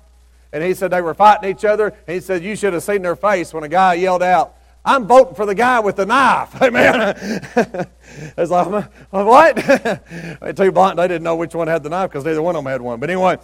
And 0.51 0.63
he 0.63 0.73
said 0.73 0.89
they 0.91 1.01
were 1.01 1.13
fighting 1.13 1.49
each 1.49 1.65
other. 1.65 1.87
And 2.07 2.15
he 2.15 2.19
said, 2.19 2.43
You 2.43 2.55
should 2.55 2.73
have 2.73 2.83
seen 2.83 3.01
their 3.01 3.15
face 3.15 3.53
when 3.53 3.63
a 3.63 3.67
guy 3.67 3.95
yelled 3.95 4.23
out, 4.23 4.55
I'm 4.85 5.07
voting 5.07 5.33
for 5.33 5.47
the 5.47 5.55
guy 5.55 5.79
with 5.79 5.95
the 5.95 6.05
knife. 6.05 6.55
Amen. 6.61 7.15
it's 8.37 8.51
like, 8.51 8.91
what? 9.09 9.55
Too 10.55 10.71
blunt, 10.71 10.97
they 10.97 11.07
didn't 11.07 11.23
know 11.23 11.35
which 11.35 11.55
one 11.55 11.67
had 11.67 11.81
the 11.81 11.89
knife 11.89 12.11
because 12.11 12.23
neither 12.23 12.41
one 12.41 12.55
of 12.55 12.63
them 12.63 12.71
had 12.71 12.81
one. 12.81 12.99
But 12.99 13.09
anyway, 13.09 13.37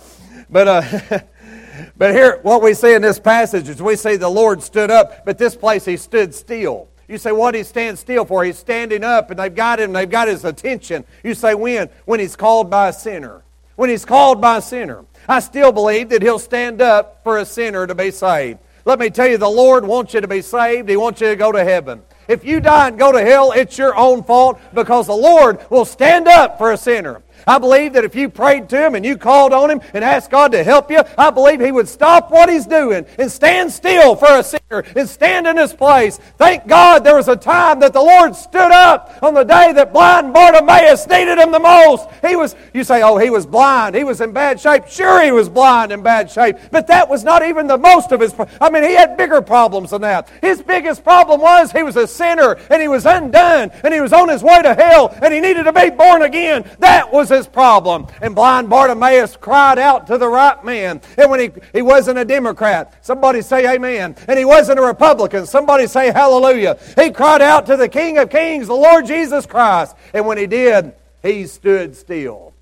but 0.51 0.67
uh, 0.67 1.19
but 1.97 2.13
here, 2.13 2.39
what 2.43 2.61
we 2.61 2.75
see 2.75 2.93
in 2.93 3.01
this 3.01 3.19
passage 3.19 3.67
is 3.69 3.81
we 3.81 3.95
see 3.95 4.17
the 4.17 4.29
Lord 4.29 4.61
stood 4.61 4.91
up, 4.91 5.25
but 5.25 5.39
this 5.39 5.55
place 5.55 5.83
he 5.83 5.97
stood 5.97 6.35
still. 6.35 6.89
You 7.07 7.17
say, 7.17 7.31
what 7.31 7.55
he 7.55 7.63
stand 7.63 7.99
still 7.99 8.23
for? 8.23 8.45
He's 8.45 8.57
standing 8.57 9.03
up 9.03 9.31
and 9.31 9.39
they've 9.39 9.53
got 9.53 9.79
him, 9.79 9.91
they've 9.91 10.09
got 10.09 10.27
his 10.27 10.45
attention. 10.45 11.03
You 11.23 11.33
say, 11.33 11.55
when? 11.55 11.89
When 12.05 12.19
he's 12.19 12.35
called 12.35 12.69
by 12.69 12.89
a 12.89 12.93
sinner. 12.93 13.43
When 13.75 13.89
he's 13.89 14.05
called 14.05 14.39
by 14.39 14.57
a 14.57 14.61
sinner. 14.61 15.05
I 15.27 15.39
still 15.39 15.71
believe 15.71 16.09
that 16.09 16.21
he'll 16.21 16.39
stand 16.39 16.81
up 16.81 17.21
for 17.23 17.39
a 17.39 17.45
sinner 17.45 17.85
to 17.87 17.95
be 17.95 18.11
saved. 18.11 18.59
Let 18.91 18.99
me 18.99 19.09
tell 19.09 19.29
you, 19.29 19.37
the 19.37 19.47
Lord 19.47 19.85
wants 19.85 20.13
you 20.13 20.19
to 20.19 20.27
be 20.27 20.41
saved. 20.41 20.89
He 20.89 20.97
wants 20.97 21.21
you 21.21 21.29
to 21.29 21.37
go 21.37 21.49
to 21.53 21.63
heaven. 21.63 22.01
If 22.27 22.43
you 22.43 22.59
die 22.59 22.89
and 22.89 22.99
go 22.99 23.13
to 23.13 23.21
hell, 23.21 23.53
it's 23.53 23.77
your 23.77 23.95
own 23.95 24.21
fault 24.21 24.59
because 24.73 25.07
the 25.07 25.15
Lord 25.15 25.65
will 25.69 25.85
stand 25.85 26.27
up 26.27 26.57
for 26.57 26.73
a 26.73 26.77
sinner. 26.77 27.23
I 27.47 27.57
believe 27.57 27.93
that 27.93 28.03
if 28.03 28.15
you 28.15 28.29
prayed 28.29 28.69
to 28.69 28.85
Him 28.85 28.95
and 28.95 29.05
you 29.05 29.17
called 29.17 29.53
on 29.53 29.69
Him 29.69 29.81
and 29.93 30.03
asked 30.03 30.31
God 30.31 30.51
to 30.51 30.63
help 30.63 30.91
you, 30.91 31.01
I 31.17 31.29
believe 31.29 31.59
He 31.59 31.71
would 31.71 31.87
stop 31.87 32.31
what 32.31 32.49
He's 32.49 32.65
doing 32.65 33.05
and 33.17 33.31
stand 33.31 33.71
still 33.71 34.15
for 34.15 34.39
a 34.39 34.43
sinner 34.43 34.83
and 34.95 35.07
stand 35.07 35.47
in 35.47 35.57
His 35.57 35.73
place. 35.73 36.17
Thank 36.37 36.67
God 36.67 37.03
there 37.03 37.15
was 37.15 37.27
a 37.27 37.35
time 37.35 37.79
that 37.79 37.93
the 37.93 38.01
Lord 38.01 38.35
stood 38.35 38.71
up 38.71 39.17
on 39.21 39.33
the 39.33 39.43
day 39.43 39.73
that 39.73 39.93
blind 39.93 40.33
Bartimaeus 40.33 41.07
needed 41.07 41.37
Him 41.37 41.51
the 41.51 41.59
most. 41.59 42.09
He 42.25 42.35
was, 42.35 42.55
you 42.73 42.83
say, 42.83 43.01
oh, 43.01 43.17
he 43.17 43.29
was 43.29 43.45
blind. 43.45 43.95
He 43.95 44.03
was 44.03 44.21
in 44.21 44.31
bad 44.31 44.59
shape. 44.59 44.87
Sure, 44.87 45.23
he 45.23 45.31
was 45.31 45.49
blind 45.49 45.91
in 45.91 46.03
bad 46.03 46.29
shape. 46.29 46.57
But 46.71 46.87
that 46.87 47.09
was 47.09 47.23
not 47.23 47.43
even 47.43 47.67
the 47.67 47.77
most 47.77 48.11
of 48.11 48.19
his, 48.19 48.33
I 48.59 48.69
mean, 48.69 48.83
he 48.83 48.93
had 48.93 49.17
bigger 49.17 49.41
problems 49.41 49.91
than 49.91 50.01
that. 50.01 50.29
His 50.41 50.61
biggest 50.61 51.03
problem 51.03 51.41
was 51.41 51.71
he 51.71 51.83
was 51.83 51.95
a 51.95 52.07
sinner 52.07 52.57
and 52.69 52.81
he 52.81 52.87
was 52.87 53.05
undone 53.05 53.71
and 53.83 53.93
he 53.93 54.01
was 54.01 54.13
on 54.13 54.29
his 54.29 54.43
way 54.43 54.61
to 54.61 54.73
hell 54.73 55.15
and 55.21 55.33
he 55.33 55.39
needed 55.39 55.63
to 55.63 55.73
be 55.73 55.89
born 55.89 56.21
again. 56.21 56.69
That 56.79 57.11
was 57.11 57.30
his 57.31 57.47
problem. 57.47 58.05
And 58.21 58.35
blind 58.35 58.69
Bartimaeus 58.69 59.37
cried 59.37 59.79
out 59.79 60.05
to 60.07 60.19
the 60.19 60.27
right 60.27 60.63
man. 60.63 61.01
And 61.17 61.31
when 61.31 61.39
he, 61.39 61.51
he 61.73 61.81
wasn't 61.81 62.19
a 62.19 62.25
Democrat, 62.25 63.03
somebody 63.03 63.41
say 63.41 63.73
amen. 63.73 64.15
And 64.27 64.37
he 64.37 64.45
wasn't 64.45 64.77
a 64.77 64.83
Republican, 64.83 65.47
somebody 65.47 65.87
say 65.87 66.11
hallelujah. 66.11 66.77
He 66.95 67.09
cried 67.09 67.41
out 67.41 67.65
to 67.65 67.77
the 67.77 67.89
King 67.89 68.19
of 68.19 68.29
Kings, 68.29 68.67
the 68.67 68.75
Lord 68.75 69.07
Jesus 69.07 69.47
Christ. 69.47 69.95
And 70.13 70.27
when 70.27 70.37
he 70.37 70.45
did, 70.45 70.93
he 71.23 71.47
stood 71.47 71.95
still 71.95 72.53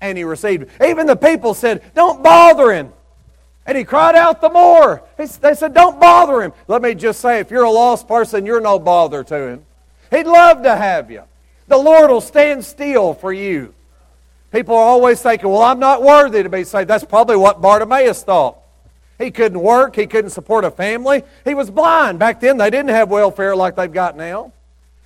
and 0.00 0.16
he 0.16 0.24
received. 0.24 0.68
Even 0.82 1.06
the 1.06 1.16
people 1.16 1.54
said, 1.54 1.82
Don't 1.94 2.22
bother 2.22 2.72
him. 2.72 2.92
And 3.66 3.76
he 3.76 3.84
cried 3.84 4.16
out 4.16 4.40
the 4.40 4.48
more. 4.48 5.02
They 5.16 5.26
said, 5.26 5.74
Don't 5.74 6.00
bother 6.00 6.42
him. 6.42 6.52
Let 6.66 6.82
me 6.82 6.94
just 6.94 7.20
say, 7.20 7.40
if 7.40 7.50
you're 7.50 7.64
a 7.64 7.70
lost 7.70 8.08
person, 8.08 8.46
you're 8.46 8.60
no 8.60 8.78
bother 8.78 9.22
to 9.24 9.48
him. 9.48 9.66
He'd 10.10 10.26
love 10.26 10.62
to 10.62 10.74
have 10.74 11.10
you. 11.10 11.22
The 11.68 11.76
Lord 11.76 12.10
will 12.10 12.20
stand 12.20 12.64
still 12.64 13.14
for 13.14 13.32
you. 13.32 13.74
People 14.52 14.74
are 14.74 14.84
always 14.84 15.22
thinking, 15.22 15.48
well, 15.48 15.62
I'm 15.62 15.78
not 15.78 16.02
worthy 16.02 16.42
to 16.42 16.48
be 16.48 16.64
saved. 16.64 16.88
That's 16.88 17.04
probably 17.04 17.36
what 17.36 17.60
Bartimaeus 17.60 18.24
thought. 18.24 18.58
He 19.18 19.30
couldn't 19.30 19.60
work, 19.60 19.96
he 19.96 20.06
couldn't 20.06 20.30
support 20.30 20.64
a 20.64 20.70
family. 20.70 21.22
He 21.44 21.54
was 21.54 21.70
blind. 21.70 22.18
Back 22.18 22.40
then, 22.40 22.56
they 22.56 22.70
didn't 22.70 22.88
have 22.88 23.10
welfare 23.10 23.54
like 23.54 23.76
they've 23.76 23.92
got 23.92 24.16
now. 24.16 24.52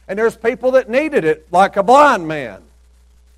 And 0.06 0.18
there's 0.18 0.36
people 0.36 0.70
that 0.72 0.88
needed 0.88 1.24
it, 1.24 1.48
like 1.50 1.76
a 1.76 1.82
blind 1.82 2.28
man. 2.28 2.62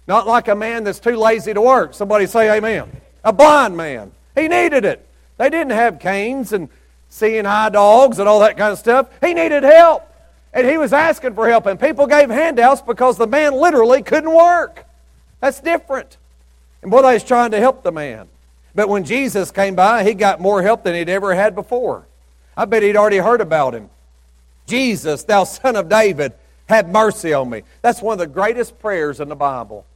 Not 0.06 0.26
like 0.26 0.48
a 0.48 0.54
man 0.54 0.84
that's 0.84 1.00
too 1.00 1.16
lazy 1.16 1.54
to 1.54 1.60
work. 1.60 1.94
Somebody 1.94 2.26
say 2.26 2.56
amen. 2.56 2.90
A 3.24 3.32
blind 3.32 3.76
man. 3.76 4.12
He 4.34 4.48
needed 4.48 4.84
it. 4.84 5.04
They 5.38 5.50
didn't 5.50 5.72
have 5.72 5.98
canes 5.98 6.52
and 6.52 6.68
seeing 7.08 7.46
eye 7.46 7.70
dogs 7.70 8.18
and 8.18 8.28
all 8.28 8.40
that 8.40 8.56
kind 8.56 8.72
of 8.72 8.78
stuff. 8.78 9.08
He 9.20 9.34
needed 9.34 9.62
help. 9.62 10.08
And 10.52 10.66
he 10.66 10.78
was 10.78 10.92
asking 10.92 11.34
for 11.34 11.48
help. 11.48 11.66
And 11.66 11.78
people 11.78 12.06
gave 12.06 12.30
handouts 12.30 12.82
because 12.82 13.16
the 13.16 13.26
man 13.26 13.54
literally 13.54 14.02
couldn't 14.02 14.32
work. 14.32 14.85
That's 15.40 15.60
different. 15.60 16.16
And 16.82 16.90
boy, 16.90 17.02
they 17.02 17.14
was 17.14 17.24
trying 17.24 17.50
to 17.52 17.60
help 17.60 17.82
the 17.82 17.92
man. 17.92 18.28
But 18.74 18.88
when 18.88 19.04
Jesus 19.04 19.50
came 19.50 19.74
by, 19.74 20.04
he 20.04 20.14
got 20.14 20.40
more 20.40 20.62
help 20.62 20.84
than 20.84 20.94
he'd 20.94 21.08
ever 21.08 21.34
had 21.34 21.54
before. 21.54 22.06
I 22.56 22.64
bet 22.64 22.82
he'd 22.82 22.96
already 22.96 23.18
heard 23.18 23.40
about 23.40 23.74
him. 23.74 23.90
Jesus, 24.66 25.24
thou 25.24 25.44
son 25.44 25.76
of 25.76 25.88
David, 25.88 26.32
have 26.68 26.88
mercy 26.88 27.32
on 27.32 27.48
me. 27.48 27.62
That's 27.82 28.02
one 28.02 28.14
of 28.14 28.18
the 28.18 28.26
greatest 28.26 28.78
prayers 28.78 29.20
in 29.20 29.28
the 29.28 29.36
Bible. 29.36 29.86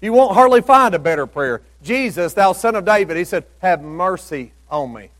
You 0.00 0.12
won't 0.12 0.34
hardly 0.34 0.60
find 0.60 0.94
a 0.94 0.98
better 0.98 1.26
prayer. 1.26 1.62
Jesus, 1.82 2.34
thou 2.34 2.52
son 2.52 2.74
of 2.74 2.84
David, 2.84 3.16
he 3.16 3.24
said, 3.24 3.44
Have 3.60 3.82
mercy 3.82 4.52
on 4.70 4.92
me. 4.92 5.10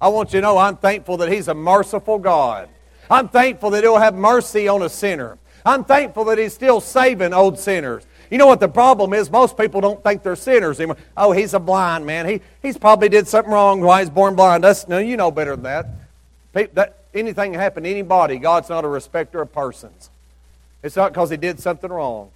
I 0.00 0.08
want 0.08 0.32
you 0.32 0.40
to 0.40 0.46
know 0.46 0.58
I'm 0.58 0.76
thankful 0.76 1.16
that 1.18 1.32
he's 1.32 1.48
a 1.48 1.54
merciful 1.54 2.18
God. 2.18 2.68
I'm 3.10 3.28
thankful 3.28 3.70
that 3.70 3.82
he'll 3.82 3.98
have 3.98 4.14
mercy 4.14 4.68
on 4.68 4.82
a 4.82 4.88
sinner. 4.88 5.38
I'm 5.64 5.84
thankful 5.84 6.24
that 6.26 6.38
he's 6.38 6.54
still 6.54 6.80
saving 6.80 7.32
old 7.32 7.58
sinners. 7.58 8.06
You 8.30 8.38
know 8.38 8.46
what 8.46 8.60
the 8.60 8.68
problem 8.68 9.14
is? 9.14 9.30
Most 9.30 9.56
people 9.56 9.80
don't 9.80 10.02
think 10.02 10.22
they're 10.22 10.36
sinners 10.36 10.78
anymore. 10.78 10.96
Oh, 11.16 11.32
he's 11.32 11.54
a 11.54 11.58
blind 11.58 12.04
man. 12.04 12.28
He, 12.28 12.40
he's 12.60 12.76
probably 12.76 13.08
did 13.08 13.26
something 13.26 13.52
wrong 13.52 13.80
why 13.80 14.00
he's 14.00 14.10
born 14.10 14.36
blind. 14.36 14.64
That's, 14.64 14.86
no, 14.88 14.98
you 14.98 15.16
know 15.16 15.30
better 15.30 15.56
than 15.56 15.64
that. 15.64 15.88
that 16.74 16.98
anything 17.14 17.52
can 17.52 17.60
happen 17.60 17.84
to 17.84 17.90
anybody. 17.90 18.38
God's 18.38 18.68
not 18.68 18.84
a 18.84 18.88
respecter 18.88 19.40
of 19.40 19.52
persons. 19.52 20.10
It's 20.82 20.96
not 20.96 21.12
because 21.12 21.30
he 21.30 21.36
did 21.36 21.58
something 21.58 21.90
wrong. 21.90 22.30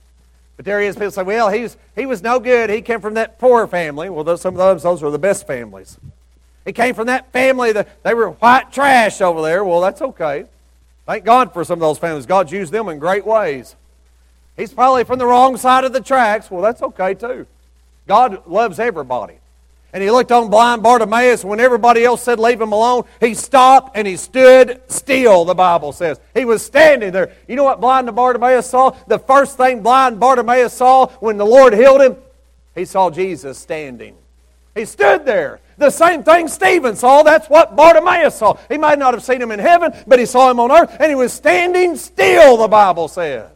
But 0.57 0.65
there 0.65 0.81
is 0.81 0.97
people 0.97 1.11
say, 1.11 1.23
well, 1.23 1.49
he's, 1.49 1.77
he 1.95 2.07
was 2.07 2.23
no 2.23 2.41
good. 2.41 2.71
He 2.71 2.83
came 2.83 3.01
from 3.01 3.15
that 3.15 3.39
poor 3.39 3.67
family. 3.67 4.09
Well, 4.11 4.25
those, 4.25 4.41
some 4.41 4.55
of 4.55 4.59
those, 4.59 4.83
those 4.83 5.03
were 5.03 5.11
the 5.11 5.19
best 5.19 5.47
families. 5.47 5.99
He 6.65 6.73
came 6.73 6.95
from 6.95 7.07
that 7.07 7.33
family 7.33 7.73
that 7.73 8.03
they 8.03 8.15
were 8.15 8.31
white 8.31 8.73
trash 8.73 9.21
over 9.21 9.43
there. 9.43 9.65
Well, 9.65 9.81
that's 9.81 10.03
okay. 10.03 10.47
Thank 11.07 11.25
God 11.25 11.53
for 11.53 11.65
some 11.65 11.75
of 11.75 11.81
those 11.81 11.99
families. 11.99 12.27
God's 12.27 12.53
used 12.53 12.73
them 12.73 12.89
in 12.89 12.99
great 12.99 13.27
ways. 13.27 13.75
He's 14.57 14.73
probably 14.73 15.05
from 15.05 15.19
the 15.19 15.27
wrong 15.27 15.57
side 15.57 15.85
of 15.85 15.93
the 15.93 16.01
tracks. 16.01 16.51
Well, 16.51 16.63
that's 16.63 16.83
okay 16.83 17.15
too. 17.15 17.47
God 18.07 18.47
loves 18.47 18.79
everybody. 18.79 19.39
And 19.95 20.03
he 20.03 20.11
looked 20.11 20.33
on 20.33 20.49
blind 20.49 20.83
Bartimaeus. 20.83 21.45
When 21.45 21.61
everybody 21.61 22.05
else 22.05 22.23
said, 22.23 22.39
Leave 22.39 22.61
him 22.61 22.73
alone, 22.73 23.05
he 23.21 23.35
stopped 23.35 23.97
and 23.97 24.09
he 24.09 24.17
stood 24.17 24.81
still, 24.89 25.45
the 25.45 25.55
Bible 25.55 25.93
says. 25.93 26.19
He 26.33 26.47
was 26.47 26.65
standing 26.65 27.13
there. 27.13 27.33
You 27.47 27.57
know 27.57 27.65
what 27.65 27.81
blind 27.81 28.15
Bartimaeus 28.15 28.71
saw? 28.71 28.91
The 29.07 29.19
first 29.19 29.59
thing 29.59 29.83
blind 29.83 30.19
Bartimaeus 30.19 30.73
saw 30.73 31.09
when 31.21 31.37
the 31.37 31.45
Lord 31.45 31.75
healed 31.75 32.01
him, 32.01 32.17
he 32.75 32.87
saw 32.87 33.11
Jesus 33.11 33.59
standing. 33.59 34.17
He 34.75 34.87
stood 34.87 35.27
there. 35.27 35.61
The 35.77 35.91
same 35.91 36.23
thing 36.23 36.49
Stephen 36.49 36.97
saw. 36.97 37.23
That's 37.23 37.49
what 37.49 37.77
Bartimaeus 37.77 38.37
saw. 38.37 38.57
He 38.71 38.79
might 38.79 38.99
not 38.99 39.13
have 39.13 39.23
seen 39.23 39.43
him 39.43 39.51
in 39.51 39.59
heaven, 39.59 39.93
but 40.07 40.19
he 40.19 40.25
saw 40.25 40.51
him 40.51 40.61
on 40.61 40.71
earth, 40.71 40.97
and 40.99 41.11
he 41.11 41.15
was 41.15 41.33
standing 41.35 41.97
still, 41.97 42.57
the 42.57 42.69
Bible 42.69 43.09
says. 43.09 43.52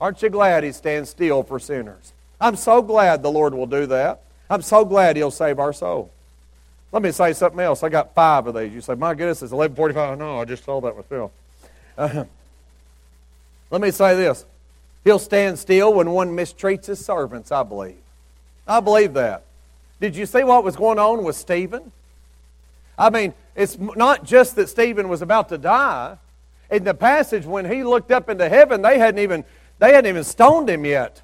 Aren't 0.00 0.22
you 0.22 0.28
glad 0.28 0.64
he 0.64 0.72
stands 0.72 1.10
still 1.10 1.42
for 1.42 1.58
sinners? 1.58 2.12
I'm 2.40 2.56
so 2.56 2.82
glad 2.82 3.22
the 3.22 3.30
Lord 3.30 3.54
will 3.54 3.66
do 3.66 3.86
that. 3.86 4.20
I'm 4.50 4.62
so 4.62 4.84
glad 4.84 5.16
He'll 5.16 5.30
save 5.30 5.58
our 5.58 5.72
soul. 5.72 6.10
Let 6.90 7.02
me 7.02 7.10
say 7.10 7.32
something 7.34 7.60
else. 7.60 7.82
I 7.82 7.90
got 7.90 8.14
five 8.14 8.46
of 8.46 8.54
these. 8.54 8.72
You 8.72 8.80
say, 8.80 8.94
my 8.94 9.12
goodness, 9.12 9.42
it's 9.42 9.52
1145. 9.52 10.18
No, 10.18 10.40
I 10.40 10.44
just 10.44 10.64
saw 10.64 10.80
that 10.80 10.96
myself. 10.96 11.32
Uh, 11.98 12.24
let 13.70 13.80
me 13.80 13.90
say 13.90 14.16
this. 14.16 14.46
He'll 15.04 15.18
stand 15.18 15.58
still 15.58 15.92
when 15.92 16.10
one 16.10 16.30
mistreats 16.30 16.86
his 16.86 17.04
servants, 17.04 17.52
I 17.52 17.62
believe. 17.62 17.98
I 18.66 18.80
believe 18.80 19.14
that. 19.14 19.42
Did 20.00 20.16
you 20.16 20.26
see 20.26 20.44
what 20.44 20.64
was 20.64 20.76
going 20.76 20.98
on 20.98 21.24
with 21.24 21.36
Stephen? 21.36 21.92
I 22.98 23.10
mean, 23.10 23.34
it's 23.54 23.78
not 23.78 24.24
just 24.24 24.56
that 24.56 24.68
Stephen 24.68 25.08
was 25.08 25.22
about 25.22 25.48
to 25.50 25.58
die. 25.58 26.16
In 26.70 26.84
the 26.84 26.94
passage, 26.94 27.44
when 27.44 27.70
he 27.70 27.82
looked 27.82 28.10
up 28.10 28.28
into 28.28 28.48
heaven, 28.48 28.82
they 28.82 28.98
hadn't 28.98 29.20
even, 29.20 29.44
they 29.78 29.92
hadn't 29.92 30.08
even 30.08 30.24
stoned 30.24 30.68
him 30.68 30.84
yet. 30.84 31.22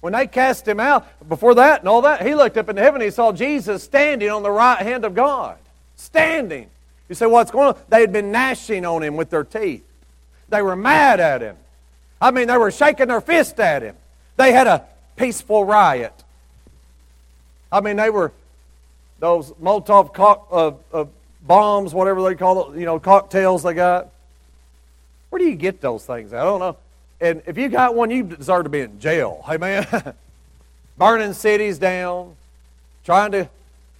When 0.00 0.12
they 0.12 0.26
cast 0.26 0.66
him 0.66 0.78
out, 0.78 1.06
before 1.28 1.56
that 1.56 1.80
and 1.80 1.88
all 1.88 2.02
that, 2.02 2.24
he 2.24 2.34
looked 2.34 2.56
up 2.56 2.68
into 2.68 2.82
heaven. 2.82 3.00
He 3.00 3.10
saw 3.10 3.32
Jesus 3.32 3.82
standing 3.82 4.30
on 4.30 4.42
the 4.42 4.50
right 4.50 4.78
hand 4.78 5.04
of 5.04 5.14
God. 5.14 5.58
Standing. 5.96 6.70
You 7.08 7.14
say, 7.14 7.26
what's 7.26 7.50
going 7.50 7.68
on? 7.68 7.76
They 7.88 8.00
had 8.00 8.12
been 8.12 8.30
gnashing 8.30 8.84
on 8.84 9.02
him 9.02 9.16
with 9.16 9.30
their 9.30 9.44
teeth. 9.44 9.84
They 10.48 10.62
were 10.62 10.76
mad 10.76 11.20
at 11.20 11.40
him. 11.40 11.56
I 12.20 12.30
mean, 12.30 12.48
they 12.48 12.56
were 12.56 12.70
shaking 12.70 13.08
their 13.08 13.20
fist 13.20 13.58
at 13.58 13.82
him. 13.82 13.96
They 14.36 14.52
had 14.52 14.66
a 14.66 14.84
peaceful 15.16 15.64
riot. 15.64 16.12
I 17.72 17.80
mean, 17.80 17.96
they 17.96 18.10
were 18.10 18.32
those 19.18 19.50
Molotov 19.52 20.14
co- 20.14 20.80
uh, 20.92 20.96
uh, 20.96 21.04
bombs, 21.42 21.92
whatever 21.92 22.22
they 22.22 22.34
call 22.34 22.72
it, 22.72 22.78
you 22.78 22.86
know, 22.86 22.98
cocktails 22.98 23.62
they 23.62 23.74
got. 23.74 24.08
Where 25.30 25.38
do 25.38 25.46
you 25.46 25.56
get 25.56 25.80
those 25.80 26.04
things? 26.04 26.32
I 26.32 26.44
don't 26.44 26.60
know. 26.60 26.76
And 27.20 27.42
if 27.46 27.58
you 27.58 27.68
got 27.68 27.94
one, 27.94 28.10
you 28.10 28.22
deserve 28.22 28.64
to 28.64 28.70
be 28.70 28.80
in 28.80 29.00
jail. 29.00 29.44
Man. 29.58 29.86
Burning 30.98 31.32
cities 31.32 31.78
down, 31.78 32.34
trying 33.04 33.30
to 33.30 33.48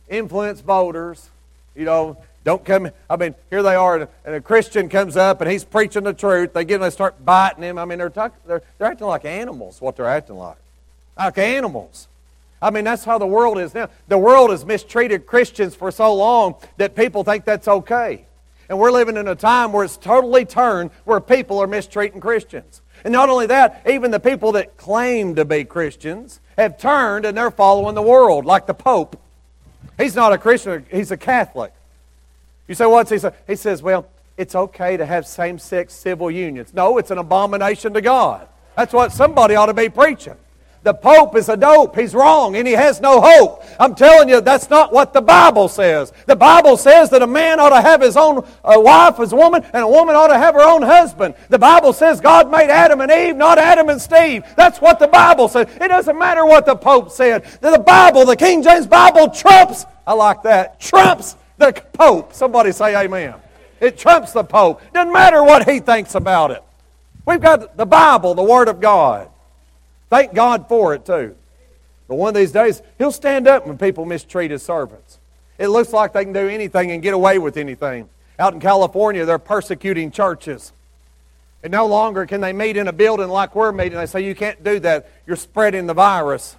influence 0.09 0.61
voters. 0.61 1.31
You 1.77 1.85
know, 1.85 2.17
don't 2.43 2.65
come. 2.65 2.91
I 3.09 3.17
mean, 3.17 3.35
here 3.51 3.63
they 3.63 3.77
are, 3.77 4.09
and 4.25 4.35
a 4.35 4.41
Christian 4.41 4.89
comes 4.89 5.17
up 5.17 5.41
and 5.41 5.51
he's 5.51 5.65
preaching 5.65 6.05
the 6.05 6.13
truth. 6.13 6.53
They 6.53 6.65
get 6.65 6.77
him, 6.77 6.81
they 6.81 6.91
start 6.91 7.25
biting 7.25 7.63
him. 7.63 7.79
I 7.79 7.85
mean, 7.85 7.99
they're, 7.99 8.11
talk, 8.11 8.35
they're, 8.47 8.63
they're 8.79 8.89
acting 8.89 9.07
like 9.07 9.25
animals, 9.25 9.81
what 9.81 9.97
they're 9.97 10.07
acting 10.07 10.37
like. 10.37 10.57
Like 11.17 11.39
animals. 11.39 12.09
I 12.61 12.71
mean, 12.71 12.85
that's 12.85 13.05
how 13.05 13.19
the 13.19 13.27
world 13.27 13.59
is 13.59 13.75
now. 13.75 13.91
The 14.09 14.19
world 14.19 14.51
has 14.51 14.65
mistreated 14.65 15.27
Christians 15.27 15.77
for 15.77 15.91
so 15.93 16.15
long 16.15 16.57
that 16.79 16.97
people 16.97 17.23
think 17.23 17.45
that's 17.45 17.69
okay. 17.69 18.25
And 18.69 18.79
we're 18.79 18.91
living 18.91 19.17
in 19.17 19.29
a 19.29 19.35
time 19.35 19.73
where 19.73 19.85
it's 19.85 19.97
totally 19.97 20.45
turned, 20.45 20.91
where 21.05 21.21
people 21.21 21.61
are 21.61 21.67
mistreating 21.67 22.21
Christians. 22.21 22.83
And 23.05 23.13
not 23.13 23.29
only 23.29 23.47
that, 23.47 23.83
even 23.89 24.11
the 24.11 24.21
people 24.21 24.53
that 24.53 24.77
claim 24.77 25.35
to 25.37 25.45
be 25.45 25.65
Christians 25.65 26.41
have 26.57 26.79
turned 26.79 27.25
and 27.25 27.37
they're 27.37 27.51
following 27.51 27.95
the 27.95 28.03
world, 28.03 28.45
like 28.45 28.67
the 28.67 28.75
Pope. 28.75 29.21
He's 29.97 30.15
not 30.15 30.33
a 30.33 30.39
Christian, 30.39 30.87
he's 30.91 31.11
a 31.11 31.17
Catholic. 31.17 31.73
You 32.67 32.75
say, 32.75 32.87
what's 32.87 33.11
he 33.11 33.19
say? 33.19 33.33
He 33.47 33.57
says, 33.57 33.83
well, 33.83 34.07
it's 34.37 34.55
okay 34.55 34.97
to 34.97 35.07
have 35.07 35.27
same 35.27 35.59
sex 35.59 35.95
civil 35.95 36.31
unions. 36.31 36.73
No, 36.75 36.99
it's 36.99 37.11
an 37.11 37.19
abomination 37.19 37.95
to 37.95 38.01
God. 38.01 38.47
That's 38.77 38.93
what 38.93 39.13
somebody 39.13 39.57
ought 39.57 39.67
to 39.67 39.75
be 39.75 39.89
preaching. 39.89 40.37
The 40.89 40.95
Pope 40.95 41.37
is 41.37 41.51
a 41.51 41.57
dope. 41.59 41.95
He's 41.97 42.15
wrong 42.15 42.57
and 42.57 42.67
he 42.67 42.73
has 42.73 42.99
no 42.99 43.21
hope. 43.21 43.63
I'm 43.79 43.95
telling 43.95 44.31
you, 44.31 44.41
that's 44.41 44.71
not 44.71 44.91
what 44.91 45.13
the 45.13 45.21
Bible 45.21 45.69
says. 45.69 46.15
The 46.25 46.35
Bible 46.35 46.79
says 46.79 47.11
that 47.11 47.21
a 47.21 47.27
man 47.27 47.61
ought 47.61 47.77
to 47.77 47.83
have 47.83 48.01
his 48.01 48.17
own 48.17 48.43
wife 48.65 49.21
as 49.21 49.35
a 49.35 49.37
woman 49.37 49.67
and 49.75 49.85
a 49.85 49.87
woman 49.87 50.17
ought 50.17 50.29
to 50.29 50.39
have 50.39 50.55
her 50.55 50.63
own 50.63 50.81
husband. 50.81 51.35
The 51.51 51.59
Bible 51.59 51.93
says 51.93 52.23
God 52.23 52.51
made 52.51 52.71
Adam 52.71 53.03
and 53.03 53.13
Eve, 53.13 53.37
not 53.37 53.59
Adam 53.59 53.91
and 53.91 54.01
Steve. 54.01 54.45
That's 54.57 54.81
what 54.81 54.99
the 54.99 55.09
Bible 55.09 55.49
says. 55.49 55.69
It 55.79 55.89
doesn't 55.89 56.19
matter 56.19 56.47
what 56.47 56.65
the 56.65 56.75
Pope 56.75 57.11
said. 57.11 57.45
The 57.61 57.79
Bible, 57.79 58.25
the 58.25 58.35
King 58.35 58.63
James 58.63 58.87
Bible, 58.87 59.29
trumps, 59.29 59.85
I 60.07 60.15
like 60.15 60.43
that, 60.45 60.81
trumps 60.81 61.37
the 61.59 61.73
Pope. 61.93 62.33
Somebody 62.33 62.73
say 62.73 62.97
amen. 62.97 63.35
It 63.79 63.99
trumps 63.99 64.33
the 64.33 64.43
Pope. 64.43 64.81
Doesn't 64.95 65.13
matter 65.13 65.45
what 65.45 65.69
he 65.69 65.81
thinks 65.81 66.15
about 66.15 66.51
it. 66.51 66.65
We've 67.27 67.43
got 67.43 67.77
the 67.77 67.85
Bible, 67.85 68.35
the 68.35 68.43
Word 68.43 68.69
of 68.69 68.81
God. 68.81 69.29
Thank 70.11 70.35
God 70.35 70.69
for 70.69 70.95
it, 70.95 71.05
too. 71.05 71.37
But 72.07 72.15
one 72.15 72.31
of 72.31 72.35
these 72.35 72.53
days, 72.53 72.83
he'll 72.97 73.13
stand 73.13 73.47
up 73.47 73.67
when 73.67 73.77
people 73.77 74.07
mistreat 74.07 74.51
his 74.51 74.63
servants. 74.63 75.19
It 75.59 75.69
looks 75.69 75.93
like 75.93 76.13
they 76.13 76.25
can 76.25 76.33
do 76.33 76.49
anything 76.49 76.91
and 76.91 77.03
get 77.03 77.15
away 77.15 77.39
with 77.39 77.57
anything. 77.57 78.09
Out 78.39 78.55
in 78.55 78.61
California, 78.61 79.25
they're 79.25 79.39
persecuting 79.39 80.11
churches. 80.11 80.73
And 81.63 81.73
no 81.73 81.87
longer 81.87 82.25
can 82.25 82.41
they 82.41 82.53
meet 82.53 82.77
in 82.77 82.87
a 82.89 82.93
building 82.93 83.29
like 83.29 83.55
we're 83.55 83.73
meeting. 83.73 83.99
They 83.99 84.07
say, 84.07 84.25
you 84.25 84.35
can't 84.35 84.63
do 84.63 84.79
that. 84.81 85.11
You're 85.27 85.37
spreading 85.37 85.87
the 85.87 85.95
virus. 85.95 86.57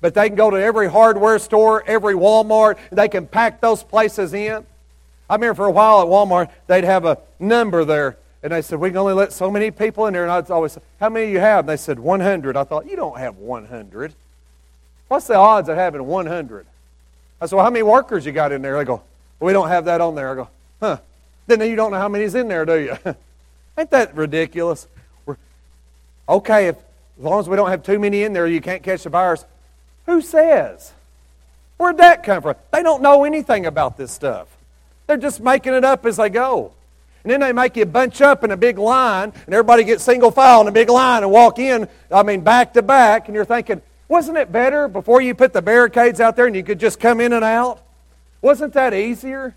But 0.00 0.14
they 0.14 0.28
can 0.28 0.36
go 0.36 0.50
to 0.50 0.56
every 0.56 0.90
hardware 0.90 1.38
store, 1.38 1.82
every 1.86 2.14
Walmart. 2.14 2.76
They 2.90 3.08
can 3.08 3.26
pack 3.26 3.60
those 3.60 3.82
places 3.82 4.34
in. 4.34 4.66
I 5.30 5.34
remember 5.34 5.54
for 5.54 5.66
a 5.66 5.70
while 5.70 6.02
at 6.02 6.08
Walmart, 6.08 6.50
they'd 6.66 6.84
have 6.84 7.04
a 7.04 7.18
number 7.38 7.84
there 7.84 8.18
and 8.42 8.52
they 8.52 8.62
said, 8.62 8.78
We 8.78 8.90
can 8.90 8.98
only 8.98 9.14
let 9.14 9.32
so 9.32 9.50
many 9.50 9.70
people 9.70 10.06
in 10.06 10.12
there. 10.12 10.22
And 10.22 10.32
I'd 10.32 10.50
always 10.50 10.72
say, 10.72 10.80
How 11.00 11.08
many 11.08 11.30
you 11.30 11.40
have? 11.40 11.60
And 11.60 11.68
they 11.68 11.76
said, 11.76 11.98
100. 11.98 12.56
I 12.56 12.64
thought, 12.64 12.88
You 12.88 12.96
don't 12.96 13.18
have 13.18 13.36
100. 13.38 14.14
What's 15.08 15.26
the 15.26 15.36
odds 15.36 15.68
of 15.68 15.76
having 15.76 16.04
100? 16.04 16.66
I 17.40 17.46
said, 17.46 17.56
Well, 17.56 17.64
how 17.64 17.70
many 17.70 17.82
workers 17.82 18.26
you 18.26 18.32
got 18.32 18.52
in 18.52 18.62
there? 18.62 18.76
They 18.78 18.84
go, 18.84 19.02
well, 19.40 19.46
We 19.46 19.52
don't 19.52 19.68
have 19.68 19.86
that 19.86 20.00
on 20.00 20.14
there. 20.14 20.30
I 20.30 20.34
go, 20.34 20.48
Huh. 20.80 20.98
Then 21.46 21.60
you 21.60 21.76
don't 21.76 21.92
know 21.92 21.98
how 21.98 22.08
many's 22.08 22.34
in 22.34 22.48
there, 22.48 22.64
do 22.64 22.78
you? 22.78 22.96
Ain't 23.78 23.90
that 23.90 24.14
ridiculous? 24.16 24.88
We're, 25.24 25.36
okay, 26.28 26.68
if, 26.68 26.76
as 27.18 27.24
long 27.24 27.40
as 27.40 27.48
we 27.48 27.56
don't 27.56 27.70
have 27.70 27.82
too 27.82 27.98
many 27.98 28.24
in 28.24 28.32
there, 28.32 28.46
you 28.46 28.60
can't 28.60 28.82
catch 28.82 29.04
the 29.04 29.10
virus. 29.10 29.44
Who 30.06 30.20
says? 30.20 30.92
Where'd 31.76 31.98
that 31.98 32.22
come 32.22 32.42
from? 32.42 32.56
They 32.72 32.82
don't 32.82 33.02
know 33.02 33.24
anything 33.24 33.66
about 33.66 33.96
this 33.96 34.10
stuff. 34.10 34.48
They're 35.06 35.16
just 35.16 35.40
making 35.40 35.74
it 35.74 35.84
up 35.84 36.04
as 36.06 36.16
they 36.16 36.28
go. 36.28 36.72
And 37.26 37.32
then 37.32 37.40
they 37.40 37.52
make 37.52 37.76
you 37.76 37.84
bunch 37.84 38.20
up 38.20 38.44
in 38.44 38.52
a 38.52 38.56
big 38.56 38.78
line, 38.78 39.32
and 39.46 39.52
everybody 39.52 39.82
gets 39.82 40.04
single 40.04 40.30
file 40.30 40.60
in 40.60 40.68
a 40.68 40.70
big 40.70 40.88
line 40.88 41.24
and 41.24 41.32
walk 41.32 41.58
in, 41.58 41.88
I 42.08 42.22
mean, 42.22 42.42
back 42.42 42.74
to 42.74 42.82
back, 42.82 43.26
and 43.26 43.34
you're 43.34 43.44
thinking, 43.44 43.82
wasn't 44.06 44.38
it 44.38 44.52
better 44.52 44.86
before 44.86 45.20
you 45.20 45.34
put 45.34 45.52
the 45.52 45.60
barricades 45.60 46.20
out 46.20 46.36
there 46.36 46.46
and 46.46 46.54
you 46.54 46.62
could 46.62 46.78
just 46.78 47.00
come 47.00 47.20
in 47.20 47.32
and 47.32 47.44
out? 47.44 47.82
Wasn't 48.42 48.72
that 48.74 48.94
easier? 48.94 49.56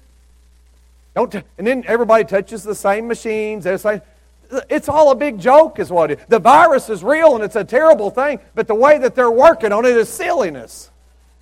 Don't 1.14 1.32
t- 1.32 1.44
and 1.60 1.68
then 1.68 1.84
everybody 1.86 2.24
touches 2.24 2.64
the 2.64 2.74
same 2.74 3.08
machines. 3.08 3.68
It's 3.68 4.90
all 4.90 5.12
a 5.12 5.16
big 5.16 5.40
joke, 5.40 5.78
is 5.78 5.92
what 5.92 6.10
it 6.10 6.18
is. 6.22 6.26
The 6.28 6.40
virus 6.40 6.90
is 6.90 7.04
real 7.04 7.36
and 7.36 7.44
it's 7.44 7.56
a 7.56 7.64
terrible 7.64 8.10
thing, 8.10 8.40
but 8.56 8.68
the 8.68 8.74
way 8.74 8.98
that 8.98 9.14
they're 9.14 9.30
working 9.30 9.72
on 9.72 9.86
it 9.86 9.96
is 9.96 10.10
silliness. 10.10 10.90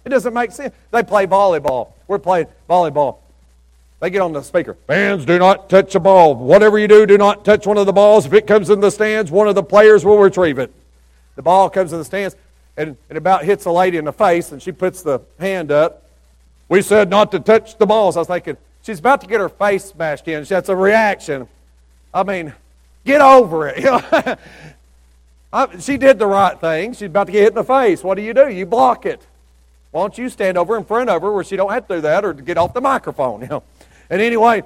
It 0.04 0.10
doesn't 0.10 0.34
make 0.34 0.52
sense. 0.52 0.76
They 0.92 1.04
play 1.04 1.26
volleyball. 1.26 1.94
We're 2.06 2.20
playing 2.20 2.48
volleyball. 2.70 3.20
They 4.00 4.10
get 4.10 4.22
on 4.22 4.34
the 4.34 4.44
speaker. 4.44 4.76
Fans, 4.86 5.26
do 5.26 5.40
not 5.40 5.70
touch 5.70 5.96
a 5.96 6.00
ball. 6.00 6.36
Whatever 6.36 6.78
you 6.78 6.88
do, 6.88 7.06
do 7.06 7.18
not 7.18 7.44
touch 7.44 7.66
one 7.66 7.78
of 7.78 7.88
the 7.88 7.94
balls. 7.94 8.26
If 8.26 8.34
it 8.34 8.46
comes 8.46 8.70
in 8.70 8.80
the 8.80 8.92
stands, 8.92 9.32
one 9.32 9.48
of 9.48 9.56
the 9.56 9.64
players 9.64 10.06
will 10.06 10.20
retrieve 10.20 10.60
it. 10.60 10.72
The 11.36 11.42
ball 11.42 11.70
comes 11.70 11.94
in 11.94 12.00
the 12.00 12.06
stands 12.06 12.36
and 12.78 12.96
it 13.10 13.18
about 13.18 13.44
hits 13.44 13.66
a 13.66 13.72
lady 13.72 13.98
in 13.98 14.06
the 14.06 14.14
face, 14.14 14.52
and 14.52 14.62
she 14.62 14.72
puts 14.72 15.02
the 15.02 15.20
hand 15.40 15.72
up. 15.72 16.04
We 16.70 16.82
said 16.84 17.10
not 17.10 17.32
to 17.32 17.40
touch 17.40 17.78
the 17.78 17.88
balls. 17.88 18.16
I 18.16 18.20
was 18.20 18.28
thinking, 18.28 18.56
she's 18.84 19.00
about 19.00 19.22
to 19.22 19.28
get 19.28 19.40
her 19.40 19.50
face 19.50 19.86
smashed 19.86 20.28
in. 20.28 20.44
That's 20.44 20.70
a 20.70 20.76
reaction. 20.76 21.48
I 22.14 22.24
mean, 22.24 22.54
get 23.04 23.20
over 23.20 23.68
it. 23.68 23.84
I, 25.54 25.80
she 25.80 25.98
did 25.98 26.20
the 26.20 26.28
right 26.28 26.60
thing. 26.60 26.94
She's 26.94 27.08
about 27.08 27.28
to 27.28 27.32
get 27.32 27.40
hit 27.40 27.50
in 27.50 27.56
the 27.56 27.64
face. 27.64 28.04
What 28.04 28.16
do 28.16 28.22
you 28.22 28.34
do? 28.34 28.48
You 28.48 28.66
block 28.66 29.06
it. 29.06 29.26
Why 29.92 30.02
don't 30.02 30.18
you 30.18 30.30
stand 30.30 30.58
over 30.58 30.78
in 30.78 30.84
front 30.84 31.10
of 31.10 31.22
her 31.22 31.32
where 31.32 31.44
she 31.44 31.56
don't 31.56 31.72
have 31.72 31.88
to 31.88 31.96
do 31.96 32.02
that 32.02 32.26
or 32.26 32.34
get 32.34 32.58
off 32.58 32.74
the 32.74 32.82
microphone? 32.82 33.42
You 33.42 33.48
know. 33.52 33.64
And 34.10 34.22
anyway, 34.22 34.64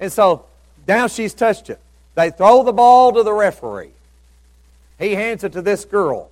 and 0.00 0.12
so 0.12 0.46
now 0.88 1.06
she's 1.06 1.34
touched 1.34 1.70
it. 1.70 1.78
They 2.14 2.30
throw 2.30 2.62
the 2.62 2.72
ball 2.72 3.12
to 3.12 3.22
the 3.22 3.32
referee. 3.32 3.92
He 4.98 5.14
hands 5.14 5.44
it 5.44 5.52
to 5.52 5.62
this 5.62 5.84
girl, 5.84 6.30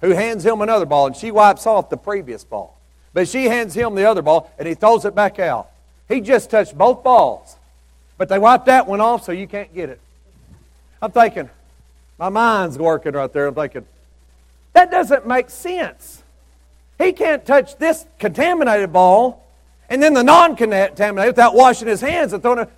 who 0.00 0.10
hands 0.10 0.44
him 0.44 0.60
another 0.60 0.86
ball, 0.86 1.06
and 1.06 1.16
she 1.16 1.30
wipes 1.30 1.66
off 1.66 1.90
the 1.90 1.96
previous 1.96 2.44
ball. 2.44 2.76
But 3.12 3.28
she 3.28 3.44
hands 3.44 3.74
him 3.74 3.94
the 3.94 4.04
other 4.04 4.22
ball, 4.22 4.50
and 4.58 4.66
he 4.66 4.74
throws 4.74 5.04
it 5.04 5.14
back 5.14 5.38
out. 5.38 5.68
He 6.08 6.20
just 6.20 6.50
touched 6.50 6.76
both 6.76 7.02
balls. 7.02 7.56
But 8.16 8.28
they 8.28 8.38
wiped 8.38 8.66
that 8.66 8.86
one 8.86 9.00
off, 9.00 9.24
so 9.24 9.32
you 9.32 9.46
can't 9.46 9.74
get 9.74 9.88
it. 9.88 10.00
I'm 11.00 11.10
thinking, 11.10 11.50
my 12.18 12.28
mind's 12.28 12.78
working 12.78 13.12
right 13.12 13.32
there. 13.32 13.48
I'm 13.48 13.54
thinking, 13.54 13.86
that 14.72 14.90
doesn't 14.90 15.26
make 15.26 15.50
sense. 15.50 16.22
He 16.98 17.12
can't 17.12 17.44
touch 17.44 17.76
this 17.78 18.06
contaminated 18.18 18.92
ball 18.92 19.44
and 19.92 20.02
then 20.02 20.14
the 20.14 20.24
non 20.24 20.56
contaminated 20.56 21.32
without 21.32 21.54
washing 21.54 21.86
his 21.86 22.00
hands 22.00 22.32
and 22.32 22.42
throwing 22.42 22.60
it. 22.60 22.70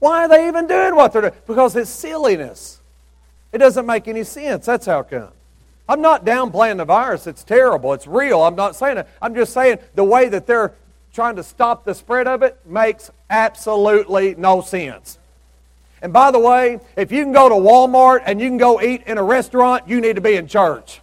Why 0.00 0.26
are 0.26 0.28
they 0.28 0.48
even 0.48 0.66
doing 0.66 0.94
what 0.94 1.14
they're 1.14 1.22
doing? 1.22 1.34
Because 1.46 1.74
it's 1.74 1.88
silliness. 1.88 2.82
It 3.52 3.58
doesn't 3.58 3.86
make 3.86 4.06
any 4.06 4.22
sense. 4.22 4.66
That's 4.66 4.84
how 4.84 5.02
come. 5.02 5.30
I'm 5.88 6.02
not 6.02 6.26
downplaying 6.26 6.76
the 6.76 6.84
virus. 6.84 7.26
It's 7.26 7.42
terrible. 7.42 7.94
It's 7.94 8.06
real. 8.06 8.42
I'm 8.42 8.54
not 8.54 8.76
saying 8.76 8.98
it. 8.98 9.08
I'm 9.22 9.34
just 9.34 9.54
saying 9.54 9.78
the 9.94 10.04
way 10.04 10.28
that 10.28 10.46
they're 10.46 10.74
trying 11.14 11.36
to 11.36 11.42
stop 11.42 11.86
the 11.86 11.94
spread 11.94 12.28
of 12.28 12.42
it 12.42 12.60
makes 12.66 13.10
absolutely 13.30 14.34
no 14.34 14.60
sense. 14.60 15.18
And 16.02 16.12
by 16.12 16.30
the 16.30 16.38
way, 16.38 16.80
if 16.96 17.10
you 17.10 17.24
can 17.24 17.32
go 17.32 17.48
to 17.48 17.54
Walmart 17.54 18.24
and 18.26 18.42
you 18.42 18.48
can 18.48 18.58
go 18.58 18.82
eat 18.82 19.04
in 19.06 19.16
a 19.16 19.22
restaurant, 19.22 19.88
you 19.88 20.02
need 20.02 20.16
to 20.16 20.22
be 20.22 20.34
in 20.34 20.46
church. 20.46 21.00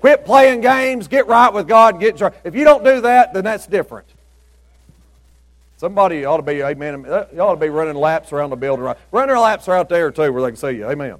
Quit 0.00 0.24
playing 0.24 0.62
games, 0.62 1.08
get 1.08 1.26
right 1.26 1.52
with 1.52 1.68
God, 1.68 2.00
get 2.00 2.16
church. 2.16 2.34
If 2.42 2.54
you 2.54 2.64
don't 2.64 2.82
do 2.82 3.02
that, 3.02 3.34
then 3.34 3.44
that's 3.44 3.66
different. 3.66 4.06
Somebody 5.84 6.24
ought 6.24 6.38
to 6.38 6.42
be, 6.42 6.62
amen, 6.62 7.04
uh, 7.04 7.26
you 7.30 7.40
ought 7.40 7.56
to 7.56 7.60
be 7.60 7.68
running 7.68 7.94
laps 7.94 8.32
around 8.32 8.48
the 8.48 8.56
building. 8.56 8.90
Running 9.12 9.36
laps 9.36 9.68
are 9.68 9.76
out 9.76 9.90
there 9.90 10.10
too 10.10 10.32
where 10.32 10.40
they 10.40 10.48
can 10.48 10.56
see 10.56 10.70
you. 10.70 10.88
Amen. 10.88 11.18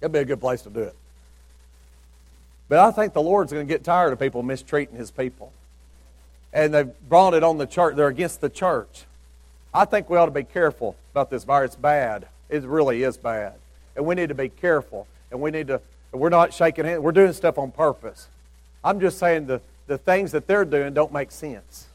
That'd 0.00 0.12
be 0.12 0.18
a 0.18 0.24
good 0.24 0.40
place 0.40 0.62
to 0.62 0.70
do 0.70 0.80
it. 0.80 0.96
But 2.68 2.80
I 2.80 2.90
think 2.90 3.12
the 3.12 3.22
Lord's 3.22 3.52
going 3.52 3.64
to 3.64 3.72
get 3.72 3.84
tired 3.84 4.12
of 4.12 4.18
people 4.18 4.42
mistreating 4.42 4.96
his 4.96 5.12
people. 5.12 5.52
And 6.52 6.74
they've 6.74 6.90
brought 7.08 7.32
it 7.32 7.44
on 7.44 7.58
the 7.58 7.66
church. 7.66 7.94
They're 7.94 8.08
against 8.08 8.40
the 8.40 8.50
church. 8.50 9.04
I 9.72 9.84
think 9.84 10.10
we 10.10 10.18
ought 10.18 10.26
to 10.26 10.32
be 10.32 10.42
careful 10.42 10.96
about 11.12 11.30
this 11.30 11.44
virus. 11.44 11.74
It's 11.74 11.76
bad. 11.76 12.26
It 12.48 12.64
really 12.64 13.04
is 13.04 13.16
bad. 13.16 13.54
And 13.94 14.04
we 14.04 14.16
need 14.16 14.30
to 14.30 14.34
be 14.34 14.48
careful. 14.48 15.06
And 15.30 15.40
we 15.40 15.52
need 15.52 15.68
to, 15.68 15.80
we're 16.10 16.28
not 16.28 16.52
shaking 16.52 16.86
hands. 16.86 17.02
We're 17.02 17.12
doing 17.12 17.32
stuff 17.32 17.56
on 17.56 17.70
purpose. 17.70 18.26
I'm 18.82 18.98
just 18.98 19.16
saying 19.16 19.46
the, 19.46 19.60
the 19.86 19.96
things 19.96 20.32
that 20.32 20.48
they're 20.48 20.64
doing 20.64 20.92
don't 20.92 21.12
make 21.12 21.30
sense. 21.30 21.87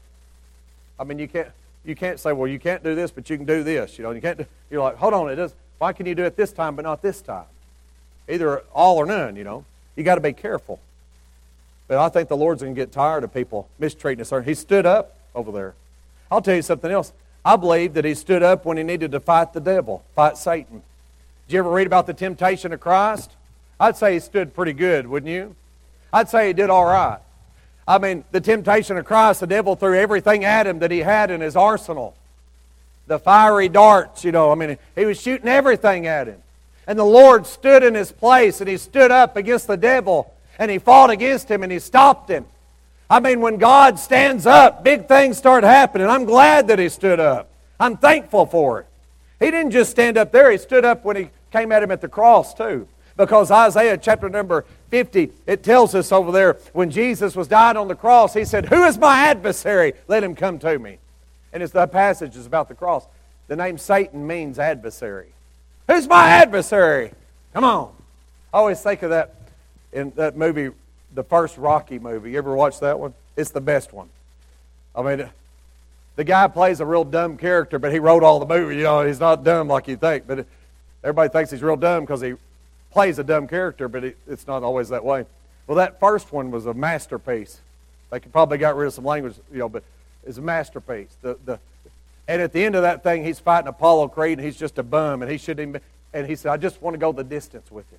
I 0.98 1.04
mean, 1.04 1.18
you 1.18 1.28
can't 1.28 1.48
you 1.84 1.94
can't 1.94 2.18
say, 2.18 2.32
well, 2.32 2.48
you 2.48 2.58
can't 2.58 2.82
do 2.82 2.94
this, 2.94 3.10
but 3.10 3.28
you 3.28 3.36
can 3.36 3.46
do 3.46 3.62
this. 3.62 3.98
You 3.98 4.04
know, 4.04 4.10
you 4.12 4.20
can't. 4.20 4.38
Do, 4.38 4.46
you're 4.70 4.82
like, 4.82 4.96
hold 4.96 5.14
on, 5.14 5.30
it 5.30 5.36
does. 5.36 5.54
Why 5.78 5.92
can 5.92 6.06
you 6.06 6.14
do 6.14 6.24
it 6.24 6.36
this 6.36 6.52
time, 6.52 6.76
but 6.76 6.82
not 6.82 7.02
this 7.02 7.20
time? 7.20 7.44
Either 8.28 8.60
all 8.72 8.96
or 8.96 9.06
none. 9.06 9.36
You 9.36 9.44
know, 9.44 9.64
you 9.96 10.04
got 10.04 10.14
to 10.14 10.20
be 10.20 10.32
careful. 10.32 10.80
But 11.86 11.98
I 11.98 12.08
think 12.08 12.28
the 12.28 12.36
Lord's 12.36 12.62
going 12.62 12.74
to 12.74 12.80
get 12.80 12.92
tired 12.92 13.24
of 13.24 13.34
people 13.34 13.68
mistreating 13.78 14.22
us. 14.22 14.32
He 14.46 14.54
stood 14.54 14.86
up 14.86 15.18
over 15.34 15.52
there. 15.52 15.74
I'll 16.30 16.40
tell 16.40 16.56
you 16.56 16.62
something 16.62 16.90
else. 16.90 17.12
I 17.44 17.56
believe 17.56 17.92
that 17.94 18.06
he 18.06 18.14
stood 18.14 18.42
up 18.42 18.64
when 18.64 18.78
he 18.78 18.82
needed 18.82 19.12
to 19.12 19.20
fight 19.20 19.52
the 19.52 19.60
devil, 19.60 20.02
fight 20.14 20.38
Satan. 20.38 20.82
Did 21.46 21.52
you 21.52 21.58
ever 21.58 21.68
read 21.68 21.86
about 21.86 22.06
the 22.06 22.14
temptation 22.14 22.72
of 22.72 22.80
Christ? 22.80 23.32
I'd 23.78 23.98
say 23.98 24.14
he 24.14 24.20
stood 24.20 24.54
pretty 24.54 24.72
good, 24.72 25.06
wouldn't 25.06 25.30
you? 25.30 25.54
I'd 26.10 26.30
say 26.30 26.46
he 26.46 26.52
did 26.54 26.70
all 26.70 26.86
right. 26.86 27.18
I 27.86 27.98
mean, 27.98 28.24
the 28.32 28.40
temptation 28.40 28.96
of 28.96 29.04
Christ, 29.04 29.40
the 29.40 29.46
devil 29.46 29.76
threw 29.76 29.98
everything 29.98 30.44
at 30.44 30.66
him 30.66 30.78
that 30.78 30.90
he 30.90 31.00
had 31.00 31.30
in 31.30 31.40
his 31.40 31.56
arsenal. 31.56 32.14
The 33.06 33.18
fiery 33.18 33.68
darts, 33.68 34.24
you 34.24 34.32
know, 34.32 34.50
I 34.50 34.54
mean, 34.54 34.78
he 34.94 35.04
was 35.04 35.20
shooting 35.20 35.48
everything 35.48 36.06
at 36.06 36.26
him. 36.26 36.40
And 36.86 36.98
the 36.98 37.04
Lord 37.04 37.46
stood 37.46 37.82
in 37.82 37.94
his 37.94 38.12
place 38.12 38.60
and 38.60 38.68
he 38.68 38.78
stood 38.78 39.10
up 39.10 39.36
against 39.36 39.66
the 39.66 39.76
devil 39.76 40.32
and 40.58 40.70
he 40.70 40.78
fought 40.78 41.10
against 41.10 41.50
him 41.50 41.62
and 41.62 41.70
he 41.70 41.78
stopped 41.78 42.30
him. 42.30 42.46
I 43.10 43.20
mean, 43.20 43.40
when 43.40 43.58
God 43.58 43.98
stands 43.98 44.46
up, 44.46 44.82
big 44.82 45.06
things 45.06 45.36
start 45.36 45.64
happening. 45.64 46.06
I'm 46.06 46.24
glad 46.24 46.68
that 46.68 46.78
he 46.78 46.88
stood 46.88 47.20
up. 47.20 47.50
I'm 47.78 47.96
thankful 47.98 48.46
for 48.46 48.80
it. 48.80 48.86
He 49.40 49.50
didn't 49.50 49.72
just 49.72 49.90
stand 49.90 50.16
up 50.16 50.32
there, 50.32 50.50
he 50.50 50.58
stood 50.58 50.84
up 50.84 51.04
when 51.04 51.16
he 51.16 51.28
came 51.52 51.70
at 51.72 51.82
him 51.82 51.90
at 51.90 52.00
the 52.00 52.08
cross, 52.08 52.54
too. 52.54 52.88
Because 53.16 53.50
Isaiah 53.50 53.96
chapter 53.96 54.28
number 54.28 54.64
50, 54.90 55.30
it 55.46 55.62
tells 55.62 55.94
us 55.94 56.10
over 56.10 56.32
there 56.32 56.58
when 56.72 56.90
Jesus 56.90 57.36
was 57.36 57.46
dying 57.46 57.76
on 57.76 57.88
the 57.88 57.94
cross, 57.94 58.34
he 58.34 58.44
said, 58.44 58.66
Who 58.66 58.84
is 58.84 58.98
my 58.98 59.26
adversary? 59.26 59.94
Let 60.08 60.24
him 60.24 60.34
come 60.34 60.58
to 60.60 60.78
me. 60.78 60.98
And 61.52 61.62
it's 61.62 61.72
the 61.72 61.86
passage 61.86 62.36
is 62.36 62.46
about 62.46 62.68
the 62.68 62.74
cross. 62.74 63.06
The 63.46 63.56
name 63.56 63.78
Satan 63.78 64.26
means 64.26 64.58
adversary. 64.58 65.32
Who's 65.86 66.08
my 66.08 66.28
adversary? 66.28 67.12
Come 67.52 67.62
on. 67.62 67.92
I 68.52 68.58
always 68.58 68.80
think 68.80 69.02
of 69.02 69.10
that 69.10 69.34
in 69.92 70.12
that 70.16 70.36
movie, 70.36 70.70
the 71.14 71.22
first 71.22 71.56
Rocky 71.56 71.98
movie. 71.98 72.32
You 72.32 72.38
ever 72.38 72.54
watch 72.54 72.80
that 72.80 72.98
one? 72.98 73.14
It's 73.36 73.50
the 73.50 73.60
best 73.60 73.92
one. 73.92 74.08
I 74.96 75.02
mean, 75.02 75.28
the 76.16 76.24
guy 76.24 76.48
plays 76.48 76.80
a 76.80 76.86
real 76.86 77.04
dumb 77.04 77.36
character, 77.36 77.78
but 77.78 77.92
he 77.92 77.98
wrote 77.98 78.22
all 78.22 78.40
the 78.40 78.46
movie. 78.46 78.76
You 78.76 78.84
know, 78.84 79.06
he's 79.06 79.20
not 79.20 79.44
dumb 79.44 79.68
like 79.68 79.86
you 79.86 79.96
think, 79.96 80.26
but 80.26 80.46
everybody 81.02 81.28
thinks 81.28 81.50
he's 81.50 81.62
real 81.62 81.76
dumb 81.76 82.04
because 82.04 82.20
he 82.20 82.34
plays 82.94 83.18
a 83.18 83.24
dumb 83.24 83.46
character, 83.48 83.88
but 83.88 84.04
it, 84.04 84.16
it's 84.26 84.46
not 84.46 84.62
always 84.62 84.88
that 84.88 85.04
way. 85.04 85.26
Well, 85.66 85.76
that 85.76 86.00
first 86.00 86.32
one 86.32 86.50
was 86.50 86.64
a 86.64 86.72
masterpiece. 86.72 87.60
They 88.10 88.20
could 88.20 88.32
probably 88.32 88.56
got 88.56 88.76
rid 88.76 88.86
of 88.86 88.94
some 88.94 89.04
language, 89.04 89.34
you 89.52 89.58
know, 89.58 89.68
but 89.68 89.82
it's 90.24 90.38
a 90.38 90.42
masterpiece. 90.42 91.08
The, 91.20 91.36
the, 91.44 91.58
and 92.28 92.40
at 92.40 92.52
the 92.52 92.64
end 92.64 92.76
of 92.76 92.82
that 92.82 93.02
thing, 93.02 93.24
he's 93.24 93.40
fighting 93.40 93.68
Apollo 93.68 94.08
Creed, 94.08 94.38
and 94.38 94.46
he's 94.46 94.56
just 94.56 94.78
a 94.78 94.82
bum, 94.82 95.22
and 95.22 95.30
he 95.30 95.36
shouldn't 95.36 95.68
even. 95.68 95.80
And 96.14 96.26
he 96.26 96.36
said, 96.36 96.52
"I 96.52 96.56
just 96.56 96.80
want 96.80 96.94
to 96.94 96.98
go 96.98 97.12
the 97.12 97.24
distance 97.24 97.70
with 97.70 97.90
him." 97.90 97.98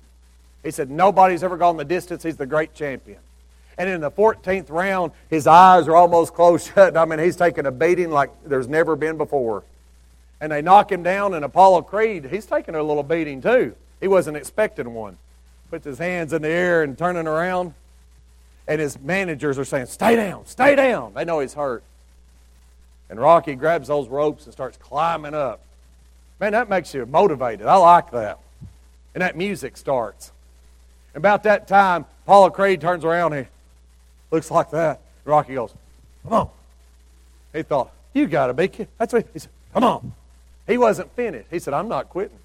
He 0.64 0.70
said, 0.70 0.90
"Nobody's 0.90 1.44
ever 1.44 1.58
gone 1.58 1.76
the 1.76 1.84
distance. 1.84 2.22
He's 2.22 2.36
the 2.36 2.46
great 2.46 2.74
champion." 2.74 3.18
And 3.78 3.90
in 3.90 4.00
the 4.00 4.10
14th 4.10 4.70
round, 4.70 5.12
his 5.28 5.46
eyes 5.46 5.86
are 5.86 5.94
almost 5.94 6.32
closed 6.32 6.70
shut. 6.74 6.96
I 6.96 7.04
mean, 7.04 7.18
he's 7.18 7.36
taking 7.36 7.66
a 7.66 7.70
beating 7.70 8.10
like 8.10 8.30
there's 8.46 8.68
never 8.68 8.96
been 8.96 9.18
before. 9.18 9.62
And 10.40 10.50
they 10.50 10.62
knock 10.62 10.90
him 10.90 11.02
down, 11.02 11.34
and 11.34 11.44
Apollo 11.44 11.82
Creed, 11.82 12.24
he's 12.24 12.46
taking 12.46 12.74
a 12.74 12.82
little 12.82 13.02
beating 13.02 13.42
too. 13.42 13.74
He 14.00 14.08
wasn't 14.08 14.36
expecting 14.36 14.92
one. 14.94 15.16
Puts 15.70 15.84
his 15.84 15.98
hands 15.98 16.32
in 16.32 16.42
the 16.42 16.48
air 16.48 16.82
and 16.82 16.96
turning 16.96 17.26
around. 17.26 17.74
And 18.68 18.80
his 18.80 18.98
managers 18.98 19.58
are 19.58 19.64
saying, 19.64 19.86
Stay 19.86 20.16
down, 20.16 20.46
stay 20.46 20.74
down. 20.74 21.14
They 21.14 21.24
know 21.24 21.40
he's 21.40 21.54
hurt. 21.54 21.82
And 23.08 23.20
Rocky 23.20 23.54
grabs 23.54 23.88
those 23.88 24.08
ropes 24.08 24.44
and 24.44 24.52
starts 24.52 24.76
climbing 24.76 25.34
up. 25.34 25.60
Man, 26.40 26.52
that 26.52 26.68
makes 26.68 26.92
you 26.92 27.06
motivated. 27.06 27.66
I 27.66 27.76
like 27.76 28.10
that. 28.10 28.38
And 29.14 29.22
that 29.22 29.36
music 29.36 29.76
starts. 29.76 30.32
About 31.14 31.44
that 31.44 31.66
time, 31.66 32.04
Paula 32.26 32.50
Creed 32.50 32.80
turns 32.80 33.04
around 33.04 33.32
and 33.32 33.46
he 33.46 33.50
looks 34.30 34.50
like 34.50 34.70
that. 34.70 35.00
Rocky 35.24 35.54
goes, 35.54 35.72
Come 36.24 36.32
on. 36.32 36.50
He 37.52 37.62
thought, 37.62 37.90
You 38.12 38.26
got 38.26 38.48
to 38.48 38.54
be 38.54 38.68
kidding. 38.68 38.88
That's 38.98 39.12
what 39.12 39.26
he 39.32 39.38
said, 39.38 39.50
Come 39.72 39.84
on. 39.84 40.12
He 40.66 40.76
wasn't 40.76 41.10
finished. 41.14 41.46
He 41.50 41.58
said, 41.58 41.72
I'm 41.72 41.88
not 41.88 42.10
quitting. 42.10 42.38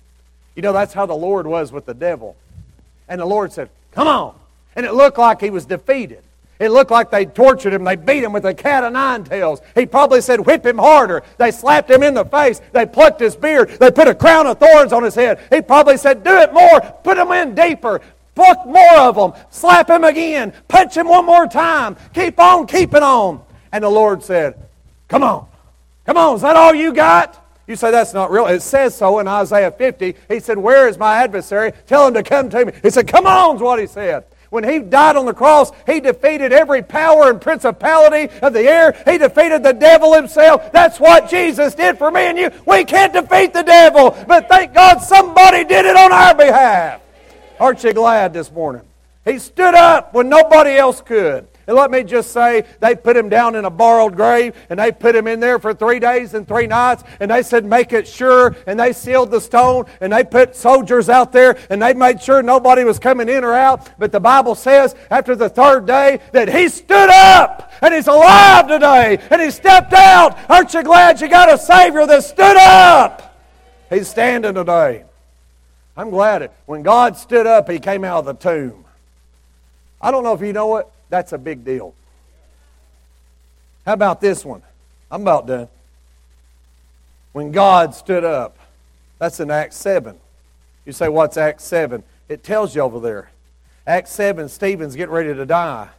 You 0.55 0.61
know, 0.61 0.73
that's 0.73 0.93
how 0.93 1.05
the 1.05 1.15
Lord 1.15 1.47
was 1.47 1.71
with 1.71 1.85
the 1.85 1.93
devil. 1.93 2.35
And 3.07 3.19
the 3.21 3.25
Lord 3.25 3.51
said, 3.51 3.69
Come 3.91 4.07
on. 4.07 4.35
And 4.75 4.85
it 4.85 4.93
looked 4.93 5.17
like 5.17 5.41
he 5.41 5.49
was 5.49 5.65
defeated. 5.65 6.23
It 6.61 6.69
looked 6.69 6.91
like 6.91 7.09
they 7.09 7.25
tortured 7.25 7.73
him. 7.73 7.83
They 7.83 7.95
beat 7.95 8.23
him 8.23 8.33
with 8.33 8.45
a 8.45 8.53
cat 8.53 8.83
of 8.83 8.93
nine 8.93 9.23
tails. 9.23 9.61
He 9.73 9.87
probably 9.87 10.21
said, 10.21 10.39
whip 10.45 10.63
him 10.63 10.77
harder. 10.77 11.23
They 11.39 11.49
slapped 11.49 11.89
him 11.89 12.03
in 12.03 12.13
the 12.13 12.23
face. 12.23 12.61
They 12.71 12.85
plucked 12.85 13.19
his 13.19 13.35
beard. 13.35 13.69
They 13.79 13.89
put 13.89 14.07
a 14.07 14.13
crown 14.13 14.45
of 14.45 14.59
thorns 14.59 14.93
on 14.93 15.01
his 15.01 15.15
head. 15.15 15.39
He 15.49 15.61
probably 15.61 15.97
said, 15.97 16.23
do 16.23 16.37
it 16.37 16.53
more. 16.53 16.79
Put 17.03 17.17
him 17.17 17.31
in 17.31 17.55
deeper. 17.55 17.99
Pluck 18.35 18.63
more 18.67 18.95
of 18.99 19.15
them. 19.15 19.33
Slap 19.49 19.89
him 19.89 20.03
again. 20.03 20.53
Punch 20.67 20.95
him 20.95 21.07
one 21.07 21.25
more 21.25 21.47
time. 21.47 21.97
Keep 22.13 22.39
on 22.39 22.67
keeping 22.67 23.01
on. 23.01 23.41
And 23.71 23.83
the 23.83 23.89
Lord 23.89 24.23
said, 24.23 24.53
come 25.07 25.23
on. 25.23 25.47
Come 26.05 26.17
on. 26.17 26.35
Is 26.35 26.43
that 26.43 26.55
all 26.55 26.75
you 26.75 26.93
got? 26.93 27.40
You 27.71 27.77
say 27.77 27.89
that's 27.89 28.13
not 28.13 28.31
real. 28.31 28.47
It 28.47 28.61
says 28.61 28.93
so 28.93 29.19
in 29.19 29.29
Isaiah 29.29 29.71
50. 29.71 30.17
He 30.27 30.41
said, 30.41 30.57
Where 30.57 30.89
is 30.89 30.97
my 30.97 31.23
adversary? 31.23 31.71
Tell 31.87 32.05
him 32.05 32.15
to 32.15 32.21
come 32.21 32.49
to 32.49 32.65
me. 32.65 32.73
He 32.83 32.89
said, 32.89 33.07
Come 33.07 33.25
on, 33.25 33.55
is 33.55 33.61
what 33.61 33.79
he 33.79 33.87
said. 33.87 34.25
When 34.49 34.65
he 34.65 34.79
died 34.79 35.15
on 35.15 35.25
the 35.25 35.33
cross, 35.33 35.71
he 35.85 36.01
defeated 36.01 36.51
every 36.51 36.81
power 36.81 37.29
and 37.29 37.39
principality 37.39 38.27
of 38.41 38.51
the 38.51 38.63
air. 38.63 38.91
He 39.05 39.17
defeated 39.17 39.63
the 39.63 39.71
devil 39.71 40.13
himself. 40.13 40.73
That's 40.73 40.99
what 40.99 41.29
Jesus 41.29 41.73
did 41.73 41.97
for 41.97 42.11
me 42.11 42.23
and 42.23 42.37
you. 42.37 42.51
We 42.67 42.83
can't 42.83 43.13
defeat 43.13 43.53
the 43.53 43.63
devil, 43.63 44.17
but 44.27 44.49
thank 44.49 44.73
God 44.73 44.97
somebody 44.97 45.63
did 45.63 45.85
it 45.85 45.95
on 45.95 46.11
our 46.11 46.35
behalf. 46.35 46.99
Aren't 47.57 47.85
you 47.85 47.93
glad 47.93 48.33
this 48.33 48.51
morning? 48.51 48.81
He 49.23 49.39
stood 49.39 49.75
up 49.75 50.13
when 50.13 50.27
nobody 50.27 50.71
else 50.71 50.99
could. 50.99 51.47
And 51.71 51.77
let 51.77 51.89
me 51.89 52.03
just 52.03 52.33
say, 52.33 52.65
they 52.81 52.95
put 52.95 53.15
him 53.15 53.29
down 53.29 53.55
in 53.55 53.63
a 53.63 53.69
borrowed 53.69 54.17
grave, 54.17 54.53
and 54.69 54.77
they 54.77 54.91
put 54.91 55.15
him 55.15 55.25
in 55.25 55.39
there 55.39 55.57
for 55.57 55.73
three 55.73 55.99
days 55.99 56.33
and 56.33 56.45
three 56.45 56.67
nights, 56.67 57.05
and 57.21 57.31
they 57.31 57.41
said, 57.43 57.63
make 57.63 57.93
it 57.93 58.05
sure, 58.05 58.57
and 58.67 58.77
they 58.77 58.91
sealed 58.91 59.31
the 59.31 59.39
stone, 59.39 59.85
and 60.01 60.11
they 60.11 60.25
put 60.25 60.53
soldiers 60.53 61.07
out 61.07 61.31
there, 61.31 61.57
and 61.69 61.81
they 61.81 61.93
made 61.93 62.21
sure 62.21 62.43
nobody 62.43 62.83
was 62.83 62.99
coming 62.99 63.29
in 63.29 63.45
or 63.45 63.53
out. 63.53 63.89
But 63.97 64.11
the 64.11 64.19
Bible 64.19 64.53
says, 64.53 64.95
after 65.09 65.33
the 65.33 65.47
third 65.47 65.87
day, 65.87 66.19
that 66.33 66.53
he 66.53 66.67
stood 66.67 67.09
up, 67.09 67.71
and 67.81 67.93
he's 67.93 68.07
alive 68.07 68.67
today, 68.67 69.19
and 69.31 69.41
he 69.41 69.49
stepped 69.49 69.93
out. 69.93 70.37
Aren't 70.49 70.73
you 70.73 70.83
glad 70.83 71.21
you 71.21 71.29
got 71.29 71.53
a 71.53 71.57
Savior 71.57 72.05
that 72.05 72.25
stood 72.25 72.57
up? 72.57 73.33
He's 73.89 74.09
standing 74.09 74.55
today. 74.55 75.05
I'm 75.95 76.09
glad 76.09 76.41
it. 76.41 76.51
When 76.65 76.83
God 76.83 77.15
stood 77.15 77.47
up, 77.47 77.71
he 77.71 77.79
came 77.79 78.03
out 78.03 78.19
of 78.19 78.25
the 78.25 78.33
tomb. 78.33 78.83
I 80.01 80.11
don't 80.11 80.25
know 80.25 80.33
if 80.33 80.41
you 80.41 80.51
know 80.51 80.75
it. 80.75 80.87
That's 81.11 81.33
a 81.33 81.37
big 81.37 81.63
deal. 81.63 81.93
How 83.85 83.93
about 83.93 84.21
this 84.21 84.43
one? 84.43 84.63
I'm 85.11 85.21
about 85.21 85.45
done. 85.45 85.67
When 87.33 87.51
God 87.51 87.93
stood 87.93 88.23
up, 88.23 88.57
that's 89.19 89.39
in 89.39 89.51
Acts 89.51 89.75
7. 89.75 90.17
You 90.85 90.93
say, 90.93 91.09
what's 91.09 91.37
Acts 91.37 91.65
7? 91.65 92.01
It 92.29 92.43
tells 92.43 92.75
you 92.75 92.81
over 92.81 92.99
there. 92.99 93.29
Acts 93.85 94.11
7, 94.11 94.49
Stephen's 94.49 94.95
getting 94.95 95.13
ready 95.13 95.33
to 95.33 95.45
die. 95.45 95.89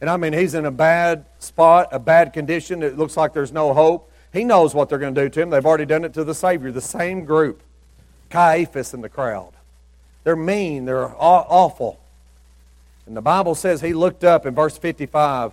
And 0.00 0.08
I 0.10 0.16
mean, 0.16 0.32
he's 0.32 0.54
in 0.54 0.66
a 0.66 0.70
bad 0.70 1.24
spot, 1.38 1.88
a 1.90 1.98
bad 1.98 2.32
condition. 2.32 2.82
It 2.82 2.96
looks 2.98 3.16
like 3.16 3.32
there's 3.32 3.52
no 3.52 3.72
hope. 3.72 4.12
He 4.32 4.44
knows 4.44 4.74
what 4.74 4.88
they're 4.88 4.98
going 4.98 5.14
to 5.14 5.22
do 5.22 5.28
to 5.28 5.42
him. 5.42 5.50
They've 5.50 5.64
already 5.64 5.86
done 5.86 6.04
it 6.04 6.12
to 6.14 6.22
the 6.22 6.34
Savior, 6.34 6.70
the 6.70 6.80
same 6.80 7.24
group. 7.24 7.62
Caiaphas 8.30 8.92
and 8.92 9.02
the 9.02 9.08
crowd. 9.08 9.52
They're 10.24 10.36
mean, 10.36 10.84
they're 10.84 11.14
awful. 11.16 11.98
And 13.08 13.16
the 13.16 13.22
Bible 13.22 13.54
says 13.54 13.80
he 13.80 13.94
looked 13.94 14.22
up 14.22 14.44
in 14.44 14.54
verse 14.54 14.76
55 14.76 15.52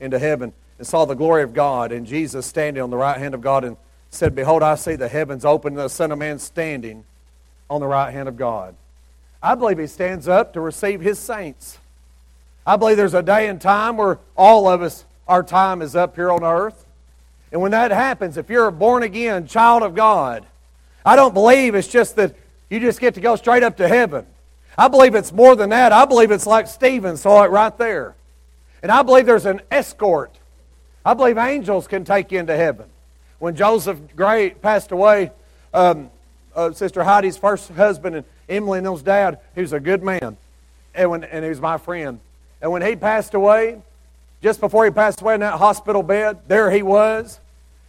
into 0.00 0.18
heaven 0.18 0.52
and 0.76 0.84
saw 0.84 1.04
the 1.04 1.14
glory 1.14 1.44
of 1.44 1.54
God 1.54 1.92
and 1.92 2.04
Jesus 2.04 2.46
standing 2.46 2.82
on 2.82 2.90
the 2.90 2.96
right 2.96 3.16
hand 3.16 3.32
of 3.32 3.40
God 3.40 3.62
and 3.62 3.76
said, 4.10 4.34
Behold, 4.34 4.64
I 4.64 4.74
see 4.74 4.96
the 4.96 5.06
heavens 5.06 5.44
open 5.44 5.74
and 5.74 5.78
the 5.78 5.88
Son 5.88 6.10
of 6.10 6.18
Man 6.18 6.40
standing 6.40 7.04
on 7.70 7.80
the 7.80 7.86
right 7.86 8.10
hand 8.10 8.28
of 8.28 8.36
God. 8.36 8.74
I 9.40 9.54
believe 9.54 9.78
he 9.78 9.86
stands 9.86 10.26
up 10.26 10.52
to 10.54 10.60
receive 10.60 11.00
his 11.00 11.20
saints. 11.20 11.78
I 12.66 12.74
believe 12.74 12.96
there's 12.96 13.14
a 13.14 13.22
day 13.22 13.46
and 13.46 13.60
time 13.60 13.96
where 13.96 14.18
all 14.36 14.68
of 14.68 14.82
us, 14.82 15.04
our 15.28 15.44
time 15.44 15.82
is 15.82 15.94
up 15.94 16.16
here 16.16 16.32
on 16.32 16.42
earth. 16.42 16.86
And 17.52 17.60
when 17.60 17.70
that 17.70 17.92
happens, 17.92 18.36
if 18.36 18.50
you're 18.50 18.66
a 18.66 18.72
born 18.72 19.04
again 19.04 19.46
child 19.46 19.84
of 19.84 19.94
God, 19.94 20.44
I 21.06 21.14
don't 21.14 21.34
believe 21.34 21.76
it's 21.76 21.86
just 21.86 22.16
that 22.16 22.34
you 22.68 22.80
just 22.80 22.98
get 22.98 23.14
to 23.14 23.20
go 23.20 23.36
straight 23.36 23.62
up 23.62 23.76
to 23.76 23.86
heaven. 23.86 24.26
I 24.78 24.88
believe 24.88 25.14
it's 25.14 25.32
more 25.32 25.56
than 25.56 25.70
that. 25.70 25.92
I 25.92 26.04
believe 26.04 26.30
it's 26.30 26.46
like 26.46 26.66
Stephen 26.66 27.16
saw 27.16 27.42
it 27.44 27.50
right 27.50 27.76
there. 27.76 28.14
And 28.82 28.90
I 28.90 29.02
believe 29.02 29.26
there's 29.26 29.46
an 29.46 29.60
escort. 29.70 30.34
I 31.04 31.14
believe 31.14 31.38
angels 31.38 31.86
can 31.86 32.04
take 32.04 32.32
you 32.32 32.38
into 32.38 32.56
heaven. 32.56 32.86
When 33.38 33.56
Joseph 33.56 33.98
Gray 34.16 34.50
passed 34.50 34.92
away, 34.92 35.32
um, 35.72 36.10
uh, 36.54 36.72
Sister 36.72 37.04
Heidi's 37.04 37.36
first 37.36 37.70
husband 37.70 38.16
and 38.16 38.24
Emily 38.48 38.78
and 38.78 38.86
those 38.86 39.02
dad, 39.02 39.38
he 39.54 39.60
was 39.60 39.72
a 39.72 39.80
good 39.80 40.02
man. 40.02 40.36
And, 40.94 41.10
when, 41.10 41.24
and 41.24 41.44
he 41.44 41.48
was 41.48 41.60
my 41.60 41.78
friend. 41.78 42.20
And 42.60 42.70
when 42.72 42.82
he 42.82 42.96
passed 42.96 43.34
away, 43.34 43.80
just 44.42 44.60
before 44.60 44.84
he 44.84 44.90
passed 44.90 45.20
away 45.20 45.34
in 45.34 45.40
that 45.40 45.54
hospital 45.54 46.02
bed, 46.02 46.38
there 46.48 46.70
he 46.70 46.82
was. 46.82 47.40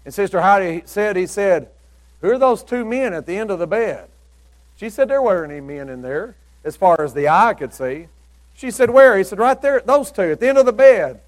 And 0.06 0.14
Sister 0.14 0.42
Heidi 0.42 0.84
said, 0.86 1.16
he 1.16 1.28
said, 1.28 1.70
Who 2.22 2.32
are 2.32 2.38
those 2.38 2.64
two 2.64 2.86
men 2.86 3.14
at 3.14 3.26
the 3.26 3.38
end 3.38 3.52
of 3.52 3.60
the 3.60 3.68
bed? 3.68 4.08
She 4.78 4.90
said, 4.90 5.10
There 5.10 5.22
weren't 5.22 5.52
any 5.52 5.62
men 5.62 5.90
in 5.90 6.02
there 6.02 6.36
as 6.64 6.76
far 6.76 7.02
as 7.02 7.14
the 7.14 7.30
eye 7.30 7.54
could 7.54 7.74
see. 7.74 8.08
She 8.54 8.72
said, 8.72 8.90
Where? 8.90 9.18
He 9.18 9.24
said, 9.24 9.40
Right 9.40 9.62
there, 9.62 9.82
those 9.86 10.12
two, 10.12 10.32
at 10.32 10.40
the 10.40 10.50
end 10.50 10.58
of 10.58 10.66
the 10.66 10.74
bed. 10.74 11.22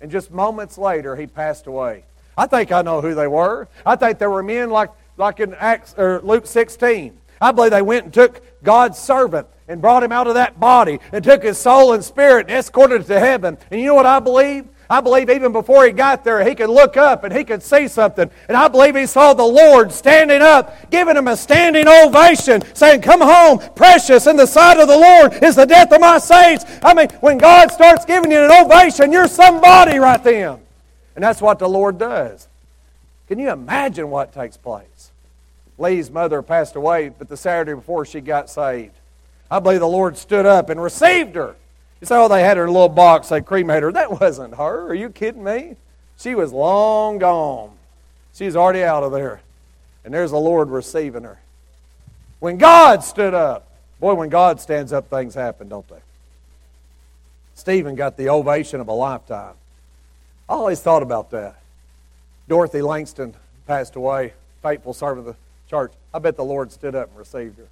And 0.00 0.10
just 0.10 0.30
moments 0.30 0.78
later, 0.78 1.16
he 1.16 1.26
passed 1.26 1.66
away. 1.66 2.04
I 2.36 2.46
think 2.46 2.70
I 2.70 2.82
know 2.82 3.00
who 3.00 3.14
they 3.14 3.26
were. 3.26 3.68
I 3.84 3.96
think 3.96 4.18
there 4.18 4.30
were 4.30 4.44
men 4.44 4.70
like, 4.70 4.90
like 5.16 5.40
in 5.40 5.54
Acts, 5.54 5.94
or 5.98 6.20
Luke 6.22 6.46
16. 6.46 7.18
I 7.40 7.52
believe 7.52 7.72
they 7.72 7.82
went 7.82 8.04
and 8.04 8.14
took 8.14 8.40
God's 8.62 8.98
servant 8.98 9.48
and 9.66 9.80
brought 9.80 10.02
him 10.02 10.12
out 10.12 10.28
of 10.28 10.34
that 10.34 10.58
body 10.58 11.00
and 11.12 11.22
took 11.22 11.42
his 11.42 11.58
soul 11.58 11.92
and 11.92 12.04
spirit 12.04 12.46
and 12.48 12.56
escorted 12.56 13.02
it 13.02 13.06
to 13.08 13.20
heaven. 13.20 13.58
And 13.70 13.80
you 13.80 13.88
know 13.88 13.94
what 13.94 14.06
I 14.06 14.20
believe? 14.20 14.66
I 14.90 15.02
believe 15.02 15.28
even 15.28 15.52
before 15.52 15.84
he 15.84 15.92
got 15.92 16.24
there, 16.24 16.42
he 16.42 16.54
could 16.54 16.70
look 16.70 16.96
up 16.96 17.22
and 17.22 17.34
he 17.34 17.44
could 17.44 17.62
see 17.62 17.88
something. 17.88 18.30
And 18.48 18.56
I 18.56 18.68
believe 18.68 18.96
he 18.96 19.04
saw 19.04 19.34
the 19.34 19.44
Lord 19.44 19.92
standing 19.92 20.40
up, 20.40 20.90
giving 20.90 21.16
him 21.16 21.28
a 21.28 21.36
standing 21.36 21.86
ovation, 21.86 22.62
saying, 22.74 23.02
Come 23.02 23.20
home, 23.20 23.58
precious 23.74 24.26
in 24.26 24.36
the 24.36 24.46
sight 24.46 24.78
of 24.78 24.88
the 24.88 24.96
Lord 24.96 25.42
is 25.42 25.56
the 25.56 25.66
death 25.66 25.92
of 25.92 26.00
my 26.00 26.16
saints. 26.18 26.64
I 26.82 26.94
mean, 26.94 27.10
when 27.20 27.36
God 27.36 27.70
starts 27.70 28.06
giving 28.06 28.30
you 28.30 28.38
an 28.38 28.50
ovation, 28.50 29.12
you're 29.12 29.28
somebody 29.28 29.98
right 29.98 30.22
then. 30.24 30.58
And 31.14 31.22
that's 31.22 31.42
what 31.42 31.58
the 31.58 31.68
Lord 31.68 31.98
does. 31.98 32.48
Can 33.26 33.38
you 33.38 33.50
imagine 33.50 34.08
what 34.08 34.32
takes 34.32 34.56
place? 34.56 35.10
Lee's 35.76 36.10
mother 36.10 36.40
passed 36.40 36.76
away, 36.76 37.10
but 37.10 37.28
the 37.28 37.36
Saturday 37.36 37.74
before 37.74 38.06
she 38.06 38.22
got 38.22 38.48
saved, 38.48 38.94
I 39.50 39.58
believe 39.58 39.80
the 39.80 39.88
Lord 39.88 40.16
stood 40.16 40.46
up 40.46 40.70
and 40.70 40.82
received 40.82 41.34
her. 41.36 41.56
You 42.00 42.06
say, 42.06 42.16
oh, 42.16 42.28
they 42.28 42.42
had 42.42 42.56
her 42.56 42.64
in 42.64 42.68
a 42.68 42.72
little 42.72 42.88
box, 42.88 43.28
they 43.28 43.40
cremated 43.40 43.82
her. 43.82 43.92
That 43.92 44.20
wasn't 44.20 44.54
her. 44.54 44.88
Are 44.88 44.94
you 44.94 45.10
kidding 45.10 45.42
me? 45.42 45.76
She 46.16 46.34
was 46.34 46.52
long 46.52 47.18
gone. 47.18 47.72
She's 48.34 48.56
already 48.56 48.84
out 48.84 49.02
of 49.02 49.12
there. 49.12 49.40
And 50.04 50.14
there's 50.14 50.30
the 50.30 50.38
Lord 50.38 50.70
receiving 50.70 51.24
her. 51.24 51.38
When 52.40 52.56
God 52.56 53.02
stood 53.02 53.34
up, 53.34 53.68
boy, 53.98 54.14
when 54.14 54.28
God 54.28 54.60
stands 54.60 54.92
up, 54.92 55.10
things 55.10 55.34
happen, 55.34 55.68
don't 55.68 55.88
they? 55.88 55.98
Stephen 57.54 57.96
got 57.96 58.16
the 58.16 58.28
ovation 58.28 58.80
of 58.80 58.86
a 58.86 58.92
lifetime. 58.92 59.54
I 60.48 60.52
always 60.52 60.80
thought 60.80 61.02
about 61.02 61.32
that. 61.32 61.60
Dorothy 62.48 62.80
Langston 62.80 63.34
passed 63.66 63.96
away, 63.96 64.32
faithful 64.62 64.94
servant 64.94 65.26
of 65.26 65.34
the 65.34 65.40
church. 65.68 65.92
I 66.14 66.20
bet 66.20 66.36
the 66.36 66.44
Lord 66.44 66.70
stood 66.70 66.94
up 66.94 67.08
and 67.08 67.18
received 67.18 67.58
her. 67.58 67.66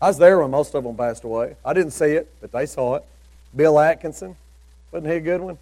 I 0.00 0.08
was 0.08 0.18
there 0.18 0.38
when 0.40 0.50
most 0.50 0.74
of 0.74 0.84
them 0.84 0.96
passed 0.96 1.24
away. 1.24 1.56
I 1.64 1.74
didn't 1.74 1.92
see 1.92 2.12
it, 2.12 2.32
but 2.40 2.52
they 2.52 2.66
saw 2.66 2.96
it. 2.96 3.04
Bill 3.54 3.78
Atkinson, 3.78 4.36
wasn't 4.92 5.10
he 5.10 5.18
a 5.18 5.20
good 5.20 5.40
one? 5.40 5.58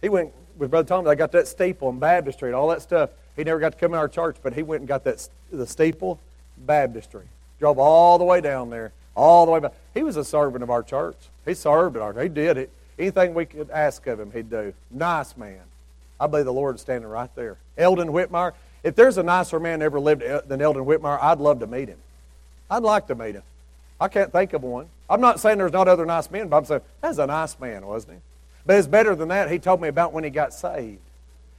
He 0.00 0.08
went 0.08 0.32
with 0.58 0.70
Brother 0.70 0.88
Tom. 0.88 1.04
They 1.04 1.14
got 1.14 1.32
that 1.32 1.46
steeple 1.46 1.90
in 1.90 1.98
baptistry 1.98 2.52
all 2.52 2.68
that 2.68 2.82
stuff. 2.82 3.10
He 3.36 3.44
never 3.44 3.60
got 3.60 3.72
to 3.72 3.78
come 3.78 3.92
in 3.92 3.98
our 3.98 4.08
church, 4.08 4.36
but 4.42 4.52
he 4.52 4.62
went 4.62 4.80
and 4.80 4.88
got 4.88 5.04
that 5.04 5.28
the 5.50 5.66
steeple 5.66 6.18
baptistry. 6.58 7.24
Drove 7.60 7.78
all 7.78 8.18
the 8.18 8.24
way 8.24 8.40
down 8.40 8.70
there, 8.70 8.92
all 9.14 9.46
the 9.46 9.52
way 9.52 9.60
back. 9.60 9.74
He 9.94 10.02
was 10.02 10.16
a 10.16 10.24
servant 10.24 10.62
of 10.62 10.70
our 10.70 10.82
church. 10.82 11.16
He 11.44 11.54
served 11.54 11.96
our. 11.96 12.20
He 12.20 12.28
did 12.28 12.56
it. 12.56 12.70
Anything 12.98 13.34
we 13.34 13.46
could 13.46 13.70
ask 13.70 14.06
of 14.06 14.20
him, 14.20 14.32
he'd 14.32 14.50
do. 14.50 14.74
Nice 14.90 15.36
man. 15.36 15.60
I 16.20 16.26
believe 16.26 16.44
the 16.44 16.52
Lord's 16.52 16.82
standing 16.82 17.08
right 17.08 17.34
there. 17.34 17.56
Eldon 17.78 18.08
Whitmire. 18.08 18.52
If 18.82 18.96
there's 18.96 19.18
a 19.18 19.22
nicer 19.22 19.60
man 19.60 19.80
ever 19.80 20.00
lived 20.00 20.22
eh, 20.22 20.40
than 20.46 20.60
Eldon 20.60 20.84
Whitmire, 20.84 21.18
I'd 21.22 21.38
love 21.38 21.60
to 21.60 21.66
meet 21.66 21.88
him. 21.88 21.98
I'd 22.72 22.82
like 22.82 23.06
to 23.08 23.14
meet 23.14 23.34
him. 23.34 23.42
I 24.00 24.08
can't 24.08 24.32
think 24.32 24.54
of 24.54 24.62
one. 24.62 24.88
I'm 25.10 25.20
not 25.20 25.40
saying 25.40 25.58
there's 25.58 25.74
not 25.74 25.88
other 25.88 26.06
nice 26.06 26.30
men, 26.30 26.48
but 26.48 26.56
I'm 26.56 26.64
saying 26.64 26.80
that's 27.02 27.18
a 27.18 27.26
nice 27.26 27.60
man, 27.60 27.86
wasn't 27.86 28.14
he? 28.14 28.18
But 28.64 28.76
it's 28.76 28.88
better 28.88 29.14
than 29.14 29.28
that. 29.28 29.50
He 29.50 29.58
told 29.58 29.82
me 29.82 29.88
about 29.88 30.14
when 30.14 30.24
he 30.24 30.30
got 30.30 30.54
saved. 30.54 30.98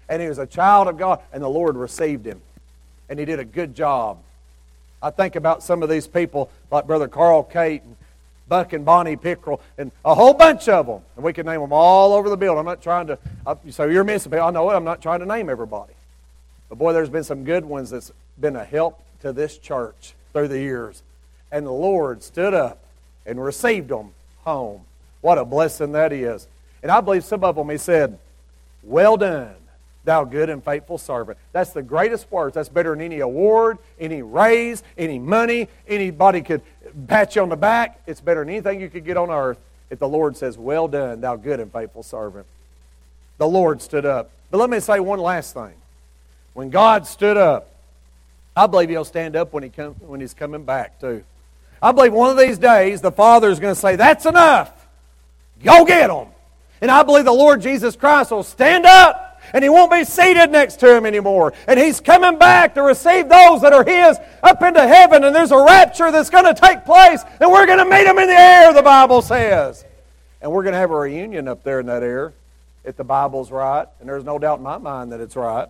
And 0.10 0.24
he 0.24 0.28
was 0.28 0.40
a 0.40 0.48
child 0.48 0.88
of 0.88 0.98
God, 0.98 1.20
and 1.32 1.44
the 1.44 1.48
Lord 1.48 1.76
received 1.76 2.26
him. 2.26 2.42
And 3.10 3.20
he 3.20 3.26
did 3.26 3.38
a 3.38 3.46
good 3.46 3.76
job. 3.76 4.18
I 5.04 5.12
think 5.12 5.36
about 5.36 5.62
some 5.62 5.84
of 5.84 5.90
these 5.90 6.08
people, 6.08 6.50
like 6.72 6.88
Brother 6.88 7.08
Carl 7.08 7.44
Kate 7.44 7.84
and 7.84 7.96
Buck 8.48 8.74
and 8.74 8.84
Bonnie 8.84 9.16
Pickrell, 9.16 9.60
and 9.78 9.92
a 10.04 10.16
whole 10.16 10.34
bunch 10.34 10.68
of 10.68 10.88
them. 10.88 11.02
And 11.16 11.24
we 11.24 11.32
can 11.32 11.46
name 11.46 11.62
them 11.62 11.74
all 11.74 12.14
over 12.14 12.28
the 12.28 12.38
building. 12.38 12.58
I'm 12.58 12.66
not 12.66 12.82
trying 12.82 13.06
to, 13.08 13.20
so 13.70 13.86
you're 13.86 14.04
missing 14.04 14.32
people. 14.32 14.48
I 14.48 14.50
know 14.50 14.68
it. 14.72 14.74
I'm 14.74 14.84
not 14.84 15.00
trying 15.00 15.20
to 15.20 15.28
name 15.28 15.48
everybody. 15.48 15.94
But 16.70 16.80
boy, 16.80 16.92
there's 16.92 17.10
been 17.10 17.24
some 17.24 17.44
good 17.44 17.66
ones 17.66 17.92
that's 17.92 18.12
been 18.42 18.56
a 18.56 18.66
help 18.66 19.00
to 19.22 19.32
this 19.32 19.60
church 19.60 20.16
through 20.34 20.50
the 20.50 20.60
years. 20.60 21.02
And 21.52 21.66
the 21.66 21.72
Lord 21.72 22.24
stood 22.24 22.54
up 22.54 22.80
and 23.26 23.42
received 23.42 23.90
them 23.90 24.12
home. 24.44 24.82
What 25.22 25.38
a 25.38 25.46
blessing 25.46 25.94
that 25.94 26.12
is. 26.12 26.48
And 26.82 26.92
I 26.92 27.00
believe 27.00 27.24
some 27.24 27.44
of 27.44 27.56
them, 27.56 27.70
he 27.70 27.78
said, 27.78 28.18
Well 28.84 29.16
done, 29.16 29.56
thou 30.04 30.26
good 30.26 30.50
and 30.50 30.64
faithful 30.64 30.98
servant. 30.98 31.38
That's 31.54 31.72
the 31.72 31.82
greatest 31.82 32.30
words. 32.32 32.56
That's 32.56 32.70
better 32.70 32.90
than 32.90 33.02
any 33.02 33.20
award, 33.22 33.78
any 34.00 34.22
raise, 34.22 34.84
any 34.98 35.20
money. 35.20 35.70
Anybody 35.88 36.42
could 36.42 36.62
pat 37.08 37.36
you 37.36 37.42
on 37.42 37.50
the 37.50 37.56
back. 37.56 38.02
It's 38.06 38.20
better 38.20 38.42
than 38.42 38.50
anything 38.50 38.82
you 38.82 38.90
could 38.90 39.06
get 39.06 39.16
on 39.16 39.30
earth 39.30 39.58
if 39.90 40.00
the 40.00 40.10
Lord 40.10 40.36
says, 40.36 40.58
Well 40.58 40.88
done, 40.88 41.22
thou 41.22 41.36
good 41.38 41.60
and 41.60 41.72
faithful 41.72 42.04
servant. 42.04 42.46
The 43.38 43.48
Lord 43.48 43.82
stood 43.82 44.06
up. 44.06 44.30
But 44.52 44.58
let 44.58 44.70
me 44.70 44.80
say 44.80 45.00
one 45.00 45.20
last 45.20 45.54
thing. 45.54 45.74
When 46.54 46.70
God 46.70 47.08
stood 47.08 47.38
up, 47.38 47.70
I 48.56 48.68
believe 48.68 48.90
he'll 48.90 49.06
stand 49.06 49.36
up 49.36 49.54
when, 49.54 49.64
he 49.64 49.70
come, 49.70 49.94
when 49.96 50.22
he's 50.22 50.34
coming 50.34 50.64
back, 50.64 51.00
too. 51.00 51.24
I 51.82 51.92
believe 51.92 52.14
one 52.14 52.30
of 52.30 52.38
these 52.38 52.58
days 52.58 53.02
the 53.02 53.12
Father 53.12 53.50
is 53.50 53.60
going 53.60 53.74
to 53.74 53.80
say, 53.80 53.96
That's 53.96 54.26
enough. 54.26 54.72
Go 55.64 55.86
get 55.86 56.08
them. 56.08 56.28
And 56.82 56.92
I 56.92 57.04
believe 57.04 57.26
the 57.26 57.32
Lord 57.32 57.62
Jesus 57.62 57.96
Christ 57.96 58.32
will 58.32 58.44
stand 58.44 58.86
up 58.86 59.42
and 59.54 59.64
he 59.64 59.70
won't 59.70 59.92
be 59.92 60.04
seated 60.04 60.52
next 60.52 60.80
to 60.80 60.96
him 60.96 61.06
anymore. 61.06 61.54
And 61.68 61.80
he's 61.80 62.00
coming 62.00 62.38
back 62.38 62.76
to 62.76 62.82
receive 62.82 63.30
those 63.30 63.62
that 63.62 63.74
are 63.74 63.84
his 63.84 64.18
up 64.42 64.62
into 64.62 64.86
heaven. 64.86 65.24
And 65.24 65.36
there's 65.36 65.52
a 65.52 65.64
rapture 65.64 66.12
that's 66.12 66.30
going 66.30 66.46
to 66.46 66.54
take 66.54 66.86
place. 66.86 67.24
And 67.40 67.52
we're 67.52 67.66
going 67.66 67.80
to 67.80 67.86
meet 67.86 68.06
him 68.06 68.18
in 68.18 68.28
the 68.28 68.34
air, 68.34 68.74
the 68.74 68.82
Bible 68.82 69.22
says. 69.22 69.86
And 70.42 70.52
we're 70.52 70.64
going 70.64 70.74
to 70.74 70.80
have 70.80 70.92
a 70.92 70.98
reunion 70.98 71.48
up 71.48 71.64
there 71.64 71.80
in 71.80 71.86
that 71.86 72.04
air 72.04 72.34
if 72.84 72.98
the 72.98 73.04
Bible's 73.04 73.52
right. 73.52 73.88
And 74.00 74.10
there's 74.10 74.24
no 74.24 74.40
doubt 74.40 74.58
in 74.58 74.64
my 74.64 74.78
mind 74.78 75.12
that 75.12 75.20
it's 75.20 75.36
right. 75.36 75.68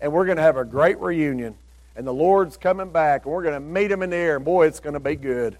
And 0.00 0.12
we're 0.12 0.26
going 0.26 0.36
to 0.36 0.42
have 0.42 0.56
a 0.56 0.64
great 0.64 1.00
reunion 1.00 1.56
and 1.96 2.06
the 2.06 2.12
Lord's 2.12 2.56
coming 2.56 2.90
back, 2.90 3.24
and 3.24 3.32
we're 3.32 3.42
going 3.42 3.54
to 3.54 3.60
meet 3.60 3.90
him 3.90 4.02
in 4.02 4.10
the 4.10 4.16
air, 4.16 4.36
and 4.36 4.44
boy, 4.44 4.66
it's 4.66 4.80
going 4.80 4.94
to 4.94 5.00
be 5.00 5.16
good. 5.16 5.56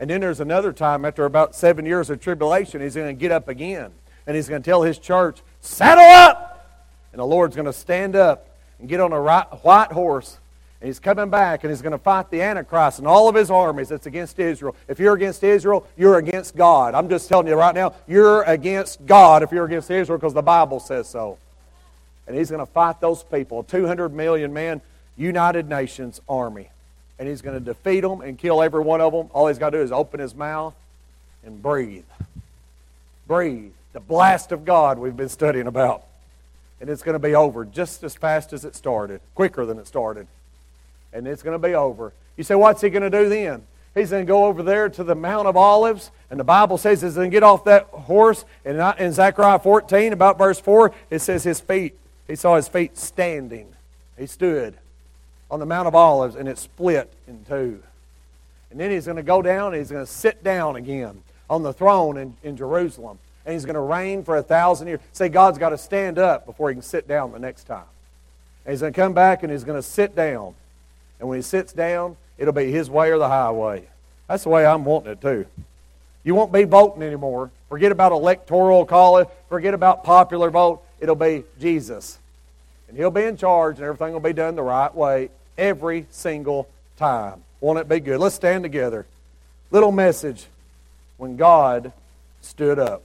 And 0.00 0.10
then 0.10 0.20
there's 0.20 0.40
another 0.40 0.72
time 0.72 1.04
after 1.04 1.24
about 1.24 1.54
seven 1.54 1.86
years 1.86 2.10
of 2.10 2.20
tribulation, 2.20 2.80
he's 2.80 2.96
going 2.96 3.14
to 3.14 3.18
get 3.18 3.30
up 3.30 3.48
again, 3.48 3.92
and 4.26 4.36
he's 4.36 4.48
going 4.48 4.60
to 4.60 4.68
tell 4.68 4.82
his 4.82 4.98
church, 4.98 5.40
Saddle 5.60 6.04
up! 6.04 6.66
And 7.12 7.20
the 7.20 7.24
Lord's 7.24 7.56
going 7.56 7.66
to 7.66 7.72
stand 7.72 8.16
up 8.16 8.48
and 8.78 8.88
get 8.88 9.00
on 9.00 9.12
a 9.12 9.20
white 9.22 9.92
horse, 9.92 10.38
and 10.80 10.88
he's 10.88 10.98
coming 10.98 11.30
back, 11.30 11.62
and 11.62 11.70
he's 11.70 11.82
going 11.82 11.92
to 11.92 11.98
fight 11.98 12.30
the 12.30 12.42
Antichrist 12.42 12.98
and 12.98 13.06
all 13.06 13.28
of 13.28 13.34
his 13.34 13.50
armies 13.50 13.88
that's 13.88 14.06
against 14.06 14.38
Israel. 14.38 14.74
If 14.88 14.98
you're 14.98 15.14
against 15.14 15.44
Israel, 15.44 15.86
you're 15.96 16.18
against 16.18 16.56
God. 16.56 16.94
I'm 16.94 17.08
just 17.08 17.28
telling 17.28 17.46
you 17.46 17.54
right 17.54 17.74
now, 17.74 17.94
you're 18.06 18.42
against 18.42 19.04
God 19.06 19.44
if 19.44 19.52
you're 19.52 19.64
against 19.64 19.90
Israel 19.90 20.18
because 20.18 20.34
the 20.34 20.42
Bible 20.42 20.80
says 20.80 21.08
so. 21.08 21.38
And 22.26 22.36
he's 22.36 22.50
going 22.50 22.64
to 22.64 22.70
fight 22.70 23.00
those 23.00 23.22
people, 23.22 23.62
200 23.62 24.12
million 24.12 24.52
men 24.52 24.82
United 25.18 25.68
Nations 25.68 26.20
army. 26.28 26.70
And 27.18 27.28
he's 27.28 27.42
going 27.42 27.58
to 27.58 27.64
defeat 27.64 28.00
them 28.00 28.20
and 28.20 28.38
kill 28.38 28.62
every 28.62 28.80
one 28.80 29.00
of 29.00 29.12
them. 29.12 29.28
All 29.32 29.48
he's 29.48 29.58
got 29.58 29.70
to 29.70 29.78
do 29.78 29.82
is 29.82 29.90
open 29.90 30.20
his 30.20 30.34
mouth 30.34 30.74
and 31.44 31.60
breathe. 31.60 32.04
Breathe. 33.26 33.72
The 33.92 34.00
blast 34.00 34.52
of 34.52 34.64
God 34.64 34.98
we've 34.98 35.16
been 35.16 35.28
studying 35.28 35.66
about. 35.66 36.04
And 36.80 36.88
it's 36.88 37.02
going 37.02 37.14
to 37.14 37.18
be 37.18 37.34
over 37.34 37.64
just 37.64 38.04
as 38.04 38.14
fast 38.14 38.52
as 38.52 38.64
it 38.64 38.76
started, 38.76 39.20
quicker 39.34 39.66
than 39.66 39.78
it 39.78 39.88
started. 39.88 40.28
And 41.12 41.26
it's 41.26 41.42
going 41.42 41.60
to 41.60 41.66
be 41.68 41.74
over. 41.74 42.12
You 42.36 42.44
say, 42.44 42.54
what's 42.54 42.80
he 42.80 42.88
going 42.88 43.02
to 43.02 43.10
do 43.10 43.28
then? 43.28 43.62
He's 43.96 44.10
going 44.10 44.24
to 44.24 44.30
go 44.30 44.44
over 44.44 44.62
there 44.62 44.88
to 44.88 45.02
the 45.02 45.16
Mount 45.16 45.48
of 45.48 45.56
Olives, 45.56 46.12
and 46.30 46.38
the 46.38 46.44
Bible 46.44 46.78
says 46.78 47.02
he's 47.02 47.14
going 47.14 47.32
to 47.32 47.34
get 47.34 47.42
off 47.42 47.64
that 47.64 47.86
horse. 47.86 48.44
And 48.64 48.78
in 49.00 49.12
Zechariah 49.12 49.58
14, 49.58 50.12
about 50.12 50.38
verse 50.38 50.60
4, 50.60 50.92
it 51.10 51.18
says 51.18 51.42
his 51.42 51.58
feet, 51.58 51.98
he 52.28 52.36
saw 52.36 52.54
his 52.54 52.68
feet 52.68 52.96
standing. 52.96 53.74
He 54.16 54.26
stood 54.26 54.76
on 55.50 55.60
the 55.60 55.66
Mount 55.66 55.88
of 55.88 55.94
Olives, 55.94 56.36
and 56.36 56.48
it 56.48 56.58
split 56.58 57.12
in 57.26 57.44
two. 57.44 57.82
And 58.70 58.78
then 58.78 58.90
he's 58.90 59.06
going 59.06 59.16
to 59.16 59.22
go 59.22 59.40
down 59.42 59.68
and 59.68 59.76
he's 59.76 59.90
going 59.90 60.04
to 60.04 60.10
sit 60.10 60.44
down 60.44 60.76
again 60.76 61.22
on 61.48 61.62
the 61.62 61.72
throne 61.72 62.18
in, 62.18 62.36
in 62.42 62.56
Jerusalem. 62.56 63.18
And 63.46 63.54
he's 63.54 63.64
going 63.64 63.74
to 63.74 63.80
reign 63.80 64.24
for 64.24 64.36
a 64.36 64.42
thousand 64.42 64.88
years. 64.88 65.00
Say, 65.12 65.30
God's 65.30 65.56
got 65.56 65.70
to 65.70 65.78
stand 65.78 66.18
up 66.18 66.44
before 66.44 66.68
he 66.68 66.74
can 66.74 66.82
sit 66.82 67.08
down 67.08 67.32
the 67.32 67.38
next 67.38 67.64
time. 67.64 67.86
And 68.66 68.72
he's 68.72 68.80
going 68.80 68.92
to 68.92 69.00
come 69.00 69.14
back 69.14 69.42
and 69.42 69.50
he's 69.50 69.64
going 69.64 69.78
to 69.78 69.86
sit 69.86 70.14
down. 70.14 70.54
And 71.18 71.28
when 71.28 71.38
he 71.38 71.42
sits 71.42 71.72
down, 71.72 72.16
it'll 72.36 72.52
be 72.52 72.70
his 72.70 72.90
way 72.90 73.10
or 73.10 73.18
the 73.18 73.28
highway. 73.28 73.88
That's 74.28 74.42
the 74.42 74.50
way 74.50 74.66
I'm 74.66 74.84
wanting 74.84 75.12
it 75.12 75.22
too. 75.22 75.46
You 76.24 76.34
won't 76.34 76.52
be 76.52 76.64
voting 76.64 77.02
anymore. 77.02 77.50
Forget 77.70 77.90
about 77.90 78.12
electoral 78.12 78.84
college. 78.84 79.28
Forget 79.48 79.72
about 79.72 80.04
popular 80.04 80.50
vote. 80.50 80.82
It'll 81.00 81.14
be 81.14 81.44
Jesus. 81.58 82.18
And 82.88 82.96
he'll 82.98 83.10
be 83.10 83.22
in 83.22 83.38
charge 83.38 83.76
and 83.76 83.84
everything 83.86 84.12
will 84.12 84.20
be 84.20 84.34
done 84.34 84.56
the 84.56 84.62
right 84.62 84.94
way 84.94 85.30
every 85.58 86.06
single 86.10 86.68
time. 86.96 87.42
Won't 87.60 87.80
it 87.80 87.88
be 87.88 88.00
good? 88.00 88.20
Let's 88.20 88.36
stand 88.36 88.62
together. 88.62 89.04
Little 89.70 89.92
message 89.92 90.46
when 91.16 91.36
God 91.36 91.92
stood 92.40 92.78
up. 92.78 93.02